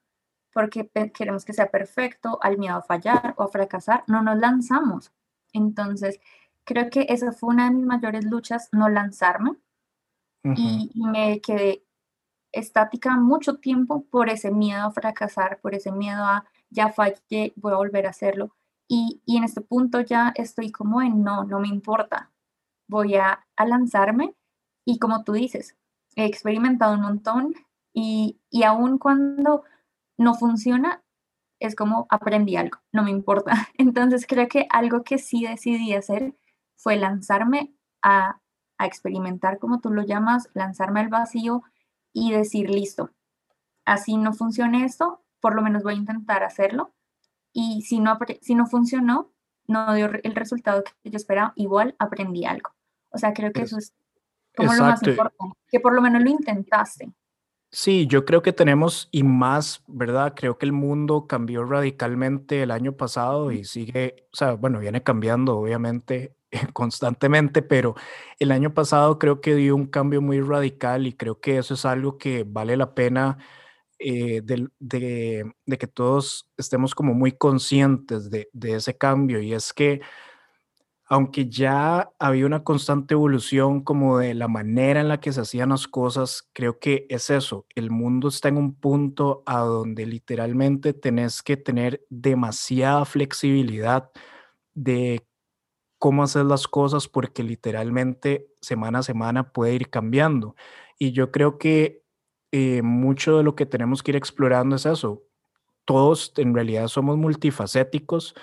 porque 0.53 0.89
queremos 1.13 1.43
que 1.43 1.51
sea 1.51 1.69
perfecto, 1.69 2.39
al 2.41 2.57
miedo 2.57 2.77
a 2.77 2.81
fallar 2.81 3.33
o 3.35 3.43
a 3.43 3.49
fracasar, 3.49 4.05
no 4.07 4.21
nos 4.21 4.37
lanzamos. 4.37 5.11
Entonces, 5.51 6.21
creo 6.63 6.89
que 6.89 7.07
esa 7.09 7.33
fue 7.33 7.49
una 7.49 7.65
de 7.65 7.75
mis 7.75 7.85
mayores 7.85 8.23
luchas, 8.23 8.69
no 8.71 8.87
lanzarme. 8.87 9.57
y, 10.55 10.89
me 10.95 11.41
quedé 11.41 11.83
estática 12.53 13.17
mucho 13.17 13.55
tiempo 13.57 14.05
por 14.05 14.29
ese 14.29 14.51
miedo 14.51 14.85
a 14.85 14.91
fracasar, 14.91 15.59
por 15.59 15.75
ese 15.75 15.91
miedo 15.91 16.23
a 16.23 16.45
ya 16.69 16.93
fallé, 16.93 17.51
voy 17.57 17.73
a 17.73 17.75
volver 17.75 18.07
a 18.07 18.11
hacerlo. 18.11 18.55
Y, 18.87 19.21
en 19.27 19.43
este 19.43 19.59
punto 19.59 19.99
ya 19.99 20.31
estoy 20.33 20.71
como 20.71 21.01
en 21.01 21.23
no, 21.23 21.43
no 21.43 21.59
me 21.59 21.67
importa, 21.67 22.31
voy 22.87 23.15
a, 23.15 23.45
lanzarme 23.57 24.35
y 24.85 24.99
como 24.99 25.23
tú 25.23 25.33
dices, 25.33 25.75
he 26.15 26.25
experimentado 26.25 26.93
un 26.93 27.01
montón 27.01 27.55
y, 27.93 28.39
y 28.49 28.63
aun 28.63 28.97
cuando 28.97 29.63
no 30.17 30.35
funciona, 30.35 31.03
es 31.59 31.75
como 31.75 32.07
aprendí 32.09 32.55
algo, 32.55 32.79
no 32.91 33.03
me 33.03 33.11
importa. 33.11 33.53
Entonces 33.77 34.25
creo 34.27 34.47
que 34.47 34.67
algo 34.69 35.03
que 35.03 35.17
sí 35.17 35.43
decidí 35.43 35.93
hacer 35.93 36.35
fue 36.75 36.95
lanzarme 36.95 37.73
a, 38.01 38.39
a 38.77 38.85
experimentar, 38.85 39.59
como 39.59 39.79
tú 39.79 39.91
lo 39.91 40.03
llamas, 40.03 40.49
lanzarme 40.53 40.99
al 41.01 41.09
vacío 41.09 41.63
y 42.13 42.31
decir, 42.31 42.69
listo, 42.69 43.11
así 43.85 44.17
no 44.17 44.33
funciona 44.33 44.85
esto, 44.85 45.23
por 45.39 45.55
lo 45.55 45.61
menos 45.61 45.83
voy 45.83 45.93
a 45.95 45.97
intentar 45.97 46.43
hacerlo. 46.43 46.93
Y 47.53 47.81
si 47.83 47.99
no, 47.99 48.17
si 48.41 48.55
no 48.55 48.67
funcionó, 48.67 49.31
no 49.67 49.93
dio 49.93 50.09
el 50.23 50.35
resultado 50.35 50.83
que 50.83 51.09
yo 51.09 51.17
esperaba, 51.17 51.53
igual 51.55 51.95
aprendí 51.99 52.45
algo. 52.45 52.76
O 53.09 53.17
sea, 53.17 53.33
creo 53.33 53.51
que 53.51 53.61
eso 53.61 53.77
es 53.77 53.93
como 54.55 54.73
lo 54.73 54.83
más 54.83 55.03
importante, 55.03 55.57
que 55.69 55.79
por 55.79 55.93
lo 55.93 56.01
menos 56.01 56.23
lo 56.23 56.29
intentaste. 56.29 57.11
Sí, 57.71 58.07
yo 58.07 58.23
creo 58.25 58.41
que 58.41 58.53
tenemos 58.53 59.09
y 59.11 59.23
más, 59.23 59.83
¿verdad? 59.87 60.33
Creo 60.35 60.57
que 60.57 60.65
el 60.65 60.71
mundo 60.71 61.27
cambió 61.27 61.65
radicalmente 61.65 62.63
el 62.63 62.71
año 62.71 62.95
pasado 62.95 63.51
y 63.51 63.65
sigue, 63.65 64.27
o 64.31 64.35
sea, 64.37 64.53
bueno, 64.53 64.79
viene 64.79 65.03
cambiando 65.03 65.57
obviamente 65.57 66.35
constantemente, 66.73 67.61
pero 67.61 67.95
el 68.39 68.51
año 68.51 68.73
pasado 68.73 69.19
creo 69.19 69.41
que 69.41 69.53
dio 69.55 69.75
un 69.75 69.87
cambio 69.87 70.21
muy 70.21 70.39
radical 70.41 71.07
y 71.07 71.13
creo 71.13 71.41
que 71.41 71.57
eso 71.57 71.73
es 71.73 71.85
algo 71.85 72.17
que 72.17 72.45
vale 72.47 72.77
la 72.77 72.95
pena 72.95 73.37
eh, 73.99 74.41
de, 74.43 74.69
de, 74.79 75.77
que 75.77 75.87
todos 75.87 76.49
estemos 76.57 76.95
como 76.95 77.13
muy 77.13 77.33
conscientes 77.33 78.29
de, 78.29 78.49
de 78.53 78.75
ese 78.75 78.97
cambio 78.97 79.41
y 79.41 79.53
es 79.53 79.73
que 79.73 80.01
aunque 81.09 81.49
ya 81.49 82.11
había 82.19 82.45
una 82.45 82.63
constante 82.63 83.13
evolución 83.13 83.81
como 83.83 84.19
de 84.19 84.33
la 84.33 84.47
manera 84.49 84.99
en 85.01 85.07
la 85.07 85.19
que 85.19 85.31
se 85.33 85.41
hacían 85.41 85.69
las 85.69 85.87
cosas, 85.87 86.49
creo 86.53 86.79
que 86.79 87.05
es 87.09 87.29
eso, 87.29 87.65
el 87.75 87.91
mundo 87.91 88.27
está 88.27 88.49
en 88.49 88.57
un 88.57 88.75
punto 88.75 89.43
a 89.45 89.59
donde 89.59 90.05
literalmente 90.05 90.93
tenés 90.93 91.41
que 91.43 91.57
tener 91.57 92.05
demasiada 92.09 93.05
flexibilidad 93.05 94.11
de 94.75 95.25
cómo 95.99 96.23
hacer 96.23 96.45
las 96.45 96.67
cosas 96.67 97.07
porque 97.07 97.43
literalmente 97.43 98.47
semana 98.61 98.99
a 98.99 99.03
semana 99.03 99.51
puede 99.51 99.73
ir 99.75 99.89
cambiando. 99.89 100.55
Y 100.99 101.11
yo 101.11 101.31
creo 101.31 101.57
que 101.57 102.03
eh, 102.51 102.81
mucho 102.83 103.37
de 103.37 103.43
lo 103.43 103.55
que 103.55 103.65
tenemos 103.65 104.03
que 104.03 104.11
ir 104.11 104.15
explorando 104.17 104.75
es 104.75 104.85
eso. 104.85 105.23
Todos 105.85 106.33
en 106.37 106.53
realidad 106.53 106.87
somos 106.89 107.17
multifacéticos 107.17 108.35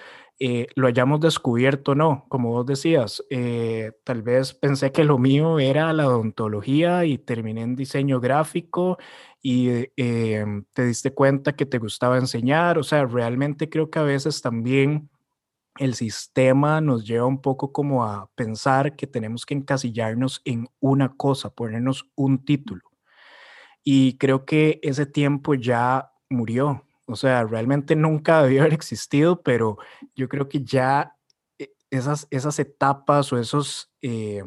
eh, 0.46 0.66
lo 0.76 0.88
hayamos 0.88 1.20
descubierto 1.20 1.94
no. 1.94 2.26
Como 2.28 2.50
vos 2.50 2.66
decías, 2.66 3.24
eh, 3.30 3.92
tal 4.04 4.20
vez 4.20 4.52
pensé 4.52 4.92
que 4.92 5.02
lo 5.04 5.16
mío 5.18 5.58
era 5.58 5.90
la 5.94 6.06
odontología 6.06 7.06
y 7.06 7.16
terminé 7.16 7.62
en 7.62 7.76
diseño 7.76 8.20
gráfico 8.20 8.98
y 9.40 9.88
em, 9.96 10.64
te 10.74 10.84
diste 10.84 11.14
cuenta 11.14 11.56
que 11.56 11.64
te 11.64 11.78
gustaba 11.78 12.18
enseñar. 12.18 12.78
O 12.78 12.82
sea, 12.82 13.06
realmente 13.06 13.70
creo 13.70 13.88
que 13.90 13.98
a 14.00 14.02
veces 14.02 14.42
también 14.42 15.08
el 15.78 15.94
sistema 15.94 16.82
nos 16.82 17.06
lleva 17.06 17.24
un 17.26 17.40
poco 17.40 17.72
como 17.72 18.04
a 18.04 18.30
pensar 18.34 18.96
que 18.96 19.06
tenemos 19.06 19.46
que 19.46 19.54
encasillarnos 19.54 20.42
en 20.44 20.68
una 20.80 21.16
cosa, 21.16 21.50
ponernos 21.54 22.10
un 22.16 22.44
título. 22.44 22.82
Y 23.82 24.18
creo 24.18 24.44
que 24.44 24.78
ese 24.82 25.06
tiempo 25.06 25.54
ya 25.54 26.12
murió. 26.28 26.83
O 27.06 27.16
sea, 27.16 27.44
realmente 27.44 27.96
nunca 27.96 28.42
debió 28.42 28.62
haber 28.62 28.74
existido, 28.74 29.42
pero 29.42 29.78
yo 30.14 30.28
creo 30.28 30.48
que 30.48 30.64
ya 30.64 31.16
eh, 31.58 31.72
esas, 31.90 32.26
esas 32.30 32.58
etapas 32.58 33.32
o 33.32 33.38
esos, 33.38 33.90
eh, 34.02 34.42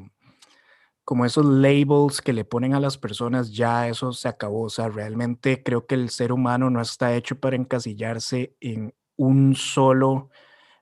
como 1.04 1.26
esos 1.26 1.46
labels 1.46 2.22
que 2.22 2.34
le 2.34 2.44
ponen 2.44 2.74
a 2.74 2.80
las 2.80 2.98
personas, 2.98 3.54
ya 3.54 3.88
eso 3.88 4.12
se 4.12 4.28
acabó. 4.28 4.64
O 4.64 4.70
sea, 4.70 4.90
realmente 4.90 5.64
creo 5.64 5.86
que 5.88 5.96
el 5.96 6.10
ser 6.10 6.32
humano 6.34 6.70
no 6.70 6.82
está 6.82 7.16
hecho 7.16 7.40
para 7.40 7.56
encasillarse 7.56 8.56
en 8.60 8.94
un 9.16 9.56
solo, 9.56 10.30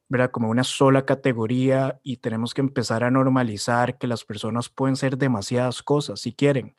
¿verdad? 0.10 0.32
Como 0.32 0.50
una 0.50 0.64
sola 0.64 1.06
categoría 1.06 2.00
y 2.04 2.18
tenemos 2.18 2.54
que 2.54 2.62
empezar 2.62 3.04
a 3.04 3.12
normalizar 3.12 3.98
que 4.00 4.08
las 4.08 4.26
personas 4.26 4.70
pueden 4.70 4.96
ser 4.98 5.18
demasiadas 5.18 5.84
cosas 5.84 6.22
si 6.22 6.34
quieren 6.34 6.78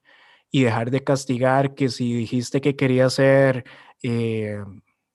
y 0.51 0.65
dejar 0.65 0.91
de 0.91 1.05
castigar 1.05 1.75
que 1.75 1.89
si 1.91 2.15
dijiste 2.15 2.61
que 2.61 2.77
querías 2.77 3.15
ser 3.15 3.65
eh, 4.03 4.59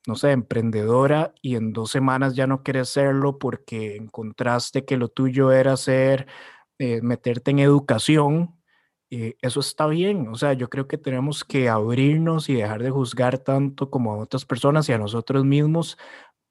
no 0.06 0.16
sé, 0.16 0.32
emprendedora 0.32 1.34
y 1.42 1.56
en 1.56 1.72
dos 1.72 1.90
semanas 1.90 2.34
ya 2.34 2.46
no 2.46 2.62
quieres 2.62 2.88
serlo 2.88 3.38
porque 3.38 3.96
encontraste 3.96 4.84
que 4.84 4.96
lo 4.96 5.08
tuyo 5.08 5.52
era 5.52 5.76
ser, 5.76 6.26
eh, 6.78 7.00
meterte 7.02 7.52
en 7.52 7.60
educación, 7.60 8.56
eh, 9.10 9.36
eso 9.42 9.60
está 9.60 9.86
bien. 9.86 10.28
O 10.28 10.34
sea, 10.36 10.54
yo 10.54 10.70
creo 10.70 10.88
que 10.88 10.98
tenemos 10.98 11.44
que 11.44 11.68
abrirnos 11.68 12.48
y 12.48 12.54
dejar 12.54 12.82
de 12.82 12.90
juzgar 12.90 13.38
tanto 13.38 13.90
como 13.90 14.12
a 14.14 14.18
otras 14.18 14.46
personas 14.46 14.88
y 14.88 14.92
a 14.92 14.98
nosotros 14.98 15.44
mismos 15.44 15.98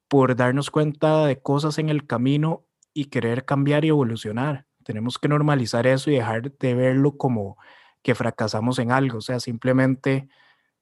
por 0.08 0.36
darnos 0.36 0.72
cuenta 0.72 1.26
de 1.26 1.42
cosas 1.42 1.80
en 1.80 1.90
el 1.90 2.06
camino 2.08 2.66
y 2.94 3.06
querer 3.06 3.46
cambiar 3.46 3.86
y 3.86 3.90
evolucionar. 3.90 4.68
Tenemos 4.84 5.18
que 5.20 5.30
normalizar 5.30 5.88
eso 5.88 6.12
y 6.12 6.16
dejar 6.16 6.52
de 6.58 6.76
verlo 6.76 7.18
como 7.18 7.58
que 8.04 8.16
fracasamos 8.16 8.80
en 8.80 8.92
algo. 8.92 9.20
O 9.20 9.22
sea, 9.22 9.40
simplemente 9.40 10.30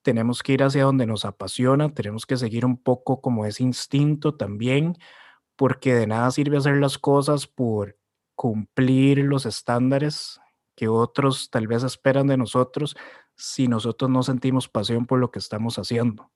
tenemos 0.01 0.43
que 0.43 0.53
ir 0.53 0.63
hacia 0.63 0.83
donde 0.83 1.05
nos 1.05 1.25
apasiona, 1.25 1.93
tenemos 1.93 2.25
que 2.25 2.37
seguir 2.37 2.65
un 2.65 2.77
poco 2.81 3.21
como 3.21 3.45
ese 3.45 3.63
instinto 3.63 4.35
también, 4.35 4.97
porque 5.55 5.93
de 5.93 6.07
nada 6.07 6.31
sirve 6.31 6.57
hacer 6.57 6.77
las 6.77 6.97
cosas 6.97 7.47
por 7.47 7.97
cumplir 8.35 9.19
los 9.19 9.45
estándares 9.45 10.39
que 10.75 10.87
otros 10.87 11.49
tal 11.49 11.67
vez 11.67 11.83
esperan 11.83 12.27
de 12.27 12.37
nosotros 12.37 12.95
si 13.35 13.67
nosotros 13.67 14.09
no 14.09 14.23
sentimos 14.23 14.69
pasión 14.69 15.05
por 15.05 15.19
lo 15.19 15.31
que 15.31 15.39
estamos 15.39 15.77
haciendo. 15.77 16.31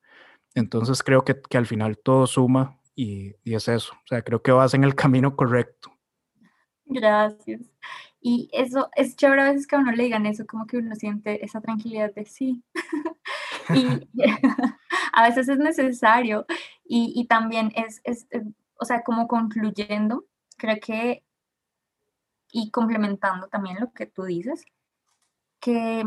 Entonces 0.56 1.02
creo 1.04 1.24
que, 1.24 1.40
al 1.58 1.66
final 1.66 1.98
todo 1.98 2.28
suma 2.28 2.80
y, 2.96 3.36
y, 3.44 3.56
es 3.56 3.68
eso. 3.68 3.94
O 3.94 4.08
sea, 4.08 4.22
creo 4.22 4.42
que 4.42 4.52
vas 4.52 4.74
en 4.74 4.84
el 4.84 4.96
camino 4.96 5.36
correcto. 5.36 5.92
Gracias. 6.86 7.62
Y 8.20 8.50
eso 8.54 8.90
es 8.96 9.16
chévere 9.16 9.42
a 9.42 9.52
veces 9.52 9.68
que 9.68 9.76
a 9.76 9.80
uno 9.80 9.92
le 9.92 10.04
digan 10.04 10.26
eso, 10.26 10.46
como 10.46 10.66
que 10.66 10.78
uno 10.78 10.96
siente 10.96 11.44
esa 11.44 11.60
tranquilidad 11.62 12.14
de 12.14 12.26
sí. 12.26 12.64
y 13.74 14.08
a 15.14 15.24
veces 15.24 15.50
es 15.50 15.58
necesario 15.58 16.46
y, 16.86 17.26
también 17.28 17.72
es, 17.76 18.02
es, 18.04 18.28
o 18.76 18.86
sea, 18.86 19.04
como 19.04 19.28
concluyendo, 19.28 20.26
creo 20.58 20.78
que, 20.80 21.24
y 22.52 22.70
complementando 22.72 23.48
también 23.48 23.80
lo 23.80 23.92
que 23.94 24.06
tú 24.06 24.24
dices, 24.24 24.66
que 25.60 26.04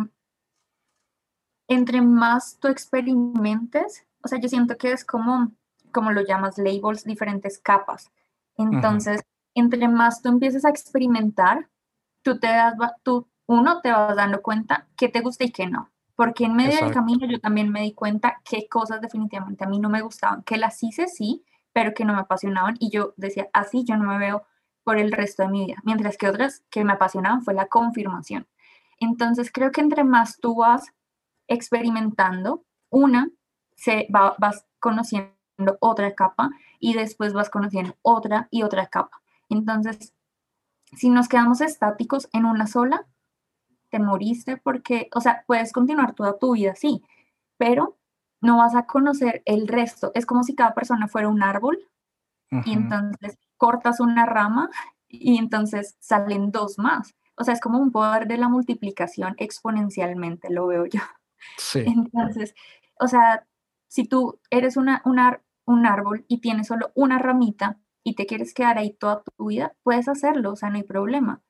entre 1.68 2.00
más 2.00 2.58
tú 2.60 2.68
experimentes, 2.68 4.06
o 4.22 4.28
sea, 4.28 4.38
yo 4.38 4.48
siento 4.48 4.76
que 4.76 4.92
es 4.92 5.04
como, 5.04 5.52
como 5.92 6.12
lo 6.12 6.22
llamas, 6.22 6.58
labels, 6.58 7.04
diferentes 7.04 7.58
capas. 7.58 8.10
Entonces, 8.56 9.22
entre 9.54 9.88
más 9.88 10.22
tú 10.22 10.28
empieces 10.28 10.64
a 10.64 10.70
experimentar, 10.70 11.68
tú 12.22 12.38
te 12.38 12.46
das, 12.46 12.74
tú, 13.02 13.28
uno, 13.46 13.80
te 13.80 13.90
vas 13.90 14.16
dando 14.16 14.42
cuenta 14.42 14.86
qué 14.96 15.08
te 15.08 15.20
gusta 15.20 15.44
y 15.44 15.50
qué 15.50 15.66
no. 15.66 15.90
Porque 16.16 16.44
en 16.44 16.56
medio 16.56 16.80
del 16.80 16.92
camino 16.92 17.26
yo 17.26 17.38
también 17.38 17.70
me 17.70 17.82
di 17.82 17.92
cuenta 17.92 18.40
qué 18.44 18.68
cosas 18.68 19.00
definitivamente 19.00 19.64
a 19.64 19.68
mí 19.68 19.78
no 19.78 19.90
me 19.90 20.00
gustaban, 20.00 20.42
que 20.42 20.56
las 20.56 20.82
hice 20.82 21.08
sí, 21.08 21.44
pero 21.72 21.92
que 21.92 22.04
no 22.04 22.14
me 22.14 22.20
apasionaban. 22.20 22.76
Y 22.80 22.90
yo 22.90 23.12
decía, 23.16 23.48
así 23.52 23.84
yo 23.84 23.96
no 23.96 24.08
me 24.08 24.18
veo 24.18 24.44
por 24.82 24.98
el 24.98 25.12
resto 25.12 25.42
de 25.42 25.50
mi 25.50 25.66
vida. 25.66 25.76
Mientras 25.84 26.16
que 26.16 26.28
otras 26.28 26.62
que 26.70 26.84
me 26.84 26.94
apasionaban 26.94 27.42
fue 27.42 27.52
la 27.54 27.66
confirmación. 27.66 28.46
Entonces 28.98 29.52
creo 29.52 29.70
que 29.72 29.82
entre 29.82 30.04
más 30.04 30.38
tú 30.40 30.56
vas 30.56 30.92
experimentando, 31.48 32.64
una, 32.88 33.28
se 33.74 34.08
va, 34.14 34.34
vas 34.38 34.64
conociendo 34.78 35.34
otra 35.80 36.14
capa 36.14 36.50
y 36.80 36.94
después 36.94 37.32
vas 37.32 37.50
conociendo 37.50 37.96
otra 38.02 38.48
y 38.50 38.62
otra 38.62 38.86
capa. 38.86 39.20
Entonces, 39.48 40.14
si 40.96 41.10
nos 41.10 41.28
quedamos 41.28 41.60
estáticos 41.60 42.28
en 42.32 42.44
una 42.44 42.66
sola, 42.66 43.06
te 43.90 43.98
moriste 43.98 44.56
porque, 44.56 45.08
o 45.14 45.20
sea, 45.20 45.44
puedes 45.46 45.72
continuar 45.72 46.14
toda 46.14 46.38
tu 46.38 46.54
vida, 46.54 46.74
sí, 46.74 47.02
pero 47.56 47.96
no 48.40 48.58
vas 48.58 48.74
a 48.74 48.86
conocer 48.86 49.42
el 49.44 49.68
resto. 49.68 50.12
Es 50.14 50.26
como 50.26 50.42
si 50.42 50.54
cada 50.54 50.74
persona 50.74 51.08
fuera 51.08 51.28
un 51.28 51.42
árbol 51.42 51.78
y 52.64 52.72
entonces 52.72 53.38
cortas 53.56 53.98
una 53.98 54.24
rama 54.24 54.70
y 55.08 55.38
entonces 55.38 55.96
salen 56.00 56.52
dos 56.52 56.78
más. 56.78 57.14
O 57.36 57.44
sea, 57.44 57.54
es 57.54 57.60
como 57.60 57.78
un 57.78 57.92
poder 57.92 58.26
de 58.26 58.38
la 58.38 58.48
multiplicación 58.48 59.34
exponencialmente, 59.38 60.50
lo 60.50 60.66
veo 60.66 60.86
yo. 60.86 61.00
Sí. 61.58 61.84
Entonces, 61.86 62.54
o 62.98 63.06
sea, 63.06 63.46
si 63.86 64.04
tú 64.08 64.40
eres 64.50 64.76
una, 64.76 65.02
un 65.04 65.86
árbol 65.86 66.24
y 66.26 66.38
tienes 66.38 66.66
solo 66.66 66.90
una 66.94 67.18
ramita 67.18 67.78
y 68.02 68.14
te 68.14 68.26
quieres 68.26 68.52
quedar 68.52 68.78
ahí 68.78 68.94
toda 68.94 69.22
tu 69.22 69.46
vida, 69.46 69.76
puedes 69.82 70.08
hacerlo, 70.08 70.52
o 70.52 70.56
sea, 70.56 70.70
no 70.70 70.76
hay 70.76 70.82
problema. 70.82 71.42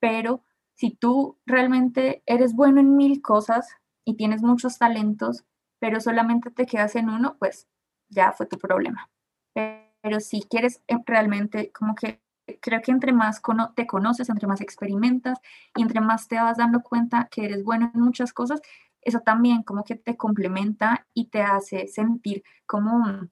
Pero 0.00 0.42
si 0.74 0.90
tú 0.94 1.38
realmente 1.46 2.22
eres 2.26 2.54
bueno 2.54 2.80
en 2.80 2.96
mil 2.96 3.22
cosas 3.22 3.68
y 4.04 4.16
tienes 4.16 4.42
muchos 4.42 4.78
talentos, 4.78 5.44
pero 5.78 6.00
solamente 6.00 6.50
te 6.50 6.66
quedas 6.66 6.96
en 6.96 7.08
uno, 7.08 7.36
pues 7.38 7.68
ya 8.08 8.32
fue 8.32 8.46
tu 8.46 8.58
problema. 8.58 9.10
Pero 9.54 10.20
si 10.20 10.42
quieres 10.42 10.82
eh, 10.88 10.96
realmente, 11.06 11.72
como 11.72 11.94
que 11.94 12.20
creo 12.60 12.82
que 12.82 12.90
entre 12.90 13.12
más 13.12 13.40
te 13.74 13.86
conoces, 13.86 14.28
entre 14.28 14.46
más 14.46 14.60
experimentas 14.60 15.38
y 15.74 15.82
entre 15.82 16.00
más 16.00 16.28
te 16.28 16.36
vas 16.36 16.58
dando 16.58 16.82
cuenta 16.82 17.28
que 17.30 17.46
eres 17.46 17.64
bueno 17.64 17.90
en 17.94 18.00
muchas 18.00 18.32
cosas, 18.32 18.60
eso 19.00 19.20
también 19.20 19.62
como 19.62 19.84
que 19.84 19.96
te 19.96 20.16
complementa 20.16 21.06
y 21.14 21.26
te 21.28 21.42
hace 21.42 21.86
sentir 21.88 22.42
como, 22.66 23.28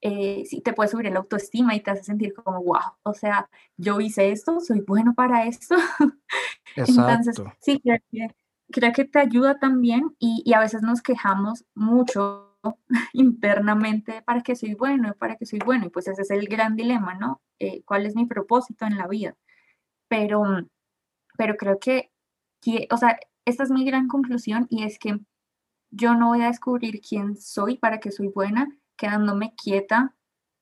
eh, 0.00 0.44
si 0.46 0.60
te 0.60 0.72
puede 0.72 0.88
subir 0.88 1.06
el 1.06 1.16
autoestima 1.16 1.74
y 1.74 1.80
te 1.80 1.90
hace 1.90 2.04
sentir 2.04 2.34
como, 2.34 2.62
wow, 2.62 2.94
o 3.02 3.14
sea, 3.14 3.48
yo 3.76 4.00
hice 4.00 4.30
esto, 4.30 4.60
soy 4.60 4.80
bueno 4.80 5.14
para 5.14 5.46
esto. 5.46 5.76
Entonces, 6.76 7.36
sí, 7.60 7.80
creo 7.80 7.98
que, 8.10 8.28
creo 8.70 8.92
que 8.92 9.04
te 9.04 9.18
ayuda 9.18 9.58
también 9.58 10.14
y, 10.18 10.42
y 10.44 10.52
a 10.54 10.60
veces 10.60 10.82
nos 10.82 11.02
quejamos 11.02 11.64
mucho 11.74 12.58
internamente 13.12 14.22
para 14.22 14.42
que 14.42 14.56
soy 14.56 14.74
bueno, 14.74 15.14
para 15.18 15.36
que 15.36 15.46
soy 15.46 15.60
bueno. 15.60 15.86
Y 15.86 15.90
pues 15.90 16.08
ese 16.08 16.22
es 16.22 16.30
el 16.30 16.46
gran 16.46 16.76
dilema, 16.76 17.14
¿no? 17.14 17.42
Eh, 17.58 17.82
¿Cuál 17.84 18.06
es 18.06 18.14
mi 18.14 18.26
propósito 18.26 18.86
en 18.86 18.98
la 18.98 19.06
vida? 19.06 19.36
Pero, 20.08 20.44
pero 21.36 21.56
creo 21.56 21.78
que, 21.78 22.10
o 22.90 22.96
sea, 22.96 23.18
esta 23.44 23.62
es 23.62 23.70
mi 23.70 23.84
gran 23.84 24.08
conclusión 24.08 24.66
y 24.70 24.84
es 24.84 24.98
que 24.98 25.18
yo 25.90 26.14
no 26.14 26.28
voy 26.28 26.42
a 26.42 26.48
descubrir 26.48 27.00
quién 27.00 27.36
soy 27.36 27.78
para 27.78 28.00
que 28.00 28.10
soy 28.10 28.28
buena 28.28 28.68
quedándome 28.96 29.54
quieta 29.54 30.14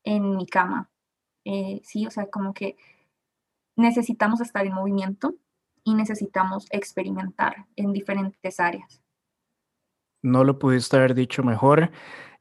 en 0.04 0.36
mi 0.36 0.46
cama. 0.46 0.90
Eh, 1.44 1.80
sí, 1.84 2.06
o 2.06 2.10
sea, 2.10 2.30
como 2.30 2.54
que 2.54 2.76
necesitamos 3.76 4.40
estar 4.40 4.66
en 4.66 4.74
movimiento 4.74 5.34
y 5.84 5.94
necesitamos 5.94 6.66
experimentar 6.70 7.66
en 7.76 7.92
diferentes 7.92 8.60
áreas 8.60 9.04
no 10.24 10.42
lo 10.42 10.58
pudiste 10.58 10.96
haber 10.96 11.14
dicho 11.14 11.42
mejor 11.42 11.90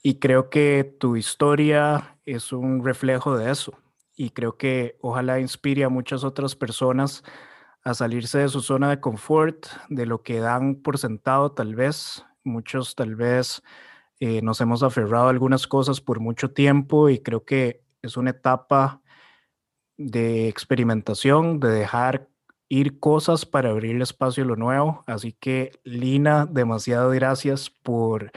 y 0.01 0.15
creo 0.19 0.49
que 0.49 0.95
tu 0.99 1.17
historia 1.17 2.17
es 2.25 2.53
un 2.53 2.83
reflejo 2.83 3.37
de 3.37 3.51
eso 3.51 3.77
y 4.15 4.29
creo 4.29 4.57
que 4.57 4.97
ojalá 5.01 5.39
inspire 5.39 5.83
a 5.83 5.89
muchas 5.89 6.23
otras 6.23 6.55
personas 6.55 7.23
a 7.83 7.93
salirse 7.93 8.39
de 8.39 8.47
su 8.47 8.61
zona 8.61 8.89
de 8.89 9.01
confort, 9.01 9.67
de 9.89 10.05
lo 10.05 10.23
que 10.23 10.39
dan 10.39 10.75
por 10.75 10.97
sentado 10.97 11.51
tal 11.51 11.75
vez. 11.75 12.25
Muchos 12.45 12.95
tal 12.95 13.15
vez 13.15 13.61
eh, 14.25 14.41
nos 14.41 14.61
hemos 14.61 14.83
aferrado 14.83 15.27
a 15.27 15.31
algunas 15.31 15.67
cosas 15.67 15.99
por 15.99 16.21
mucho 16.21 16.51
tiempo 16.51 17.09
y 17.09 17.19
creo 17.19 17.43
que 17.43 17.83
es 18.01 18.15
una 18.15 18.29
etapa 18.29 19.01
de 19.97 20.47
experimentación, 20.47 21.59
de 21.59 21.67
dejar 21.67 22.29
ir 22.69 23.01
cosas 23.01 23.45
para 23.45 23.71
abrir 23.71 24.01
espacio 24.01 24.45
a 24.45 24.47
lo 24.47 24.55
nuevo. 24.55 25.03
Así 25.07 25.33
que, 25.33 25.71
Lina, 25.83 26.45
demasiado 26.45 27.09
gracias 27.09 27.69
por 27.69 28.31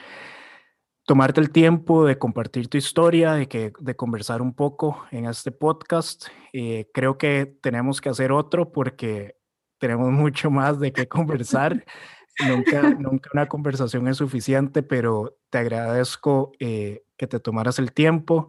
tomarte 1.04 1.40
el 1.40 1.52
tiempo 1.52 2.04
de 2.04 2.18
compartir 2.18 2.66
tu 2.66 2.78
historia, 2.78 3.34
de, 3.34 3.46
que, 3.46 3.72
de 3.78 3.94
conversar 3.94 4.42
un 4.42 4.54
poco 4.54 5.06
en 5.12 5.26
este 5.26 5.52
podcast. 5.52 6.26
Eh, 6.52 6.90
creo 6.92 7.16
que 7.16 7.46
tenemos 7.62 8.00
que 8.00 8.08
hacer 8.08 8.32
otro 8.32 8.72
porque 8.72 9.36
tenemos 9.78 10.10
mucho 10.10 10.50
más 10.50 10.80
de 10.80 10.92
qué 10.92 11.06
conversar. 11.06 11.84
nunca, 12.48 12.90
nunca 12.98 13.30
una 13.32 13.48
conversación 13.48 14.08
es 14.08 14.16
suficiente, 14.16 14.82
pero 14.82 15.38
te 15.50 15.58
agradezco 15.58 16.52
eh, 16.58 17.04
que 17.16 17.26
te 17.26 17.40
tomaras 17.40 17.78
el 17.78 17.92
tiempo. 17.92 18.48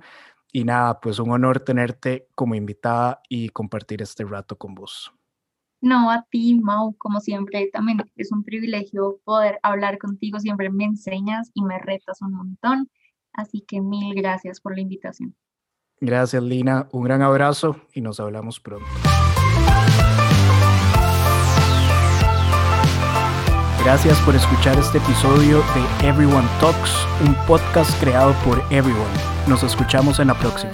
Y 0.52 0.64
nada, 0.64 1.00
pues 1.02 1.20
un 1.20 1.32
honor 1.32 1.60
tenerte 1.60 2.30
como 2.34 2.56
invitada 2.56 3.22
y 3.30 3.50
compartir 3.50 4.02
este 4.02 4.24
rato 4.24 4.58
con 4.58 4.76
vos. 4.76 5.12
No, 5.82 6.10
a 6.10 6.26
ti, 6.30 6.60
Mau, 6.60 6.96
como 6.98 7.20
siempre, 7.20 7.70
también 7.72 8.02
es 8.16 8.32
un 8.32 8.44
privilegio 8.44 9.20
poder 9.24 9.60
hablar 9.62 10.00
contigo, 10.00 10.40
siempre 10.40 10.70
me 10.72 10.86
enseñas 10.86 11.52
y 11.54 11.62
me 11.64 11.78
retas 11.78 12.22
un 12.22 12.34
montón, 12.34 12.90
así 13.34 13.62
que 13.62 13.82
mil 13.82 14.16
gracias 14.16 14.60
por 14.60 14.74
la 14.74 14.82
invitación. 14.82 15.36
Gracias, 16.00 16.42
Lina, 16.42 16.88
un 16.92 17.04
gran 17.04 17.22
abrazo 17.22 17.80
y 17.94 18.02
nos 18.02 18.20
hablamos 18.20 18.60
pronto. 18.60 18.88
Gracias 23.84 24.20
por 24.22 24.36
escuchar 24.36 24.78
este 24.78 24.98
episodio 24.98 25.64
de 25.74 26.08
Everyone 26.08 26.48
Talks, 26.60 26.92
un 27.26 27.34
podcast 27.46 27.98
creado 28.02 28.34
por 28.44 28.60
Everyone. 28.72 29.06
Nos 29.48 29.64
escuchamos 29.64 30.20
en 30.20 30.28
la 30.28 30.34
próxima. 30.38 30.72